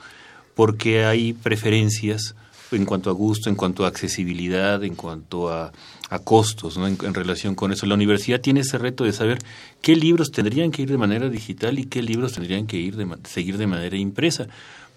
porque 0.54 1.04
hay 1.04 1.34
preferencias 1.34 2.34
en 2.72 2.86
cuanto 2.86 3.10
a 3.10 3.12
gusto, 3.12 3.50
en 3.50 3.56
cuanto 3.56 3.84
a 3.84 3.88
accesibilidad, 3.88 4.82
en 4.82 4.94
cuanto 4.94 5.50
a, 5.50 5.72
a 6.08 6.18
costos 6.20 6.78
¿no? 6.78 6.86
en, 6.86 7.14
relación 7.14 7.54
con 7.54 7.72
eso. 7.72 7.86
La 7.86 7.94
universidad 7.94 8.40
tiene 8.40 8.60
ese 8.60 8.78
reto 8.78 9.04
de 9.04 9.12
saber 9.12 9.38
qué 9.82 9.96
libros 9.96 10.30
tendrían 10.30 10.70
que 10.70 10.82
ir 10.82 10.90
de 10.90 10.98
manera 10.98 11.28
digital 11.28 11.78
y 11.78 11.84
qué 11.86 12.02
libros 12.02 12.34
tendrían 12.34 12.66
que 12.66 12.76
ir 12.76 12.96
de, 12.96 13.06
seguir 13.24 13.58
de 13.58 13.66
manera 13.66 13.96
impresa, 13.96 14.46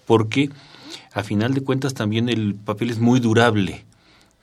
porque 0.06 0.50
a 1.12 1.22
final 1.22 1.54
de 1.54 1.62
cuentas 1.62 1.94
también 1.94 2.28
el 2.28 2.54
papel 2.54 2.90
es 2.90 2.98
muy 2.98 3.20
durable, 3.20 3.84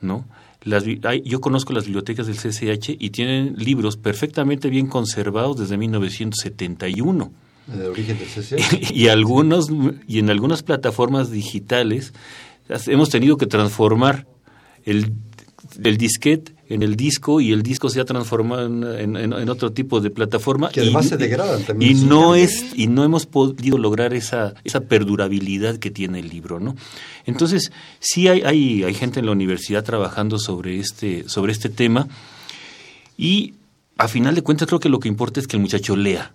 ¿no? 0.01 0.26
Las, 0.63 0.84
yo 1.24 1.39
conozco 1.39 1.72
las 1.72 1.86
bibliotecas 1.86 2.28
del 2.28 2.36
CCH 2.36 2.89
y 2.99 3.11
tienen 3.11 3.55
libros 3.55 3.95
perfectamente 3.95 4.70
bien 4.70 4.88
conservados 4.88 5.57
desde 5.57 5.78
1971. 5.78 7.32
¿De 7.68 7.88
origen 7.88 8.18
del 8.18 8.28
CCH? 8.28 8.91
y 8.93 9.07
algunos 9.07 9.70
y 10.07 10.20
en 10.20 10.30
algunas 10.30 10.63
plataformas 10.63 11.32
digitales 11.32 12.13
hemos 12.88 13.09
tenido 13.09 13.38
que 13.38 13.45
transformar 13.45 14.28
el, 14.84 15.13
el 15.84 15.97
disquete 15.97 16.53
en 16.70 16.84
el 16.84 16.95
disco 16.95 17.39
y 17.39 17.51
el 17.51 17.64
disco 17.64 17.89
se 17.89 18.01
ha 18.01 18.05
transformado 18.05 18.66
en, 18.99 19.16
en, 19.16 19.49
otro 19.49 19.72
tipo 19.72 20.01
de 20.01 20.10
plataforma 20.10 20.70
que 20.70 20.82
además 20.82 21.08
se 21.08 21.18
degradan 21.18 21.64
también 21.64 21.97
y 21.97 22.01
no 22.01 22.36
es 22.36 22.74
y 22.76 22.88
no 22.88 23.03
hemos 23.03 23.26
podido 23.26 23.78
lograr 23.78 24.14
esa 24.14 24.53
esa 24.64 24.82
perdurabilidad 24.82 25.78
que 25.78 25.91
tiene 25.91 26.20
el 26.20 26.30
libro 26.30 26.60
no 26.60 26.76
entonces 27.26 27.72
sí 27.99 28.28
hay 28.28 28.41
hay, 28.41 28.84
hay 28.84 28.93
gente 28.93 29.20
en 29.20 29.28
la 29.28 29.32
universidad 29.32 29.84
trabajando 29.84 30.39
sobre 30.39 30.80
este 30.80 31.28
sobre 31.30 31.53
este 31.53 31.70
tema 31.70 32.08
y 33.18 33.53
a 33.97 34.08
final 34.08 34.36
de 34.36 34.41
cuentas 34.41 34.68
creo 34.68 34.80
que 34.80 34.89
lo 34.89 34.99
que 34.99 35.08
importa 35.08 35.39
es 35.39 35.47
que 35.47 35.55
el 35.55 35.62
muchacho 35.62 35.95
lea 35.95 36.34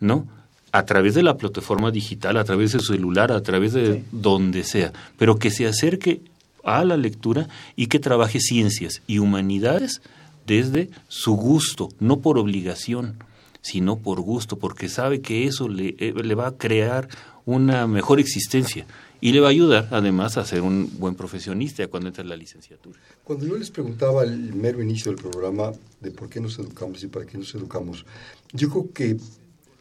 no 0.00 0.26
a 0.72 0.86
través 0.86 1.14
de 1.14 1.22
la 1.22 1.36
plataforma 1.36 1.90
digital, 1.90 2.38
a 2.38 2.44
través 2.44 2.72
de 2.72 2.80
su 2.80 2.94
celular, 2.94 3.30
a 3.30 3.42
través 3.42 3.74
de 3.74 4.04
donde 4.10 4.64
sea, 4.64 4.90
pero 5.18 5.38
que 5.38 5.50
se 5.50 5.66
acerque 5.66 6.22
a 6.62 6.84
la 6.84 6.96
lectura 6.96 7.48
y 7.76 7.86
que 7.86 7.98
trabaje 7.98 8.40
ciencias 8.40 9.02
y 9.06 9.18
humanidades 9.18 10.02
desde 10.46 10.90
su 11.08 11.34
gusto, 11.34 11.88
no 12.00 12.20
por 12.20 12.38
obligación, 12.38 13.16
sino 13.60 13.98
por 13.98 14.20
gusto, 14.20 14.58
porque 14.58 14.88
sabe 14.88 15.20
que 15.20 15.46
eso 15.46 15.68
le, 15.68 15.94
eh, 15.98 16.12
va 16.34 16.48
a 16.48 16.56
crear 16.56 17.08
una 17.44 17.86
mejor 17.86 18.20
existencia 18.20 18.86
y 19.20 19.32
le 19.32 19.40
va 19.40 19.48
a 19.48 19.50
ayudar 19.50 19.88
además 19.92 20.36
a 20.36 20.44
ser 20.44 20.62
un 20.62 20.98
buen 20.98 21.14
profesionista 21.14 21.86
cuando 21.86 22.08
entre 22.08 22.22
en 22.22 22.28
la 22.28 22.36
licenciatura. 22.36 22.98
Cuando 23.22 23.46
yo 23.46 23.56
les 23.56 23.70
preguntaba 23.70 24.22
al 24.22 24.52
mero 24.52 24.82
inicio 24.82 25.12
del 25.12 25.20
programa 25.20 25.72
de 26.00 26.10
por 26.10 26.28
qué 26.28 26.40
nos 26.40 26.58
educamos 26.58 27.02
y 27.04 27.06
para 27.06 27.24
qué 27.24 27.38
nos 27.38 27.54
educamos, 27.54 28.04
yo 28.52 28.68
creo 28.68 28.92
que 28.92 29.16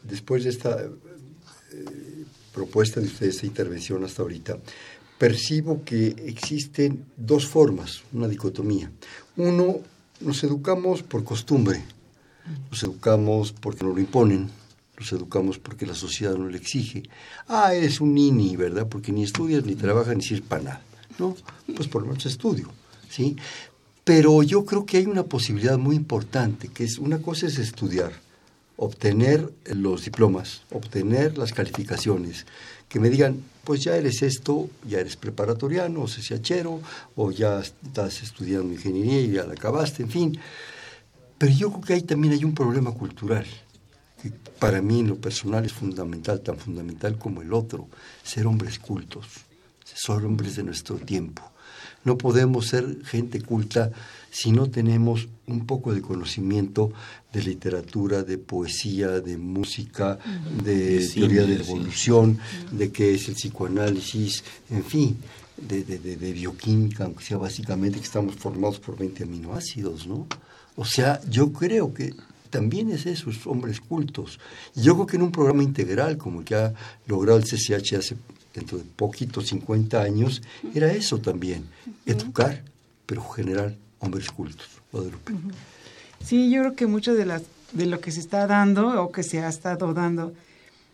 después 0.03 0.43
de 0.43 0.51
esta 0.51 0.79
eh, 0.79 2.25
propuesta 2.53 2.99
de 2.99 3.07
ustedes, 3.07 3.35
esta 3.35 3.47
intervención 3.47 4.03
hasta 4.03 4.21
ahorita, 4.21 4.59
percibo 5.21 5.83
que 5.83 6.15
existen 6.25 7.05
dos 7.15 7.45
formas, 7.45 8.01
una 8.11 8.27
dicotomía. 8.27 8.91
Uno, 9.37 9.75
nos 10.19 10.43
educamos 10.43 11.03
por 11.03 11.23
costumbre, 11.23 11.79
nos 12.71 12.81
educamos 12.81 13.51
porque 13.51 13.85
nos 13.85 13.93
lo 13.93 13.99
imponen, 14.01 14.49
nos 14.97 15.11
educamos 15.11 15.59
porque 15.59 15.85
la 15.85 15.93
sociedad 15.93 16.33
nos 16.35 16.49
lo 16.49 16.57
exige. 16.57 17.03
Ah, 17.47 17.75
eres 17.75 18.01
un 18.01 18.15
nini, 18.15 18.55
¿verdad? 18.55 18.87
Porque 18.87 19.11
ni 19.11 19.21
estudias, 19.21 19.63
ni 19.63 19.75
trabajas, 19.75 20.17
ni 20.17 20.23
sirves 20.23 20.47
para 20.49 20.63
nada. 20.63 20.81
¿No? 21.19 21.35
Pues 21.75 21.87
por 21.87 22.01
lo 22.01 22.07
menos 22.07 22.25
estudio, 22.25 22.71
¿sí? 23.07 23.35
Pero 24.03 24.41
yo 24.41 24.65
creo 24.65 24.87
que 24.87 24.97
hay 24.97 25.05
una 25.05 25.25
posibilidad 25.25 25.77
muy 25.77 25.97
importante, 25.97 26.69
que 26.69 26.83
es 26.83 26.97
una 26.97 27.21
cosa 27.21 27.45
es 27.45 27.59
estudiar, 27.59 28.11
obtener 28.75 29.53
los 29.65 30.03
diplomas, 30.03 30.63
obtener 30.71 31.37
las 31.37 31.53
calificaciones, 31.53 32.47
que 32.91 32.99
me 32.99 33.09
digan, 33.09 33.41
pues 33.63 33.83
ya 33.83 33.95
eres 33.95 34.21
esto, 34.21 34.69
ya 34.85 34.99
eres 34.99 35.15
preparatoriano 35.15 36.01
o 36.01 36.07
CCHero, 36.07 36.81
o 37.15 37.31
ya 37.31 37.61
estás 37.61 38.21
estudiando 38.21 38.73
ingeniería 38.73 39.21
y 39.21 39.31
ya 39.31 39.45
la 39.45 39.53
acabaste, 39.53 40.03
en 40.03 40.09
fin. 40.09 40.39
Pero 41.37 41.53
yo 41.53 41.71
creo 41.71 41.81
que 41.81 41.93
ahí 41.93 42.01
también 42.01 42.33
hay 42.33 42.43
un 42.43 42.53
problema 42.53 42.91
cultural, 42.91 43.45
que 44.21 44.31
para 44.59 44.81
mí 44.81 44.99
en 44.99 45.07
lo 45.07 45.15
personal 45.15 45.63
es 45.63 45.71
fundamental, 45.71 46.41
tan 46.41 46.57
fundamental 46.57 47.17
como 47.17 47.41
el 47.41 47.53
otro, 47.53 47.87
ser 48.23 48.45
hombres 48.45 48.77
cultos, 48.77 49.25
ser 49.95 50.25
hombres 50.25 50.55
de 50.55 50.63
nuestro 50.63 50.97
tiempo. 50.97 51.43
No 52.03 52.17
podemos 52.17 52.67
ser 52.67 53.03
gente 53.05 53.41
culta 53.41 53.91
si 54.31 54.51
no 54.51 54.69
tenemos 54.69 55.27
un 55.45 55.65
poco 55.65 55.93
de 55.93 56.01
conocimiento 56.01 56.91
de 57.31 57.43
literatura, 57.43 58.23
de 58.23 58.37
poesía, 58.37 59.19
de 59.19 59.37
música, 59.37 60.17
de 60.63 61.07
teoría 61.13 61.41
de 61.41 61.57
la 61.59 61.63
evolución, 61.63 62.39
de 62.71 62.91
qué 62.91 63.13
es 63.13 63.27
el 63.27 63.35
psicoanálisis, 63.35 64.43
en 64.69 64.83
fin, 64.83 65.17
de, 65.57 65.83
de, 65.83 66.33
bioquímica, 66.33 67.03
aunque 67.03 67.23
sea 67.23 67.37
básicamente 67.37 67.99
que 67.99 68.05
estamos 68.05 68.35
formados 68.35 68.79
por 68.79 68.97
20 68.97 69.23
aminoácidos, 69.23 70.07
¿no? 70.07 70.27
O 70.75 70.85
sea, 70.85 71.21
yo 71.29 71.51
creo 71.51 71.93
que 71.93 72.15
también 72.49 72.89
es 72.91 73.05
eso, 73.05 73.29
es 73.29 73.45
hombres 73.45 73.79
cultos. 73.79 74.39
Y 74.75 74.81
yo 74.81 74.95
creo 74.95 75.07
que 75.07 75.17
en 75.17 75.23
un 75.23 75.31
programa 75.31 75.63
integral 75.63 76.17
como 76.17 76.39
el 76.39 76.45
que 76.45 76.55
ha 76.55 76.73
logrado 77.05 77.37
el 77.37 77.45
CCH 77.45 77.93
hace 77.95 78.17
dentro 78.53 78.77
de 78.77 78.83
poquitos 78.83 79.47
50 79.47 80.01
años, 80.01 80.41
era 80.73 80.91
eso 80.91 81.19
también, 81.19 81.65
educar, 82.05 82.63
pero 83.05 83.23
generar 83.29 83.75
hombres 83.99 84.29
cultos. 84.29 84.67
Guadalupe. 84.91 85.33
Sí, 86.23 86.51
yo 86.51 86.61
creo 86.61 86.75
que 86.75 86.87
mucho 86.87 87.13
de, 87.13 87.25
las, 87.25 87.43
de 87.71 87.85
lo 87.85 87.99
que 87.99 88.11
se 88.11 88.19
está 88.19 88.47
dando 88.47 89.01
o 89.03 89.11
que 89.11 89.23
se 89.23 89.39
ha 89.39 89.49
estado 89.49 89.93
dando 89.93 90.33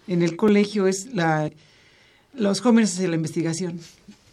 en 0.07 0.21
el 0.21 0.35
colegio 0.35 0.87
es 0.87 1.13
la, 1.13 1.51
los 2.33 2.61
jóvenes 2.61 2.93
hacia 2.93 3.07
la 3.07 3.15
investigación. 3.15 3.79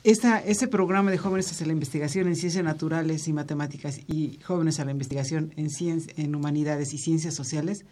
Esta, 0.04 0.38
ese 0.38 0.68
programa 0.68 1.10
de 1.10 1.16
jóvenes 1.18 1.50
hacia 1.50 1.66
la 1.66 1.72
investigación 1.72 2.28
en 2.28 2.36
ciencias 2.36 2.62
naturales 2.62 3.26
y 3.26 3.32
matemáticas 3.32 4.00
y 4.06 4.38
jóvenes 4.44 4.78
a 4.78 4.84
la 4.84 4.90
investigación 4.90 5.52
en, 5.56 5.70
en 6.16 6.34
humanidades 6.34 6.92
y 6.92 6.98
ciencias 6.98 7.34
sociales 7.34 7.84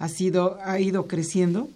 ha, 0.00 0.08
sido, 0.08 0.58
ha 0.64 0.80
ido 0.80 1.06
creciendo 1.06 1.68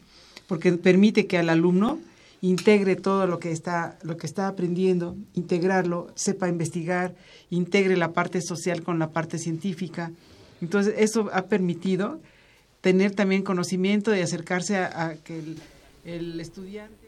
porque 0.49 0.73
permite 0.73 1.27
que 1.27 1.39
al 1.39 1.49
alumno 1.49 2.01
integre 2.49 2.97
todo 2.97 3.27
lo 3.27 3.39
que 3.39 3.53
está 3.53 3.99
lo 4.03 4.17
que 4.17 4.27
está 4.27 4.49
aprendiendo, 4.49 5.17
integrarlo, 5.35 6.09
sepa 6.15 6.49
investigar, 6.49 7.15
integre 7.51 7.97
la 7.97 8.13
parte 8.13 8.41
social 8.41 8.83
con 8.83 8.99
la 8.99 9.11
parte 9.11 9.39
científica. 9.39 10.13
Entonces, 10.61 10.95
eso 10.99 11.29
ha 11.33 11.47
permitido 11.47 12.21
tener 12.81 13.15
también 13.15 13.43
conocimiento 13.43 14.15
y 14.15 14.21
acercarse 14.21 14.77
a, 14.77 15.17
que 15.25 15.43
el, 16.05 16.41
estudiante 16.41 17.07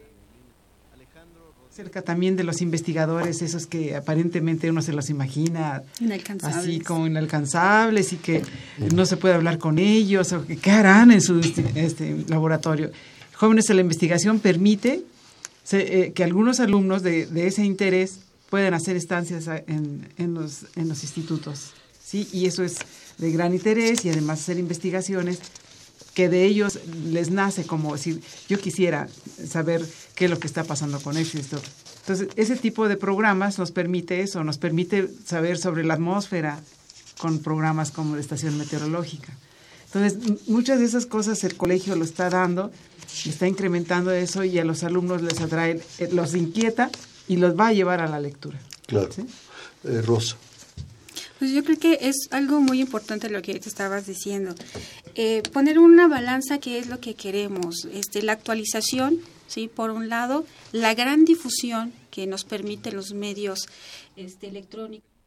cerca 1.71 2.01
también 2.01 2.35
de 2.35 2.43
los 2.43 2.61
investigadores, 2.61 3.41
esos 3.41 3.65
que 3.65 3.95
aparentemente 3.95 4.69
uno 4.69 4.81
se 4.81 4.91
los 4.91 5.09
imagina 5.09 5.83
así 6.41 6.81
como 6.81 7.07
inalcanzables 7.07 8.11
y 8.11 8.17
que 8.17 8.41
no 8.93 9.05
se 9.05 9.15
puede 9.15 9.35
hablar 9.35 9.59
con 9.59 9.79
ellos 9.79 10.33
o 10.33 10.45
que 10.45 10.57
qué 10.57 10.71
harán 10.71 11.11
en 11.11 11.21
su 11.21 11.39
este, 11.39 12.25
laboratorio. 12.27 12.91
Jóvenes 13.33 13.69
en 13.69 13.77
la 13.77 13.81
investigación 13.83 14.41
permite 14.41 15.05
eh, 15.77 16.13
que 16.13 16.23
algunos 16.23 16.59
alumnos 16.59 17.03
de, 17.03 17.27
ese 17.47 17.63
interés 17.63 18.19
puedan 18.49 18.73
hacer 18.73 18.95
estancias 18.95 19.47
en, 19.67 20.07
en, 20.17 20.33
los, 20.33 20.65
en 20.75 20.89
los 20.89 21.03
institutos. 21.03 21.73
¿sí? 22.03 22.27
Y 22.33 22.45
eso 22.45 22.63
es 22.63 22.77
de 23.17 23.31
gran 23.31 23.53
interés 23.53 24.05
y 24.05 24.09
además 24.09 24.39
hacer 24.39 24.57
investigaciones 24.57 25.39
que 26.13 26.29
de 26.29 26.45
ellos 26.45 26.79
les 27.05 27.29
nace 27.29 27.65
como 27.65 27.93
decir, 27.93 28.21
yo 28.47 28.59
quisiera 28.59 29.07
saber 29.47 29.85
qué 30.15 30.25
es 30.25 30.31
lo 30.31 30.39
que 30.39 30.47
está 30.47 30.63
pasando 30.63 30.99
con 30.99 31.15
esto 31.17 31.61
Entonces, 32.01 32.29
ese 32.35 32.55
tipo 32.55 32.87
de 32.87 32.97
programas 32.97 33.59
nos 33.59 33.71
permite 33.71 34.21
eso, 34.21 34.43
nos 34.43 34.57
permite 34.57 35.07
saber 35.25 35.57
sobre 35.57 35.85
la 35.85 35.93
atmósfera 35.93 36.59
con 37.19 37.39
programas 37.39 37.91
como 37.91 38.15
la 38.15 38.21
estación 38.21 38.57
meteorológica. 38.57 39.33
Entonces, 39.91 40.47
muchas 40.47 40.79
de 40.79 40.85
esas 40.85 41.05
cosas 41.05 41.43
el 41.43 41.55
colegio 41.55 41.95
lo 41.95 42.03
está 42.03 42.29
dando 42.29 42.71
está 43.25 43.47
incrementando 43.47 44.11
eso 44.11 44.43
y 44.43 44.59
a 44.59 44.63
los 44.63 44.83
alumnos 44.83 45.21
les 45.21 45.41
atrae, 45.41 45.81
eh, 45.97 46.09
los 46.11 46.35
inquieta 46.35 46.89
y 47.27 47.37
los 47.37 47.57
va 47.57 47.67
a 47.67 47.73
llevar 47.73 48.01
a 48.01 48.07
la 48.07 48.19
lectura. 48.19 48.59
Claro. 48.87 49.09
Eh, 49.83 50.01
Rosa. 50.01 50.37
Pues 51.37 51.51
yo 51.51 51.63
creo 51.63 51.79
que 51.79 51.99
es 52.01 52.27
algo 52.31 52.59
muy 52.59 52.81
importante 52.81 53.29
lo 53.29 53.41
que 53.41 53.57
te 53.59 53.69
estabas 53.69 54.05
diciendo. 54.05 54.55
Eh, 55.15 55.41
poner 55.53 55.79
una 55.79 56.07
balanza 56.07 56.59
que 56.59 56.79
es 56.79 56.87
lo 56.87 56.99
que 56.99 57.15
queremos. 57.15 57.87
Este, 57.93 58.21
la 58.21 58.33
actualización, 58.33 59.19
¿sí? 59.47 59.69
por 59.73 59.89
un 59.89 60.09
lado, 60.09 60.45
la 60.71 60.93
gran 60.95 61.23
difusión 61.25 61.93
que 62.11 62.27
nos 62.27 62.43
permite 62.43 62.91
los 62.91 63.13
medios 63.13 63.67
este, 64.17 64.47
electrónicos 64.47 65.18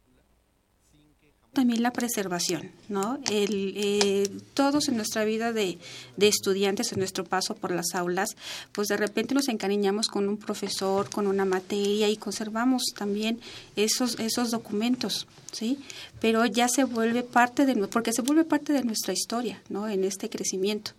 también 1.52 1.82
la 1.82 1.92
preservación, 1.92 2.70
¿no? 2.88 3.18
Eh, 3.30 4.28
todos 4.54 4.88
en 4.88 4.96
nuestra 4.96 5.24
vida 5.24 5.52
de, 5.52 5.78
de, 6.16 6.28
estudiantes, 6.28 6.92
en 6.92 6.98
nuestro 6.98 7.24
paso 7.24 7.54
por 7.54 7.70
las 7.72 7.94
aulas, 7.94 8.30
pues 8.72 8.88
de 8.88 8.96
repente 8.96 9.34
nos 9.34 9.48
encariñamos 9.48 10.08
con 10.08 10.28
un 10.28 10.38
profesor, 10.38 11.10
con 11.10 11.26
una 11.26 11.44
materia 11.44 12.08
y 12.08 12.16
conservamos 12.16 12.84
también 12.96 13.38
esos, 13.76 14.18
esos 14.18 14.50
documentos, 14.50 15.26
¿sí? 15.52 15.78
Pero 16.20 16.46
ya 16.46 16.68
se 16.68 16.84
vuelve 16.84 17.22
parte 17.22 17.66
de, 17.66 17.74
porque 17.88 18.14
se 18.14 18.22
vuelve 18.22 18.44
parte 18.44 18.72
de 18.72 18.82
nuestra 18.82 19.12
historia, 19.12 19.60
¿no? 19.68 19.88
En 19.88 20.04
este 20.04 20.30
crecimiento. 20.30 20.92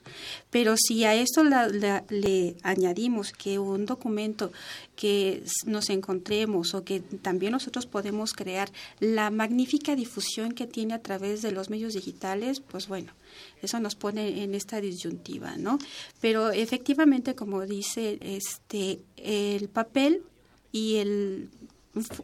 Pero 0.51 0.75
si 0.77 1.03
a 1.03 1.15
esto 1.15 1.43
le 1.43 2.55
añadimos 2.61 3.31
que 3.31 3.57
un 3.57 3.87
documento 3.87 4.51
que 4.95 5.43
nos 5.65 5.89
encontremos 5.89 6.73
o 6.73 6.83
que 6.83 6.99
también 6.99 7.51
nosotros 7.51 7.85
podemos 7.85 8.33
crear 8.33 8.71
la 8.99 9.31
magnífica 9.31 9.95
difusión 9.95 10.51
que 10.51 10.67
tiene 10.67 10.93
a 10.93 11.01
través 11.01 11.41
de 11.41 11.51
los 11.51 11.69
medios 11.69 11.93
digitales, 11.93 12.59
pues 12.59 12.87
bueno, 12.87 13.11
eso 13.61 13.79
nos 13.79 13.95
pone 13.95 14.43
en 14.43 14.53
esta 14.53 14.81
disyuntiva, 14.81 15.57
¿no? 15.57 15.79
Pero 16.21 16.51
efectivamente, 16.51 17.35
como 17.35 17.65
dice 17.65 18.19
este 18.21 18.99
el 19.17 19.69
papel 19.69 20.23
y 20.71 20.97
el 20.97 21.49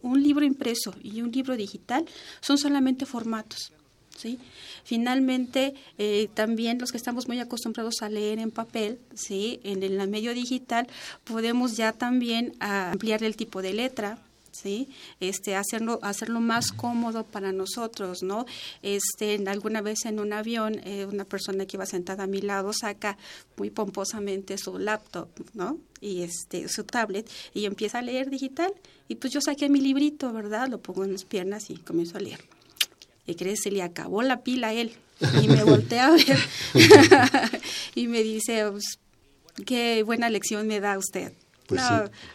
un 0.01 0.23
libro 0.23 0.45
impreso 0.45 0.95
y 1.01 1.21
un 1.21 1.31
libro 1.31 1.55
digital 1.55 2.05
son 2.41 2.57
solamente 2.57 3.05
formatos. 3.05 3.71
¿Sí? 4.17 4.37
Finalmente, 4.83 5.75
eh, 5.97 6.29
también 6.33 6.77
los 6.79 6.91
que 6.91 6.97
estamos 6.97 7.27
muy 7.27 7.39
acostumbrados 7.39 8.01
a 8.01 8.09
leer 8.09 8.39
en 8.39 8.51
papel, 8.51 8.99
¿sí? 9.13 9.59
en 9.63 9.81
el 9.81 10.05
medio 10.09 10.33
digital, 10.33 10.87
podemos 11.23 11.77
ya 11.77 11.93
también 11.93 12.53
ampliar 12.59 13.23
el 13.23 13.37
tipo 13.37 13.61
de 13.61 13.73
letra, 13.73 14.19
¿sí? 14.51 14.89
Este, 15.19 15.55
hacerlo, 15.55 15.99
hacerlo 16.01 16.39
más 16.39 16.71
cómodo 16.71 17.23
para 17.23 17.51
nosotros, 17.51 18.23
¿no? 18.23 18.45
Este, 18.81 19.41
alguna 19.47 19.81
vez 19.81 20.05
en 20.05 20.19
un 20.19 20.33
avión, 20.33 20.81
eh, 20.83 21.05
una 21.05 21.25
persona 21.25 21.65
que 21.65 21.77
iba 21.77 21.85
sentada 21.85 22.23
a 22.23 22.27
mi 22.27 22.41
lado 22.41 22.71
saca 22.73 23.17
muy 23.57 23.69
pomposamente 23.69 24.57
su 24.57 24.77
laptop, 24.77 25.29
¿no? 25.53 25.77
Y 26.01 26.23
este, 26.23 26.67
su 26.67 26.83
tablet, 26.83 27.29
y 27.53 27.65
empieza 27.65 27.99
a 27.99 28.01
leer 28.01 28.29
digital, 28.29 28.73
y 29.07 29.15
pues 29.15 29.33
yo 29.33 29.41
saqué 29.41 29.69
mi 29.69 29.81
librito, 29.81 30.31
¿verdad? 30.33 30.67
Lo 30.67 30.79
pongo 30.79 31.03
en 31.03 31.13
las 31.13 31.25
piernas 31.25 31.69
y 31.69 31.77
comienzo 31.77 32.17
a 32.17 32.21
leer. 32.21 32.58
¿Y 33.29 33.35
crees? 33.35 33.61
Se 33.61 33.71
le 33.71 33.83
acabó 33.83 34.21
la 34.23 34.41
pila 34.43 34.69
a 34.69 34.73
él. 34.73 34.93
Y 35.43 35.47
me 35.47 35.63
volteé 35.63 35.99
a 35.99 36.11
ver 36.11 36.37
y 37.95 38.07
me 38.07 38.23
dice, 38.23 38.65
pues, 38.71 38.99
qué 39.65 40.03
buena 40.03 40.29
lección 40.29 40.65
me 40.67 40.79
da 40.79 40.97
usted. 40.97 41.33
Pues 41.67 41.81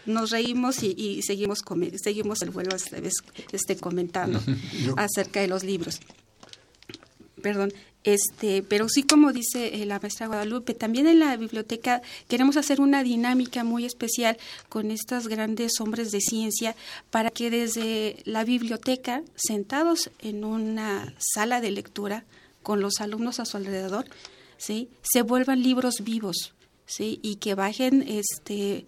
nos 0.07 0.31
reímos 0.31 0.83
y, 0.85 1.21
seguimos 1.23 1.65
seguimos 2.01 2.43
el 2.43 2.51
vuelo 2.51 2.77
esta 2.77 3.01
vez 3.01 3.15
este, 3.51 3.77
comentando 3.77 4.41
acerca 4.97 5.41
de 5.41 5.49
los 5.49 5.65
libros. 5.65 6.01
Perdón, 7.43 7.73
este, 8.05 8.63
pero 8.63 8.89
sí 8.89 9.03
como 9.03 9.33
dice 9.33 9.83
eh, 9.83 9.87
la 9.87 9.99
maestra 9.99 10.27
Guadalupe, 10.27 10.75
también 10.75 11.07
en 11.07 11.21
la 11.21 11.37
biblioteca 11.37 12.03
queremos 12.29 12.59
hacer 12.59 12.81
una 12.81 13.03
dinámica 13.03 13.65
muy 13.65 13.87
especial 13.87 14.37
con 14.69 14.91
estos 14.91 15.27
grandes 15.27 15.81
hombres 15.81 16.13
de 16.13 16.21
ciencia 16.21 16.77
para 17.11 17.31
que 17.31 17.51
desde 17.51 18.17
la 18.25 18.45
biblioteca, 18.45 19.23
sentados 19.35 20.11
en 20.21 20.45
una 20.45 21.15
sala 21.19 21.63
de 21.63 21.71
lectura 21.71 22.25
con 22.63 22.81
los 22.81 23.01
alumnos 23.01 23.41
a 23.41 23.47
su 23.47 23.57
alrededor, 23.57 24.05
¿sí? 24.59 24.89
se 25.03 25.23
vuelvan 25.23 25.63
libros 25.63 25.97
vivos, 26.03 26.53
¿sí? 26.87 27.21
y 27.23 27.37
que 27.37 27.55
bajen 27.55 28.03
este 28.07 28.87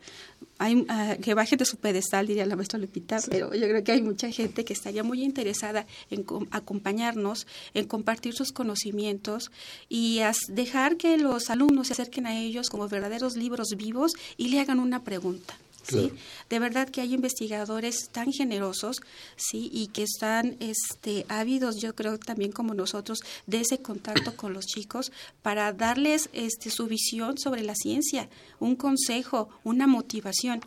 hay, 0.59 0.77
uh, 0.77 1.21
que 1.21 1.35
baje 1.35 1.57
de 1.57 1.65
su 1.65 1.77
pedestal, 1.77 2.27
diría 2.27 2.47
la 2.47 2.57
maestra 2.57 2.79
Lupita, 2.79 3.19
pero 3.29 3.53
yo 3.55 3.69
creo 3.69 3.85
que 3.85 3.93
hay 3.93 4.03
mucha 4.03 4.31
gente 4.31 4.65
que 4.65 4.73
estaría 4.73 5.03
muy 5.03 5.23
interesada 5.23 5.87
en 6.11 6.25
acompañarnos, 6.51 7.47
en 7.75 7.87
compartir 7.87 8.35
sus 8.35 8.53
conocimientos 8.53 9.51
y 9.89 10.21
dejar 10.49 10.97
que 10.97 11.19
los 11.19 11.51
alumnos 11.51 11.89
se 11.89 11.93
acerquen 11.93 12.27
a 12.27 12.39
ellos 12.39 12.69
como 12.71 12.89
verdaderos 12.89 13.37
libros 13.37 13.69
vivos 13.77 14.13
y 14.37 14.49
le 14.49 14.61
hagan 14.61 14.81
una 14.81 15.05
pregunta. 15.05 15.55
¿Sí? 15.89 16.13
De 16.51 16.59
verdad 16.59 16.89
que 16.89 17.01
hay 17.01 17.15
investigadores 17.15 18.09
tan 18.11 18.33
generosos, 18.33 19.01
¿sí? 19.37 19.71
Y 19.73 19.89
que 19.89 20.03
están 20.03 20.57
este, 20.61 21.27
ávidos, 21.29 21.77
yo 21.81 21.95
creo 21.95 22.19
también 22.19 22.53
como 22.53 22.75
nosotros, 22.75 23.21
de 23.47 23.61
ese 23.61 23.79
contacto 23.79 24.37
con 24.37 24.53
los 24.53 24.67
chicos 24.67 25.13
para 25.43 25.73
darles 25.73 26.29
este, 26.33 26.71
su 26.71 26.87
visión 26.87 27.39
sobre 27.39 27.63
la 27.63 27.75
ciencia, 27.75 28.29
un 28.61 28.77
consejo, 28.77 29.49
una 29.65 29.87
motivación. 29.87 30.61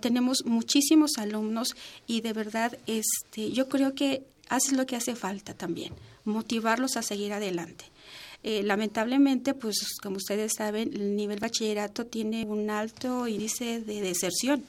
Tenemos 0.00 0.44
muchísimos 0.44 1.12
alumnos 1.16 1.74
y 2.06 2.20
de 2.20 2.32
verdad 2.32 2.78
este, 2.86 3.50
yo 3.52 3.68
creo 3.68 3.94
que 3.94 4.24
hace 4.48 4.74
lo 4.74 4.84
que 4.84 4.96
hace 4.96 5.14
falta 5.14 5.54
también, 5.54 5.94
motivarlos 6.24 6.96
a 6.96 7.02
seguir 7.02 7.32
adelante. 7.32 7.86
Eh, 8.42 8.62
lamentablemente, 8.62 9.52
pues 9.52 9.98
como 10.02 10.16
ustedes 10.16 10.54
saben, 10.56 10.92
el 10.94 11.14
nivel 11.14 11.40
bachillerato 11.40 12.06
tiene 12.06 12.44
un 12.44 12.70
alto 12.70 13.28
índice 13.28 13.80
de 13.80 14.00
deserción, 14.00 14.64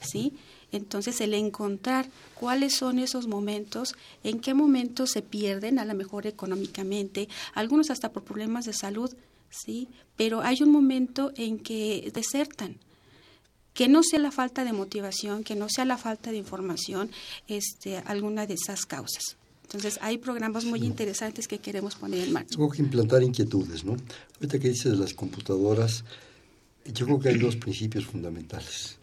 ¿sí? 0.00 0.34
Entonces, 0.72 1.20
el 1.20 1.34
encontrar 1.34 2.08
cuáles 2.34 2.74
son 2.74 2.98
esos 2.98 3.28
momentos, 3.28 3.94
en 4.24 4.40
qué 4.40 4.54
momentos 4.54 5.10
se 5.10 5.22
pierden, 5.22 5.78
a 5.78 5.84
lo 5.84 5.94
mejor 5.94 6.26
económicamente, 6.26 7.28
algunos 7.54 7.90
hasta 7.90 8.10
por 8.10 8.24
problemas 8.24 8.64
de 8.64 8.72
salud, 8.72 9.14
¿sí? 9.50 9.88
Pero 10.16 10.40
hay 10.40 10.62
un 10.62 10.70
momento 10.70 11.30
en 11.36 11.58
que 11.58 12.10
desertan. 12.12 12.78
Que 13.74 13.88
no 13.88 14.02
sea 14.02 14.18
la 14.18 14.30
falta 14.30 14.64
de 14.64 14.72
motivación, 14.72 15.44
que 15.44 15.54
no 15.54 15.68
sea 15.68 15.84
la 15.84 15.96
falta 15.96 16.30
de 16.30 16.38
información, 16.38 17.10
este, 17.48 17.98
alguna 17.98 18.46
de 18.46 18.54
esas 18.54 18.84
causas. 18.84 19.36
Entonces, 19.72 19.98
hay 20.02 20.18
programas 20.18 20.66
muy 20.66 20.80
interesantes 20.84 21.48
que 21.48 21.58
queremos 21.58 21.94
poner 21.94 22.26
en 22.26 22.32
marcha. 22.32 22.56
Tengo 22.56 22.70
que 22.70 22.82
implantar 22.82 23.22
inquietudes, 23.22 23.84
¿no? 23.84 23.96
Ahorita 24.36 24.58
que 24.58 24.68
dices 24.68 24.92
de 24.92 24.98
las 24.98 25.14
computadoras, 25.14 26.04
yo 26.92 27.06
creo 27.06 27.18
que 27.18 27.30
hay 27.30 27.38
dos 27.38 27.56
principios 27.56 28.04
fundamentales. 28.04 28.96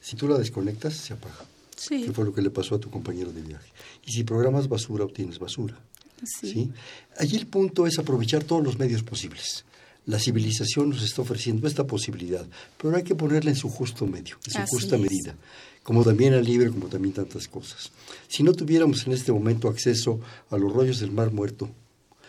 Si 0.00 0.16
tú 0.16 0.28
la 0.28 0.38
desconectas, 0.38 0.94
se 0.94 1.12
apaga. 1.12 1.44
Sí. 1.76 2.04
Que 2.04 2.12
fue 2.12 2.24
lo 2.24 2.32
que 2.32 2.40
le 2.40 2.48
pasó 2.48 2.76
a 2.76 2.80
tu 2.80 2.90
compañero 2.90 3.32
de 3.32 3.42
viaje. 3.42 3.70
Y 4.06 4.12
si 4.12 4.24
programas 4.24 4.66
basura, 4.66 5.04
obtienes 5.04 5.38
basura. 5.38 5.78
Sí. 6.24 6.50
¿sí? 6.50 6.72
Allí 7.18 7.36
el 7.36 7.46
punto 7.46 7.86
es 7.86 7.98
aprovechar 7.98 8.44
todos 8.44 8.64
los 8.64 8.78
medios 8.78 9.02
posibles. 9.02 9.66
La 10.06 10.18
civilización 10.20 10.90
nos 10.90 11.02
está 11.02 11.22
ofreciendo 11.22 11.66
esta 11.66 11.84
posibilidad, 11.86 12.46
pero 12.80 12.96
hay 12.96 13.02
que 13.02 13.14
ponerla 13.16 13.50
en 13.50 13.56
su 13.56 13.68
justo 13.68 14.06
medio, 14.06 14.36
en 14.46 14.52
su 14.52 14.58
Así 14.58 14.70
justa 14.70 14.94
es. 14.96 15.02
medida, 15.02 15.34
como 15.82 16.04
también 16.04 16.32
el 16.32 16.44
libre, 16.44 16.70
como 16.70 16.86
también 16.86 17.12
tantas 17.12 17.48
cosas. 17.48 17.90
Si 18.28 18.42
no 18.44 18.52
tuviéramos 18.52 19.06
en 19.06 19.12
este 19.12 19.32
momento 19.32 19.68
acceso 19.68 20.20
a 20.50 20.56
los 20.58 20.72
rollos 20.72 21.00
del 21.00 21.10
Mar 21.10 21.32
Muerto, 21.32 21.68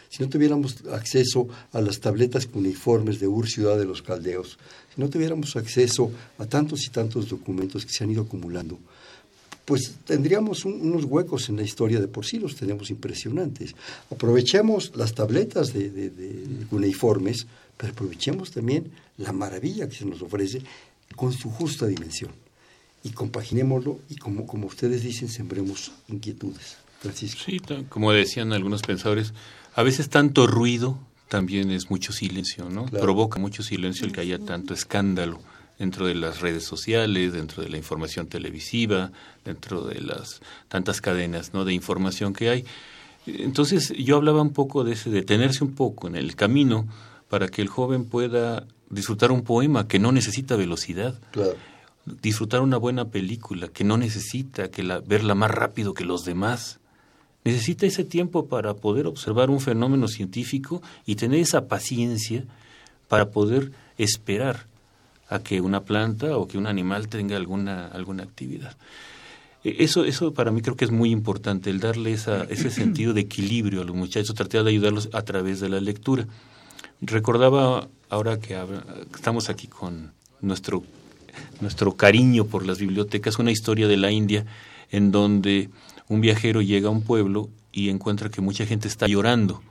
si 0.10 0.24
no 0.24 0.30
tuviéramos 0.30 0.78
acceso 0.92 1.48
a 1.72 1.82
las 1.82 2.00
tabletas 2.00 2.48
cuneiformes 2.48 3.20
de 3.20 3.28
Ur, 3.28 3.48
ciudad 3.48 3.78
de 3.78 3.86
los 3.86 4.02
caldeos, 4.02 4.58
si 4.96 5.00
no 5.02 5.10
tuviéramos 5.10 5.56
acceso 5.56 6.12
a 6.40 6.46
tantos 6.48 6.86
y 6.86 6.90
tantos 6.90 7.30
documentos 7.30 7.86
que 7.86 7.92
se 7.94 8.04
han 8.04 8.10
ido 8.12 8.24
acumulando, 8.24 8.80
pues 9.66 9.96
tendríamos 10.06 10.64
un- 10.64 10.80
unos 10.82 11.04
huecos 11.04 11.50
en 11.50 11.58
la 11.58 11.64
historia 11.64 12.00
de 12.00 12.08
por 12.08 12.26
sí, 12.26 12.40
los 12.40 12.56
tenemos 12.56 12.90
impresionantes. 12.90 13.76
Aprovechemos 14.10 14.94
las 14.96 15.14
tabletas 15.14 15.74
de, 15.74 15.90
de- 15.92 16.10
de 16.10 16.66
cuneiformes, 16.68 17.46
pero 17.78 17.94
aprovechemos 17.94 18.52
también 18.52 18.92
la 19.18 19.32
maravilla 19.32 19.88
que 19.88 19.96
se 19.96 20.06
nos 20.06 20.22
ofrece 20.22 20.62
con 21.16 21.32
su 21.34 21.50
justa 21.50 21.86
dimensión. 21.88 22.32
Y 23.04 23.12
compaginémoslo 23.12 24.00
y 24.10 24.16
como, 24.16 24.46
como 24.46 24.68
ustedes 24.68 25.04
dicen, 25.04 25.30
sembremos 25.30 25.92
inquietudes. 26.08 26.78
Francisco. 27.00 27.42
Sí, 27.46 27.62
como 27.90 28.12
decían 28.12 28.54
algunos 28.54 28.82
pensadores, 28.82 29.34
a 29.76 29.84
veces 29.84 30.10
tanto 30.10 30.48
ruido 30.48 30.98
también 31.28 31.72
es 31.72 31.90
mucho 31.90 32.12
silencio, 32.12 32.70
¿no? 32.70 32.86
Claro. 32.86 33.04
Provoca 33.04 33.40
mucho 33.40 33.62
silencio 33.62 34.06
el 34.06 34.12
que 34.12 34.22
haya 34.22 34.40
tanto 34.40 34.74
escándalo 34.74 35.40
dentro 35.78 36.08
de 36.08 36.16
las 36.16 36.42
redes 36.42 36.64
sociales, 36.64 37.34
dentro 37.34 37.62
de 37.62 37.70
la 37.70 37.78
información 37.78 38.28
televisiva, 38.28 39.12
dentro 39.46 39.84
de 39.84 40.02
las 40.02 40.42
tantas 40.70 41.02
cadenas, 41.02 41.54
¿no? 41.54 41.66
de 41.66 41.74
información 41.74 42.34
que 42.34 42.50
hay. 42.50 42.66
Entonces, 43.28 43.94
yo 43.98 44.16
hablaba 44.16 44.42
un 44.42 44.54
poco 44.54 44.84
de 44.84 44.94
ese 44.94 45.10
detenerse 45.10 45.64
un 45.64 45.76
poco 45.76 46.08
en 46.08 46.16
el 46.16 46.36
camino 46.36 46.88
para 47.30 47.48
que 47.48 47.62
el 47.62 47.68
joven 47.68 48.06
pueda 48.06 48.66
disfrutar 48.90 49.32
un 49.32 49.42
poema 49.44 49.88
que 49.88 50.00
no 50.00 50.12
necesita 50.12 50.56
velocidad 50.56 51.20
Claro. 51.32 51.56
disfrutar 52.06 52.62
una 52.62 52.78
buena 52.78 53.06
película 53.10 53.68
que 53.68 53.84
no 53.84 53.98
necesita 53.98 54.70
que 54.72 54.82
la, 54.84 55.00
verla 55.02 55.36
más 55.36 55.52
rápido 55.52 55.94
que 55.94 56.06
los 56.06 56.24
demás. 56.24 56.80
Necesita 57.44 57.86
ese 57.86 58.04
tiempo 58.06 58.48
para 58.48 58.74
poder 58.76 59.08
observar 59.08 59.50
un 59.50 59.60
fenómeno 59.60 60.08
científico 60.08 60.82
y 61.06 61.16
tener 61.16 61.40
esa 61.40 61.68
paciencia 61.68 62.44
para 63.10 63.30
poder 63.32 63.72
esperar 63.98 64.66
a 65.30 65.40
que 65.40 65.60
una 65.62 65.82
planta 65.84 66.38
o 66.38 66.48
que 66.48 66.58
un 66.58 66.68
animal 66.68 67.08
tenga 67.10 67.36
alguna, 67.36 67.88
alguna 67.88 68.24
actividad. 68.24 68.76
E- 69.64 69.84
Eso, 69.84 70.06
eso 70.06 70.34
para 70.34 70.52
mí 70.52 70.62
creo 70.62 70.76
que 70.78 70.86
es 70.86 70.92
muy 70.92 71.10
importante, 71.12 71.70
el 71.70 71.80
darle 71.82 72.14
esa, 72.14 72.44
ese 72.46 72.70
sentido 72.70 73.14
de 73.14 73.22
equilibrio 73.22 73.82
a 73.82 73.86
los 73.86 73.96
muchachos, 73.96 74.34
tratar 74.36 74.64
de 74.64 74.70
ayudarlos 74.72 75.10
a 75.14 75.22
través 75.24 75.60
de 75.60 75.68
la 75.70 75.82
lectura. 75.82 76.26
Recordaba 77.02 77.88
ahora 78.10 78.40
que 78.40 78.58
estamos 79.14 79.50
aquí 79.50 79.68
con 79.68 80.14
nuestro, 80.42 80.84
nuestro 81.62 81.96
cariño 81.96 82.46
por 82.46 82.66
las 82.66 82.80
bibliotecas, 82.80 83.40
una 83.40 83.52
historia 83.52 83.88
de 83.88 83.98
la 83.98 84.12
India 84.12 84.46
en 84.90 85.12
donde 85.12 85.70
un 86.08 86.22
viajero 86.22 86.62
llega 86.62 86.88
a 86.88 86.92
un 86.92 87.02
pueblo 87.02 87.50
y 87.72 87.90
encuentra 87.90 88.30
que 88.30 88.42
mucha 88.42 88.66
gente 88.66 88.88
está 88.88 89.08
llorando 89.08 89.62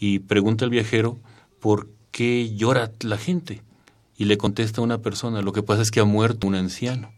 y 0.00 0.18
pregunta 0.20 0.64
al 0.64 0.70
viajero 0.70 1.18
por 1.60 1.88
qué 2.10 2.54
llora 2.54 2.90
la 3.00 3.18
gente 3.18 3.62
y 4.16 4.24
le 4.24 4.36
contesta 4.36 4.80
una 4.80 4.98
persona, 4.98 5.42
lo 5.42 5.52
que 5.52 5.62
pasa 5.62 5.82
es 5.82 5.90
que 5.90 6.00
ha 6.00 6.04
muerto 6.04 6.46
un 6.46 6.54
anciano. 6.54 7.12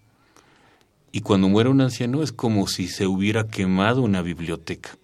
Y 1.12 1.20
cuando 1.20 1.48
muere 1.48 1.70
un 1.70 1.80
anciano 1.80 2.22
es 2.22 2.32
como 2.32 2.66
si 2.66 2.88
se 2.88 3.06
hubiera 3.06 3.46
quemado 3.46 4.02
una 4.02 4.20
biblioteca. 4.20 4.96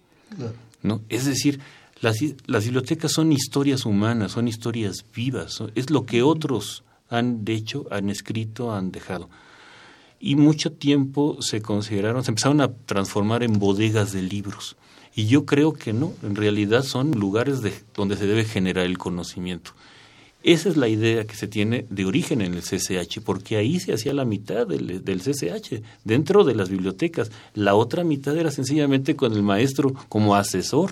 ¿no? 0.81 1.01
Es 1.09 1.25
decir, 1.25 1.59
las, 2.01 2.19
las 2.47 2.63
bibliotecas 2.65 3.13
son 3.13 3.31
historias 3.31 3.85
humanas, 3.85 4.33
son 4.33 4.47
historias 4.47 5.05
vivas, 5.15 5.63
es 5.75 5.89
lo 5.89 6.05
que 6.05 6.23
otros 6.23 6.83
han 7.09 7.43
hecho, 7.45 7.85
han 7.91 8.09
escrito, 8.09 8.73
han 8.73 8.91
dejado. 8.91 9.29
Y 10.19 10.35
mucho 10.35 10.71
tiempo 10.71 11.41
se 11.41 11.61
consideraron, 11.61 12.23
se 12.23 12.31
empezaron 12.31 12.61
a 12.61 12.71
transformar 12.73 13.43
en 13.43 13.59
bodegas 13.59 14.13
de 14.13 14.21
libros. 14.21 14.77
Y 15.15 15.27
yo 15.27 15.45
creo 15.45 15.73
que 15.73 15.93
no, 15.93 16.13
en 16.23 16.35
realidad 16.35 16.83
son 16.83 17.11
lugares 17.11 17.61
de, 17.61 17.73
donde 17.95 18.15
se 18.15 18.27
debe 18.27 18.45
generar 18.45 18.85
el 18.85 18.97
conocimiento. 18.97 19.71
Esa 20.43 20.69
es 20.69 20.77
la 20.77 20.87
idea 20.87 21.27
que 21.27 21.35
se 21.35 21.47
tiene 21.47 21.85
de 21.89 22.05
origen 22.05 22.41
en 22.41 22.55
el 22.55 22.61
CCH, 22.61 23.19
porque 23.23 23.57
ahí 23.57 23.79
se 23.79 23.93
hacía 23.93 24.13
la 24.13 24.25
mitad 24.25 24.65
del, 24.65 25.03
del 25.03 25.21
CCH, 25.21 25.83
dentro 26.03 26.43
de 26.43 26.55
las 26.55 26.69
bibliotecas. 26.69 27.31
La 27.53 27.75
otra 27.75 28.03
mitad 28.03 28.35
era 28.35 28.49
sencillamente 28.49 29.15
con 29.15 29.33
el 29.33 29.43
maestro 29.43 29.93
como 30.09 30.35
asesor. 30.35 30.91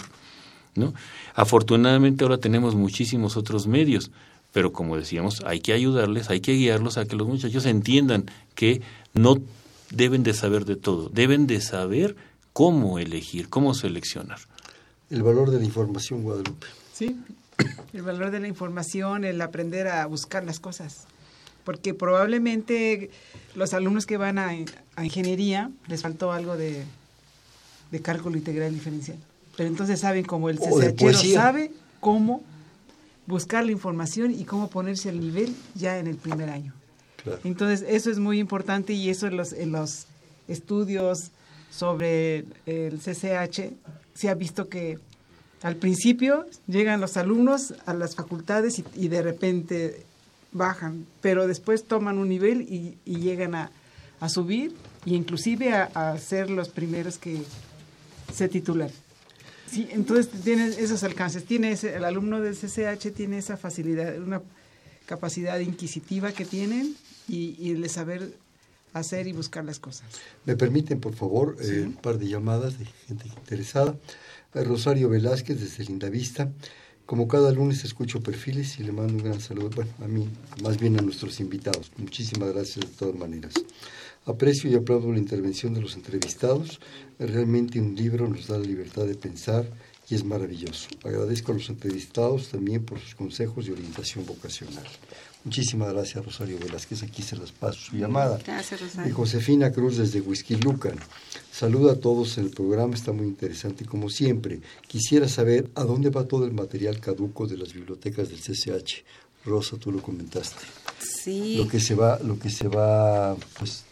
¿No? 0.75 0.93
Afortunadamente 1.35 2.23
ahora 2.23 2.37
tenemos 2.37 2.75
muchísimos 2.75 3.37
otros 3.37 3.67
medios, 3.67 4.11
pero 4.53 4.71
como 4.73 4.97
decíamos, 4.97 5.41
hay 5.45 5.59
que 5.59 5.73
ayudarles, 5.73 6.29
hay 6.29 6.41
que 6.41 6.53
guiarlos 6.53 6.97
a 6.97 7.05
que 7.05 7.15
los 7.15 7.27
muchachos 7.27 7.65
entiendan 7.65 8.25
que 8.55 8.81
no 9.13 9.37
deben 9.91 10.23
de 10.23 10.33
saber 10.33 10.65
de 10.65 10.75
todo, 10.75 11.09
deben 11.09 11.47
de 11.47 11.61
saber 11.61 12.15
cómo 12.53 12.99
elegir, 12.99 13.49
cómo 13.49 13.73
seleccionar. 13.73 14.39
El 15.09 15.23
valor 15.23 15.51
de 15.51 15.59
la 15.59 15.65
información, 15.65 16.23
Guadalupe. 16.23 16.67
Sí, 16.93 17.19
el 17.93 18.01
valor 18.01 18.31
de 18.31 18.39
la 18.39 18.47
información, 18.47 19.23
el 19.23 19.41
aprender 19.41 19.87
a 19.87 20.05
buscar 20.05 20.43
las 20.43 20.59
cosas. 20.59 21.05
Porque 21.63 21.93
probablemente 21.93 23.11
los 23.55 23.73
alumnos 23.73 24.05
que 24.05 24.17
van 24.17 24.39
a, 24.39 24.49
a 24.95 25.05
ingeniería 25.05 25.71
les 25.87 26.01
faltó 26.01 26.31
algo 26.31 26.57
de, 26.57 26.83
de 27.91 28.01
cálculo 28.01 28.37
integral 28.37 28.73
diferencial. 28.73 29.17
Pero 29.59 29.67
entonces 29.67 29.99
saben 29.99 30.23
cómo 30.23 30.49
el 30.49 30.57
CCHero 30.57 31.19
sabe 31.33 31.73
cómo 31.99 32.41
buscar 33.27 33.65
la 33.65 33.73
información 33.73 34.31
y 34.31 34.45
cómo 34.45 34.69
ponerse 34.69 35.09
al 35.09 35.19
nivel 35.19 35.53
ya 35.75 35.99
en 35.99 36.07
el 36.07 36.15
primer 36.15 36.49
año. 36.49 36.73
Claro. 37.21 37.41
Entonces, 37.43 37.85
eso 37.89 38.09
es 38.09 38.19
muy 38.19 38.39
importante 38.39 38.93
y 38.93 39.09
eso 39.09 39.27
en 39.27 39.35
los, 39.35 39.51
en 39.51 39.73
los 39.73 40.05
estudios 40.47 41.31
sobre 41.71 42.45
el 42.65 42.99
CCH 42.99 43.73
se 44.13 44.29
ha 44.29 44.33
visto 44.33 44.69
que 44.69 44.97
al 45.61 45.75
principio 45.75 46.45
llegan 46.67 47.01
los 47.01 47.17
alumnos 47.17 47.73
a 47.85 47.93
las 47.93 48.15
facultades 48.15 48.79
y, 48.79 48.85
y 48.95 49.09
de 49.09 49.21
repente 49.21 50.05
bajan, 50.53 51.05
pero 51.19 51.47
después 51.47 51.83
toman 51.83 52.17
un 52.17 52.29
nivel 52.29 52.61
y, 52.61 52.97
y 53.03 53.17
llegan 53.17 53.55
a, 53.55 53.71
a 54.21 54.29
subir 54.29 54.73
e 55.05 55.09
inclusive 55.09 55.73
a, 55.73 55.91
a 55.93 56.17
ser 56.17 56.49
los 56.49 56.69
primeros 56.69 57.17
que 57.17 57.43
se 58.33 58.47
titulan. 58.47 58.89
Sí, 59.69 59.87
entonces 59.91 60.29
tiene 60.43 60.67
esos 60.67 61.03
alcances, 61.03 61.43
tiene 61.45 61.71
ese- 61.71 61.95
el 61.95 62.03
alumno 62.03 62.39
del 62.41 62.55
CCH 62.55 63.11
tiene 63.11 63.37
esa 63.37 63.57
facilidad, 63.57 64.17
una 64.19 64.41
capacidad 65.05 65.59
inquisitiva 65.59 66.31
que 66.31 66.45
tienen 66.45 66.95
y, 67.27 67.55
y 67.59 67.71
el 67.71 67.81
de 67.81 67.89
saber 67.89 68.33
hacer 68.93 69.27
y 69.27 69.33
buscar 69.33 69.63
las 69.65 69.79
cosas. 69.79 70.07
Me 70.45 70.55
permiten, 70.55 70.99
por 70.99 71.13
favor, 71.15 71.57
eh, 71.61 71.83
un 71.85 71.93
par 71.93 72.17
de 72.17 72.27
llamadas 72.27 72.79
de 72.79 72.85
gente 73.07 73.27
interesada. 73.27 73.95
A 74.53 74.63
Rosario 74.63 75.09
Velázquez, 75.09 75.59
desde 75.59 75.83
Lindavista. 75.85 76.51
Como 77.05 77.27
cada 77.27 77.51
lunes 77.51 77.83
escucho 77.85 78.21
perfiles 78.21 78.79
y 78.79 78.83
le 78.83 78.91
mando 78.91 79.13
un 79.13 79.23
gran 79.23 79.41
saludo, 79.41 79.69
bueno, 79.71 79.91
a 80.03 80.07
mí, 80.07 80.27
más 80.63 80.79
bien 80.79 80.97
a 80.99 81.01
nuestros 81.03 81.39
invitados. 81.39 81.91
Muchísimas 81.97 82.53
gracias 82.53 82.85
de 82.87 82.95
todas 82.97 83.15
maneras. 83.15 83.53
Aprecio 84.29 84.69
y 84.69 84.75
aplaudo 84.75 85.11
la 85.11 85.17
intervención 85.17 85.73
de 85.73 85.81
los 85.81 85.95
entrevistados. 85.95 86.79
Realmente 87.17 87.79
un 87.79 87.95
libro 87.95 88.27
nos 88.27 88.45
da 88.45 88.59
la 88.59 88.65
libertad 88.65 89.05
de 89.05 89.15
pensar 89.15 89.65
y 90.07 90.13
es 90.13 90.23
maravilloso. 90.23 90.87
Agradezco 91.03 91.51
a 91.51 91.55
los 91.55 91.67
entrevistados 91.67 92.49
también 92.49 92.85
por 92.85 92.99
sus 92.99 93.15
consejos 93.15 93.67
y 93.67 93.71
orientación 93.71 94.27
vocacional. 94.27 94.85
Muchísimas 95.43 95.91
gracias, 95.93 96.23
Rosario 96.23 96.59
Velázquez. 96.59 97.01
Aquí 97.01 97.23
se 97.23 97.37
las 97.37 97.51
paso 97.51 97.79
su 97.79 97.95
llamada. 97.95 98.37
Gracias, 98.45 98.79
Y 98.79 98.83
Rosario. 98.83 99.15
Josefina 99.15 99.71
Cruz 99.71 99.97
desde 99.97 100.21
Whisky 100.21 100.57
Lucan. 100.57 100.99
Saluda 101.51 101.93
a 101.93 101.95
todos 101.95 102.37
en 102.37 102.45
el 102.45 102.51
programa, 102.51 102.93
está 102.93 103.11
muy 103.11 103.25
interesante 103.25 103.83
como 103.83 104.11
siempre. 104.11 104.61
Quisiera 104.87 105.27
saber 105.27 105.71
a 105.73 105.85
dónde 105.85 106.11
va 106.11 106.27
todo 106.27 106.45
el 106.45 106.53
material 106.53 106.99
caduco 106.99 107.47
de 107.47 107.57
las 107.57 107.73
bibliotecas 107.73 108.29
del 108.29 108.41
CCH. 108.41 109.03
Rosa, 109.43 109.77
tú 109.77 109.91
lo 109.91 110.03
comentaste. 110.03 110.65
Sí. 110.99 111.55
Lo 111.57 111.67
que 111.67 111.79
se 111.79 111.95
va, 111.95 112.19
lo 112.19 112.37
que 112.37 112.51
se 112.51 112.67
va, 112.67 113.35
pues, 113.57 113.85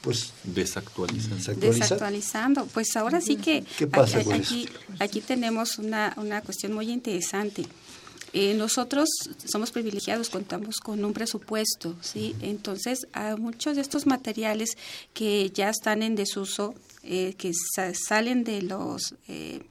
pues 0.00 0.32
Desactualizan. 0.44 1.36
desactualizar. 1.36 1.80
Desactualizando. 1.80 2.66
Pues 2.66 2.96
ahora 2.96 3.20
sí 3.20 3.36
que 3.36 3.64
¿Qué 3.78 3.86
pasa 3.86 4.22
con 4.24 4.34
aquí, 4.34 4.68
aquí 4.98 5.20
tenemos 5.20 5.78
una, 5.78 6.14
una 6.16 6.40
cuestión 6.42 6.72
muy 6.72 6.90
interesante. 6.90 7.66
Eh, 8.32 8.54
nosotros 8.54 9.08
somos 9.44 9.72
privilegiados, 9.72 10.30
contamos 10.30 10.76
con 10.76 11.04
un 11.04 11.12
presupuesto, 11.12 11.96
¿sí? 12.00 12.36
Entonces, 12.40 13.08
a 13.12 13.34
muchos 13.36 13.74
de 13.74 13.82
estos 13.82 14.06
materiales 14.06 14.76
que 15.12 15.50
ya 15.50 15.68
están 15.68 16.02
en 16.02 16.14
desuso, 16.14 16.74
eh, 17.02 17.34
que 17.36 17.52
salen 17.94 18.44
de 18.44 18.62
los, 18.62 19.14
eh, 19.26 19.62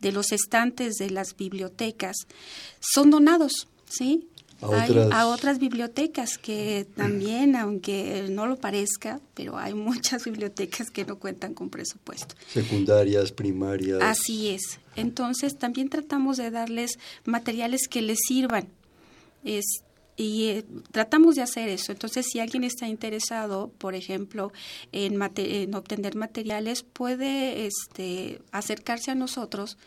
de 0.00 0.12
los 0.12 0.30
estantes 0.30 0.94
de 0.94 1.10
las 1.10 1.36
bibliotecas, 1.36 2.16
son 2.78 3.10
donados, 3.10 3.66
¿sí? 3.88 4.28
A 4.62 5.26
otras... 5.26 5.58
bibliotecas 5.58 6.38
que 6.38 6.86
también, 6.96 7.56
aunque 7.56 8.26
no 8.30 8.46
lo 8.46 8.56
parezca, 8.56 9.20
pero 9.34 9.58
hay 9.58 9.74
muchas 9.74 10.24
bibliotecas 10.24 10.90
que 10.90 11.04
no 11.04 11.18
cuentan 11.18 11.54
con 11.54 11.70
presupuesto. 11.70 12.34
Secundarias, 12.52 13.32
primarias. 13.32 14.00
Así 14.02 14.50
es. 14.50 14.80
Entonces 14.96 15.58
también 15.58 15.88
tratamos 15.88 16.36
de 16.36 16.50
darles 16.50 16.98
materiales 17.24 17.88
que 17.88 18.02
les 18.02 18.18
sirvan. 18.26 18.68
Es, 19.44 19.64
y 20.16 20.48
eh, 20.48 20.64
tratamos 20.92 21.36
de 21.36 21.42
hacer 21.42 21.70
eso. 21.70 21.92
Entonces, 21.92 22.26
si 22.30 22.40
alguien 22.40 22.62
está 22.62 22.86
interesado, 22.86 23.72
por 23.78 23.94
ejemplo, 23.94 24.52
en, 24.92 25.18
en 25.36 25.74
obtener 25.74 26.14
materiales, 26.14 26.82
puede 26.82 27.66
este, 27.66 28.42
acercarse 28.52 29.10
a 29.10 29.14
nosotros 29.14 29.78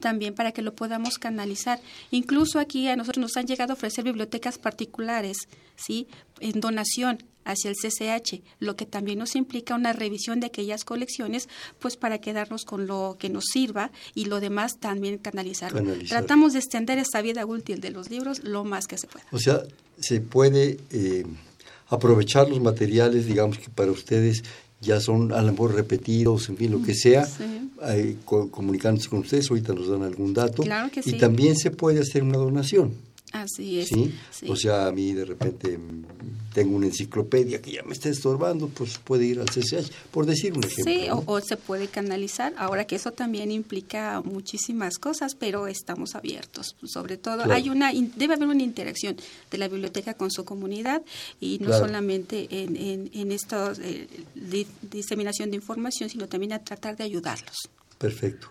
también 0.00 0.34
para 0.34 0.52
que 0.52 0.62
lo 0.62 0.74
podamos 0.74 1.18
canalizar. 1.18 1.80
Incluso 2.10 2.58
aquí 2.58 2.88
a 2.88 2.96
nosotros 2.96 3.22
nos 3.22 3.36
han 3.36 3.46
llegado 3.46 3.72
a 3.72 3.74
ofrecer 3.74 4.04
bibliotecas 4.04 4.58
particulares, 4.58 5.48
¿sí? 5.76 6.06
En 6.40 6.60
donación 6.60 7.18
hacia 7.44 7.70
el 7.70 7.76
CCH, 7.76 8.42
lo 8.58 8.76
que 8.76 8.86
también 8.86 9.18
nos 9.18 9.36
implica 9.36 9.74
una 9.74 9.92
revisión 9.92 10.40
de 10.40 10.46
aquellas 10.46 10.84
colecciones, 10.84 11.48
pues 11.78 11.96
para 11.96 12.18
quedarnos 12.18 12.64
con 12.64 12.86
lo 12.86 13.16
que 13.18 13.28
nos 13.28 13.44
sirva 13.52 13.92
y 14.14 14.24
lo 14.26 14.40
demás 14.40 14.78
también 14.78 15.18
canalizar. 15.18 15.72
Tratamos 16.08 16.52
de 16.52 16.58
extender 16.58 16.98
esta 16.98 17.22
vida 17.22 17.46
útil 17.46 17.80
de 17.80 17.90
los 17.90 18.10
libros 18.10 18.42
lo 18.42 18.64
más 18.64 18.86
que 18.86 18.98
se 18.98 19.06
pueda. 19.06 19.26
O 19.30 19.38
sea, 19.38 19.62
se 19.98 20.20
puede 20.20 20.78
eh, 20.90 21.24
aprovechar 21.88 22.48
los 22.48 22.60
materiales, 22.60 23.26
digamos 23.26 23.58
que 23.58 23.70
para 23.70 23.92
ustedes 23.92 24.42
ya 24.80 25.00
son 25.00 25.32
a 25.32 25.42
lo 25.42 25.52
mejor 25.52 25.74
repetidos, 25.74 26.48
en 26.48 26.56
fin, 26.56 26.70
lo 26.70 26.82
que 26.82 26.94
sea, 26.94 27.26
comunicándose 28.24 29.08
con 29.08 29.20
ustedes, 29.20 29.50
ahorita 29.50 29.72
nos 29.74 29.88
dan 29.88 30.02
algún 30.02 30.34
dato. 30.34 30.62
y 31.04 31.12
también 31.14 31.56
se 31.56 31.70
puede 31.70 32.00
hacer 32.00 32.22
una 32.22 32.38
donación. 32.38 32.92
Así 33.42 33.80
es. 33.80 33.88
¿sí? 33.88 34.14
O 34.48 34.56
sea, 34.56 34.86
a 34.86 34.92
mí 34.92 35.12
de 35.12 35.24
repente 35.24 35.78
tengo 36.54 36.76
una 36.76 36.86
enciclopedia 36.86 37.60
que 37.60 37.72
ya 37.72 37.82
me 37.82 37.92
está 37.92 38.08
estorbando, 38.08 38.68
pues 38.68 38.98
puede 38.98 39.26
ir 39.26 39.40
al 39.40 39.46
CCH, 39.46 39.90
por 40.10 40.24
decir 40.24 40.56
un 40.56 40.64
ejemplo. 40.64 40.84
Sí, 40.84 41.06
o, 41.10 41.40
se 41.40 41.56
puede 41.56 41.88
canalizar. 41.88 42.54
Ahora 42.56 42.86
que 42.86 42.96
eso 42.96 43.12
también 43.12 43.50
implica 43.50 44.22
muchísimas 44.24 44.96
cosas, 44.98 45.34
pero 45.34 45.66
estamos 45.66 46.14
abiertos. 46.14 46.76
Sobre 46.84 47.18
todo, 47.18 47.50
hay 47.52 47.68
una 47.68 47.92
debe 47.92 48.34
haber 48.34 48.48
una 48.48 48.62
interacción 48.62 49.16
de 49.50 49.58
la 49.58 49.68
biblioteca 49.68 50.14
con 50.14 50.30
su 50.30 50.44
comunidad 50.44 51.02
y 51.40 51.58
no 51.58 51.76
solamente 51.76 52.48
en, 52.50 52.76
en, 52.76 53.10
en 53.12 53.32
esta 53.32 53.72
eh, 53.82 54.06
diseminación 54.82 55.50
de 55.50 55.56
información, 55.56 56.08
sino 56.08 56.26
también 56.26 56.54
a 56.54 56.60
tratar 56.60 56.96
de 56.96 57.04
ayudarlos. 57.04 57.68
Perfecto. 57.98 58.48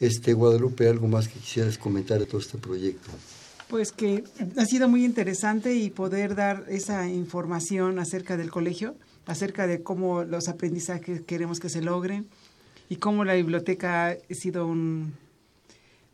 Este 0.00 0.32
Guadalupe, 0.32 0.88
algo 0.88 1.08
más 1.08 1.26
que 1.26 1.40
quisieras 1.40 1.76
comentar 1.76 2.20
de 2.20 2.26
todo 2.26 2.40
este 2.40 2.56
proyecto. 2.56 3.10
Pues 3.68 3.92
que 3.92 4.24
ha 4.56 4.64
sido 4.64 4.88
muy 4.88 5.04
interesante 5.04 5.74
y 5.74 5.90
poder 5.90 6.34
dar 6.34 6.64
esa 6.68 7.06
información 7.08 7.98
acerca 7.98 8.36
del 8.36 8.50
colegio, 8.50 8.96
acerca 9.26 9.66
de 9.66 9.82
cómo 9.82 10.24
los 10.24 10.48
aprendizajes 10.48 11.20
queremos 11.22 11.60
que 11.60 11.68
se 11.68 11.82
logren 11.82 12.28
y 12.88 12.96
cómo 12.96 13.24
la 13.24 13.34
biblioteca 13.34 14.08
ha 14.10 14.16
sido 14.30 14.66
un, 14.66 15.12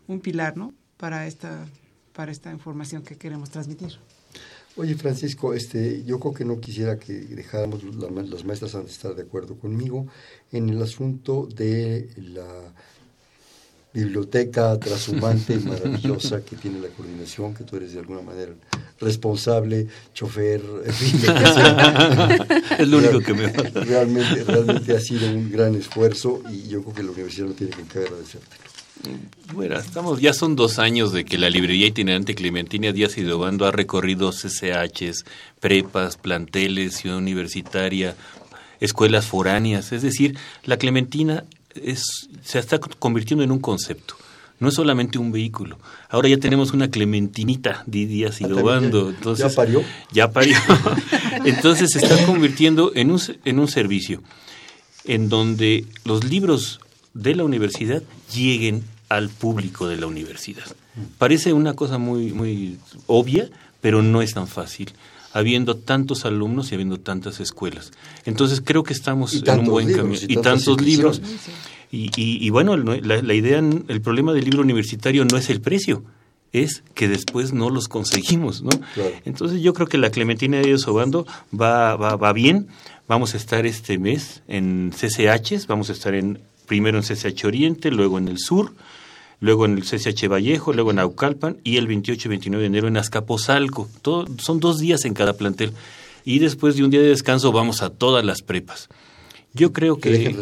un 0.09 0.20
pilar 0.20 0.57
¿no? 0.57 0.74
para, 0.96 1.26
esta, 1.26 1.66
para 2.12 2.32
esta 2.32 2.50
información 2.50 3.02
que 3.02 3.16
queremos 3.16 3.50
transmitir. 3.50 3.98
Oye, 4.76 4.96
Francisco, 4.96 5.55
este, 5.55 6.02
yo 6.02 6.18
creo 6.18 6.34
que 6.34 6.44
no 6.44 6.59
quisiera 6.59 6.98
que 6.98 7.12
dejáramos, 7.12 7.84
las 7.84 8.44
maestras 8.44 8.74
han 8.74 8.86
de 8.86 8.90
estar 8.90 9.14
de 9.14 9.22
acuerdo 9.22 9.57
conmigo, 9.57 10.09
en 10.50 10.68
el 10.68 10.82
asunto 10.82 11.46
de 11.46 12.11
la 12.16 12.74
biblioteca 13.95 14.78
trashumante 14.80 15.57
maravillosa 15.61 16.45
que 16.45 16.57
tiene 16.57 16.80
la 16.80 16.88
coordinación, 16.88 17.55
que 17.55 17.62
tú 17.62 17.76
eres 17.76 17.92
de 17.92 18.01
alguna 18.01 18.22
manera 18.22 18.53
responsable, 19.01 19.86
chofer, 20.12 20.61
en 20.84 20.92
fin. 20.92 21.20
es 22.78 22.88
lo 22.88 22.99
único 22.99 23.20
que 23.20 23.34
me 23.34 23.47
realmente, 23.47 24.45
realmente 24.45 24.97
ha 24.97 25.01
sido 25.01 25.28
un 25.28 25.51
gran 25.51 25.76
esfuerzo 25.76 26.42
y 26.51 26.68
yo 26.68 26.82
creo 26.82 26.95
que 26.95 27.03
la 27.05 27.11
universidad 27.12 27.47
no 27.47 27.55
tiene 27.55 27.72
con 27.72 27.86
qué 27.86 28.01
agradecértelo. 28.01 28.64
Bueno, 29.53 29.76
estamos, 29.76 30.20
ya 30.20 30.32
son 30.32 30.57
dos 30.57 30.78
años 30.78 31.12
de 31.12 31.24
que 31.24 31.38
la 31.38 31.51
librería 31.51 31.86
itinerante 31.86 32.34
Clementina 32.34 32.90
Díaz 32.90 33.16
y 33.18 33.24
ha 33.30 33.70
recorrido 33.70 34.32
CCHs, 34.32 35.24
prepas, 35.61 36.16
planteles, 36.16 36.95
ciudad 36.95 37.18
universitaria, 37.18 38.16
escuelas 38.80 39.26
foráneas. 39.26 39.92
Es 39.92 40.03
decir, 40.03 40.36
la 40.64 40.78
Clementina 40.78 41.45
es, 41.82 42.28
se 42.42 42.58
está 42.58 42.78
convirtiendo 42.78 43.44
en 43.44 43.50
un 43.50 43.60
concepto. 43.60 44.16
No 44.60 44.68
es 44.68 44.74
solamente 44.74 45.18
un 45.18 45.32
vehículo. 45.32 45.78
Ahora 46.08 46.28
ya 46.28 46.38
tenemos 46.38 46.72
una 46.72 46.88
clementinita 46.88 47.82
de 47.86 48.06
Díaz 48.06 48.40
y 48.40 48.44
Dobando. 48.44 49.10
Entonces, 49.10 49.50
¿Ya 49.50 49.54
parió? 49.54 49.82
Ya 50.12 50.30
parió. 50.30 50.56
Entonces 51.44 51.90
se 51.90 51.98
está 51.98 52.24
convirtiendo 52.24 52.92
en 52.94 53.10
un, 53.10 53.20
en 53.44 53.58
un 53.58 53.68
servicio 53.68 54.22
en 55.04 55.28
donde 55.28 55.84
los 56.04 56.24
libros 56.24 56.80
de 57.14 57.34
la 57.34 57.44
universidad 57.44 58.02
lleguen 58.32 58.84
al 59.08 59.28
público 59.28 59.88
de 59.88 59.96
la 59.96 60.06
universidad. 60.06 60.64
Parece 61.18 61.52
una 61.52 61.74
cosa 61.74 61.98
muy, 61.98 62.32
muy 62.32 62.78
obvia, 63.06 63.48
pero 63.80 64.02
no 64.02 64.22
es 64.22 64.34
tan 64.34 64.46
fácil 64.46 64.92
habiendo 65.35 65.76
tantos 65.76 66.24
alumnos 66.24 66.70
y 66.70 66.74
habiendo 66.74 67.01
tantas 67.01 67.41
escuelas. 67.41 67.91
Entonces 68.24 68.62
creo 68.64 68.85
que 68.85 68.93
estamos 68.93 69.35
en 69.35 69.59
un 69.59 69.66
buen 69.66 69.93
camino. 69.93 70.16
Y, 70.28 70.37
tantos 70.37 70.80
libros. 70.80 71.20
Y, 71.91 72.49
bueno, 72.51 72.76
la, 72.76 73.35
idea, 73.35 73.59
el 73.59 74.01
problema 74.01 74.32
del 74.32 74.45
libro 74.45 74.62
universitario 74.62 75.24
no 75.24 75.37
es 75.37 75.51
el 75.51 75.61
precio, 75.61 76.05
es 76.53 76.85
que 76.95 77.09
después 77.09 77.53
no 77.53 77.68
los 77.68 77.89
conseguimos, 77.89 78.62
¿no? 78.62 78.70
Entonces 79.24 79.61
yo 79.61 79.74
creo 79.74 79.89
que 79.89 79.99
la 79.99 80.11
Clementina 80.11 80.59
de 80.59 80.66
Dios 80.66 80.87
Obando 80.87 81.26
va, 81.53 81.97
va, 81.97 82.14
va 82.16 82.32
bien. 82.32 82.68
Vamos 83.09 83.35
a 83.35 83.37
estar 83.37 83.66
este 83.66 83.99
mes 83.99 84.43
en 84.47 84.93
CCHs, 84.93 85.66
vamos 85.66 85.91
a 85.91 85.93
estar 85.93 86.14
en 86.14 86.39
primero 86.66 86.97
en 86.97 87.05
CCH 87.05 87.45
Oriente, 87.45 87.91
luego 87.91 88.18
en 88.18 88.28
el 88.28 88.39
sur, 88.39 88.72
luego 89.45 89.66
en 89.66 89.76
el 89.76 89.84
CCH 89.84 90.26
Vallejo, 90.26 90.72
luego 90.72 90.90
en 90.90 90.99
Aucalpan 90.99 91.59
y 91.64 91.76
el 91.76 91.86
28 91.86 92.28
y 92.28 92.30
29 92.30 92.62
de 92.62 92.66
enero 92.66 92.88
en 92.88 92.97
Azcapotzalco. 92.97 93.90
Todo, 94.01 94.24
son 94.38 94.59
dos 94.59 94.78
días 94.78 95.05
en 95.05 95.12
cada 95.12 95.34
plantel. 95.34 95.72
Y 96.24 96.38
después 96.38 96.76
de 96.76 96.84
un 96.84 96.90
día 96.90 97.03
de 97.03 97.09
descanso 97.09 97.53
vamos 97.53 97.82
a 97.82 97.90
todas 97.90 98.24
las 98.24 98.40
prepas. 98.40 98.88
Yo 99.53 99.74
creo 99.74 99.99
que, 99.99 100.34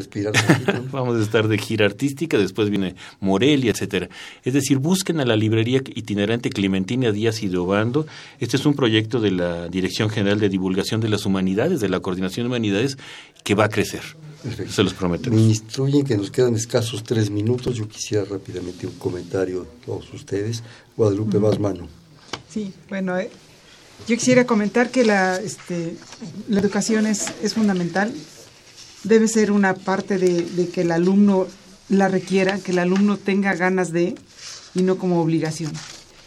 vamos 0.92 1.18
a 1.18 1.22
estar 1.22 1.48
de 1.48 1.58
gira 1.58 1.84
artística, 1.84 2.38
después 2.38 2.70
viene 2.70 2.94
Morelia, 3.18 3.72
etcétera. 3.72 4.08
Es 4.44 4.54
decir, 4.54 4.78
busquen 4.78 5.18
a 5.18 5.26
la 5.26 5.34
librería 5.34 5.82
itinerante 5.84 6.48
Clementina 6.48 7.10
Díaz 7.10 7.42
y 7.42 7.48
Dobando. 7.48 8.06
Este 8.38 8.56
es 8.56 8.64
un 8.64 8.74
proyecto 8.74 9.18
de 9.18 9.32
la 9.32 9.68
Dirección 9.68 10.10
General 10.10 10.38
de 10.38 10.48
Divulgación 10.48 11.00
de 11.00 11.08
las 11.08 11.26
Humanidades, 11.26 11.80
de 11.80 11.88
la 11.88 11.98
Coordinación 11.98 12.44
de 12.44 12.50
Humanidades, 12.50 12.96
que 13.42 13.56
va 13.56 13.64
a 13.64 13.68
crecer. 13.68 14.02
Se 14.68 14.82
los 14.82 14.94
prometo. 14.94 15.30
Me 15.30 15.40
instruyen 15.40 16.04
que 16.04 16.16
nos 16.16 16.30
quedan 16.30 16.54
escasos 16.54 17.04
tres 17.04 17.30
minutos. 17.30 17.76
Yo 17.76 17.88
quisiera 17.88 18.24
rápidamente 18.24 18.86
un 18.86 18.94
comentario 18.94 19.62
a 19.62 19.86
todos 19.86 20.12
ustedes. 20.12 20.62
Guadalupe, 20.96 21.38
más 21.38 21.58
mano. 21.58 21.88
Sí, 22.48 22.72
bueno, 22.88 23.16
eh, 23.18 23.30
yo 24.08 24.16
quisiera 24.16 24.44
comentar 24.44 24.90
que 24.90 25.04
la, 25.04 25.36
este, 25.36 25.96
la 26.48 26.60
educación 26.60 27.06
es, 27.06 27.26
es 27.42 27.54
fundamental. 27.54 28.12
Debe 29.04 29.28
ser 29.28 29.52
una 29.52 29.74
parte 29.74 30.18
de, 30.18 30.42
de 30.42 30.68
que 30.68 30.82
el 30.82 30.92
alumno 30.92 31.46
la 31.88 32.08
requiera, 32.08 32.58
que 32.58 32.72
el 32.72 32.78
alumno 32.78 33.16
tenga 33.16 33.54
ganas 33.54 33.92
de 33.92 34.14
y 34.74 34.82
no 34.82 34.98
como 34.98 35.20
obligación. 35.20 35.72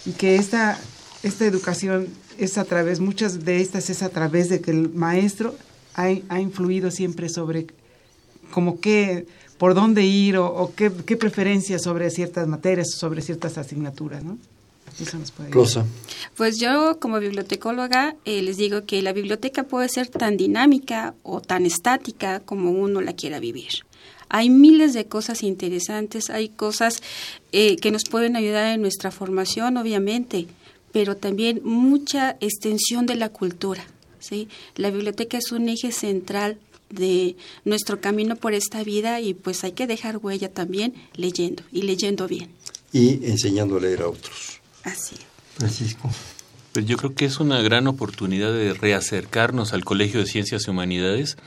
Y 0.05 0.11
que 0.11 0.35
esta, 0.35 0.79
esta 1.23 1.45
educación 1.45 2.07
es 2.37 2.57
a 2.57 2.65
través, 2.65 2.99
muchas 2.99 3.43
de 3.43 3.61
estas 3.61 3.89
es 3.89 4.03
a 4.03 4.09
través 4.09 4.49
de 4.49 4.61
que 4.61 4.71
el 4.71 4.93
maestro 4.93 5.55
ha, 5.95 6.09
ha 6.29 6.39
influido 6.39 6.91
siempre 6.91 7.29
sobre 7.29 7.67
como 8.51 8.79
qué, 8.79 9.25
por 9.57 9.73
dónde 9.73 10.03
ir 10.03 10.37
o, 10.37 10.71
qué, 10.75 10.89
preferencias 10.89 11.83
sobre 11.83 12.09
ciertas 12.09 12.47
materias, 12.47 12.91
sobre 12.91 13.21
ciertas 13.21 13.57
asignaturas, 13.57 14.23
¿no? 14.23 14.37
Eso 14.99 15.17
nos 15.17 15.31
puede 15.31 15.51
Rosa. 15.51 15.85
Pues 16.37 16.57
yo 16.57 16.99
como 16.99 17.19
bibliotecóloga 17.19 18.15
eh, 18.23 18.41
les 18.41 18.55
digo 18.55 18.85
que 18.85 19.01
la 19.01 19.11
biblioteca 19.11 19.63
puede 19.63 19.89
ser 19.89 20.07
tan 20.07 20.37
dinámica 20.37 21.15
o 21.23 21.41
tan 21.41 21.65
estática 21.65 22.39
como 22.39 22.71
uno 22.71 23.01
la 23.01 23.13
quiera 23.13 23.39
vivir. 23.39 23.83
Hay 24.29 24.49
miles 24.49 24.93
de 24.93 25.05
cosas 25.05 25.43
interesantes, 25.43 26.29
hay 26.29 26.49
cosas 26.49 27.01
eh, 27.51 27.75
que 27.77 27.91
nos 27.91 28.05
pueden 28.05 28.35
ayudar 28.35 28.73
en 28.73 28.81
nuestra 28.81 29.11
formación, 29.11 29.77
obviamente, 29.77 30.47
pero 30.91 31.17
también 31.17 31.61
mucha 31.63 32.37
extensión 32.39 33.05
de 33.05 33.15
la 33.15 33.29
cultura. 33.29 33.85
¿sí? 34.19 34.47
La 34.75 34.89
biblioteca 34.89 35.37
es 35.37 35.51
un 35.51 35.69
eje 35.69 35.91
central 35.91 36.57
de 36.89 37.35
nuestro 37.63 37.99
camino 37.99 38.35
por 38.35 38.53
esta 38.53 38.83
vida 38.83 39.21
y 39.21 39.33
pues 39.33 39.63
hay 39.63 39.71
que 39.71 39.87
dejar 39.87 40.17
huella 40.17 40.51
también 40.51 40.93
leyendo 41.15 41.63
y 41.71 41.83
leyendo 41.83 42.27
bien. 42.27 42.49
Y 42.91 43.25
enseñando 43.25 43.77
a 43.77 43.81
leer 43.81 44.01
a 44.01 44.09
otros. 44.09 44.59
Así. 44.83 45.15
Francisco. 45.57 46.09
Pues 46.73 46.85
yo 46.85 46.97
creo 46.97 47.15
que 47.15 47.25
es 47.25 47.39
una 47.39 47.61
gran 47.61 47.87
oportunidad 47.87 48.51
de 48.51 48.73
reacercarnos 48.73 49.73
al 49.73 49.85
Colegio 49.85 50.19
de 50.19 50.25
Ciencias 50.25 50.67
y 50.67 50.69
Humanidades 50.69 51.37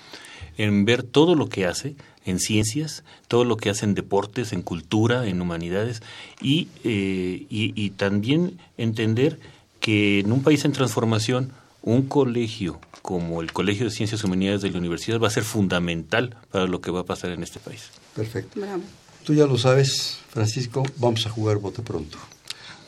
en 0.57 0.85
ver 0.85 1.03
todo 1.03 1.35
lo 1.35 1.49
que 1.49 1.67
hace 1.67 1.97
en 2.25 2.39
ciencias, 2.41 3.05
todo 3.27 3.45
lo 3.45 3.57
que 3.57 3.71
hace 3.71 3.85
en 3.85 3.95
deportes, 3.95 4.53
en 4.53 4.63
cultura, 4.63 5.27
en 5.27 5.41
humanidades 5.41 6.03
y, 6.43 6.69
eh, 6.85 7.47
y, 7.49 7.73
y 7.75 7.91
también 7.91 8.59
entender 8.77 9.39
que 9.81 10.21
en 10.21 10.33
un 10.33 10.43
país 10.43 10.65
en 10.65 10.73
transformación 10.73 11.53
un 11.83 12.03
colegio 12.03 12.81
como 13.09 13.41
el 13.41 13.55
Colegio 13.55 13.87
de 13.87 13.91
Ciencias 13.91 14.23
y 14.23 14.27
Humanidades 14.27 14.61
de 14.61 14.71
la 14.71 14.77
Universidad 14.77 15.19
va 15.19 15.29
a 15.29 15.31
ser 15.31 15.43
fundamental 15.43 16.37
para 16.51 16.67
lo 16.67 16.83
que 16.83 16.91
va 16.91 17.01
a 17.01 17.05
pasar 17.05 17.31
en 17.31 17.43
este 17.43 17.59
país. 17.59 17.89
Perfecto. 18.15 18.61
Bravo. 18.61 18.83
Tú 19.25 19.33
ya 19.33 19.47
lo 19.47 19.57
sabes, 19.57 20.19
Francisco, 20.29 20.83
vamos 20.99 21.27
a 21.27 21.31
jugar 21.31 21.57
bote 21.57 21.81
pronto. 21.81 22.19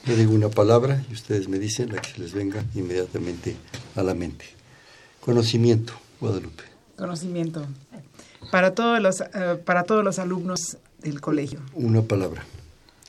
Le 0.04 0.16
digo 0.16 0.34
una 0.34 0.50
palabra 0.50 1.02
y 1.10 1.14
ustedes 1.14 1.48
me 1.48 1.58
dicen 1.58 1.90
la 1.90 2.02
que 2.02 2.10
se 2.10 2.18
les 2.18 2.34
venga 2.34 2.62
inmediatamente 2.74 3.56
a 3.96 4.02
la 4.02 4.12
mente. 4.12 4.44
Conocimiento, 5.22 5.94
Guadalupe. 6.20 6.64
Conocimiento. 6.98 7.66
Para 8.50 8.74
todos 8.74 9.00
los, 9.00 9.22
eh, 9.22 9.58
para 9.64 9.84
todos 9.84 10.04
los 10.04 10.18
alumnos 10.18 10.76
del 10.98 11.22
colegio. 11.22 11.60
Una 11.72 12.02
palabra. 12.02 12.44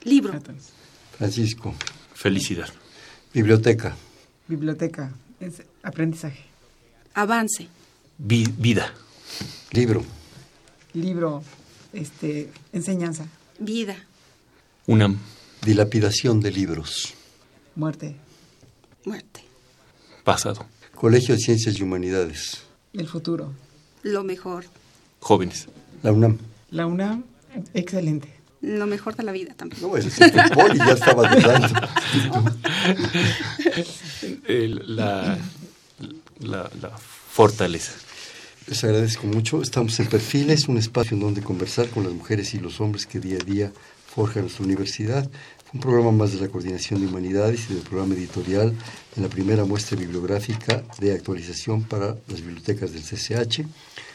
Libro. 0.06 0.32
Francisco. 1.18 1.76
Felicidad. 2.14 2.70
Biblioteca. 3.34 3.98
biblioteca. 4.48 5.12
Es 5.42 5.62
aprendizaje. 5.84 6.51
Avance. 7.14 7.68
Vi- 8.18 8.54
vida. 8.58 8.94
Libro. 9.72 10.04
Libro. 10.94 11.44
Este, 11.94 12.50
enseñanza. 12.74 13.26
Vida. 13.60 13.96
UNAM. 14.88 15.18
Dilapidación 15.66 16.40
de 16.42 16.52
libros. 16.52 17.14
Muerte. 17.76 18.16
Muerte. 19.06 19.44
Pasado. 20.24 20.66
Colegio 20.96 21.36
de 21.36 21.42
Ciencias 21.42 21.78
y 21.78 21.84
Humanidades. 21.84 22.64
El 22.94 23.08
futuro. 23.08 23.54
Lo 24.04 24.24
mejor. 24.24 24.66
Jóvenes. 25.20 25.68
La 26.04 26.12
UNAM. 26.12 26.38
La 26.72 26.88
UNAM. 26.88 27.24
Excelente. 27.74 28.34
Lo 28.62 28.86
mejor 28.86 29.16
de 29.16 29.24
la 29.24 29.32
vida 29.32 29.54
también. 29.56 29.82
No, 29.82 29.98
es 29.98 30.20
el 30.22 30.30
y 30.30 30.78
ya 30.78 30.92
estaba 30.92 31.36
dudando. 31.36 31.68
El- 34.48 34.96
la, 34.96 35.38
la, 36.42 36.70
la 36.82 36.90
fortaleza. 36.98 37.94
Les 38.68 38.84
agradezco 38.84 39.28
mucho. 39.28 39.62
Estamos 39.62 40.00
en 40.00 40.08
Perfiles, 40.08 40.68
un 40.68 40.78
espacio 40.78 41.16
en 41.16 41.22
donde 41.22 41.42
conversar 41.42 41.90
con 41.90 42.04
las 42.04 42.14
mujeres 42.14 42.54
y 42.54 42.60
los 42.60 42.80
hombres 42.80 43.06
que 43.06 43.20
día 43.20 43.38
a 43.42 43.44
día 43.44 43.72
forjan 44.14 44.44
nuestra 44.44 44.66
universidad. 44.66 45.30
Fue 45.66 45.72
un 45.74 45.80
programa 45.80 46.12
más 46.12 46.34
de 46.34 46.42
la 46.42 46.48
Coordinación 46.48 47.02
de 47.02 47.08
Humanidades 47.08 47.70
y 47.70 47.74
del 47.74 47.84
programa 47.84 48.14
editorial 48.14 48.74
en 49.16 49.24
la 49.24 49.30
primera 49.30 49.66
muestra 49.66 49.98
bibliográfica 49.98 50.84
de 51.00 51.14
actualización 51.14 51.84
para 51.84 52.16
las 52.28 52.42
bibliotecas 52.42 52.92
del 52.92 53.02
CCH. 53.02 53.66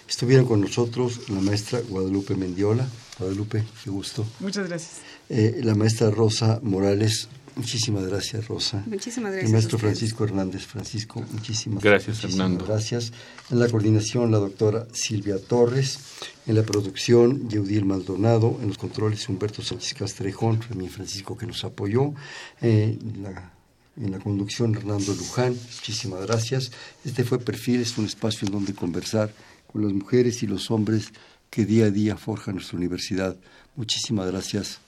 Estuvieron 0.08 0.46
con 0.46 0.60
nosotros 0.60 1.28
la 1.28 1.40
maestra 1.40 1.80
Guadalupe 1.80 2.36
Mendiola. 2.36 2.86
Guadalupe, 3.18 3.64
qué 3.82 3.90
gusto. 3.90 4.24
Muchas 4.38 4.68
gracias. 4.68 5.00
Eh, 5.28 5.60
la 5.64 5.74
maestra 5.74 6.10
Rosa 6.10 6.60
Morales. 6.62 7.28
Muchísimas 7.56 8.06
gracias, 8.06 8.48
Rosa. 8.48 8.84
Muchísimas 8.86 9.30
El 9.32 9.38
gracias. 9.38 9.52
maestro 9.52 9.76
a 9.76 9.78
ustedes. 9.78 9.98
Francisco 9.98 10.24
Hernández. 10.24 10.66
Francisco, 10.66 11.24
muchísimas 11.32 11.82
Gracias, 11.82 12.16
muchísimas 12.16 12.36
Fernando. 12.36 12.64
Gracias. 12.66 13.12
En 13.50 13.58
la 13.58 13.68
coordinación, 13.68 14.30
la 14.30 14.38
doctora 14.38 14.86
Silvia 14.92 15.38
Torres. 15.38 15.98
En 16.46 16.54
la 16.54 16.62
producción, 16.62 17.48
Yeudil 17.48 17.86
Maldonado. 17.86 18.58
En 18.60 18.68
los 18.68 18.76
controles, 18.76 19.26
Humberto 19.30 19.62
Sánchez 19.62 19.94
Castrejón. 19.94 20.60
También 20.60 20.90
Francisco, 20.90 21.34
que 21.36 21.46
nos 21.46 21.64
apoyó. 21.64 22.12
Eh, 22.60 22.98
en, 23.00 23.22
la, 23.22 23.52
en 23.96 24.10
la 24.10 24.18
conducción, 24.18 24.74
Hernando 24.74 25.14
Luján. 25.14 25.54
Muchísimas 25.54 26.26
gracias. 26.26 26.70
Este 27.06 27.24
fue 27.24 27.38
Perfiles, 27.38 27.96
un 27.96 28.04
espacio 28.04 28.46
en 28.46 28.52
donde 28.52 28.74
conversar 28.74 29.32
con 29.72 29.82
las 29.82 29.94
mujeres 29.94 30.42
y 30.42 30.46
los 30.46 30.70
hombres 30.70 31.08
que 31.48 31.64
día 31.64 31.86
a 31.86 31.90
día 31.90 32.18
forjan 32.18 32.56
nuestra 32.56 32.76
universidad. 32.76 33.34
Muchísimas 33.76 34.30
gracias. 34.30 34.78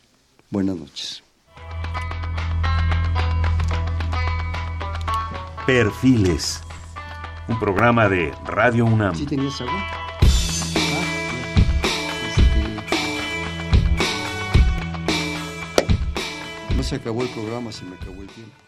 Buenas 0.51 0.77
noches. 0.77 1.23
Perfiles. 5.69 6.62
Un 7.47 7.61
programa 7.61 8.09
de 8.09 8.33
Radio 8.47 8.87
UNAM. 8.87 9.14
¿Sí 9.14 9.27
tenías 9.27 9.61
agua? 9.61 9.87
No 16.75 16.83
se 16.83 16.95
acabó 16.95 17.21
el 17.21 17.29
programa, 17.29 17.71
se 17.71 17.85
me 17.85 17.97
acabó 17.97 18.23
el 18.23 18.29
tiempo. 18.29 18.68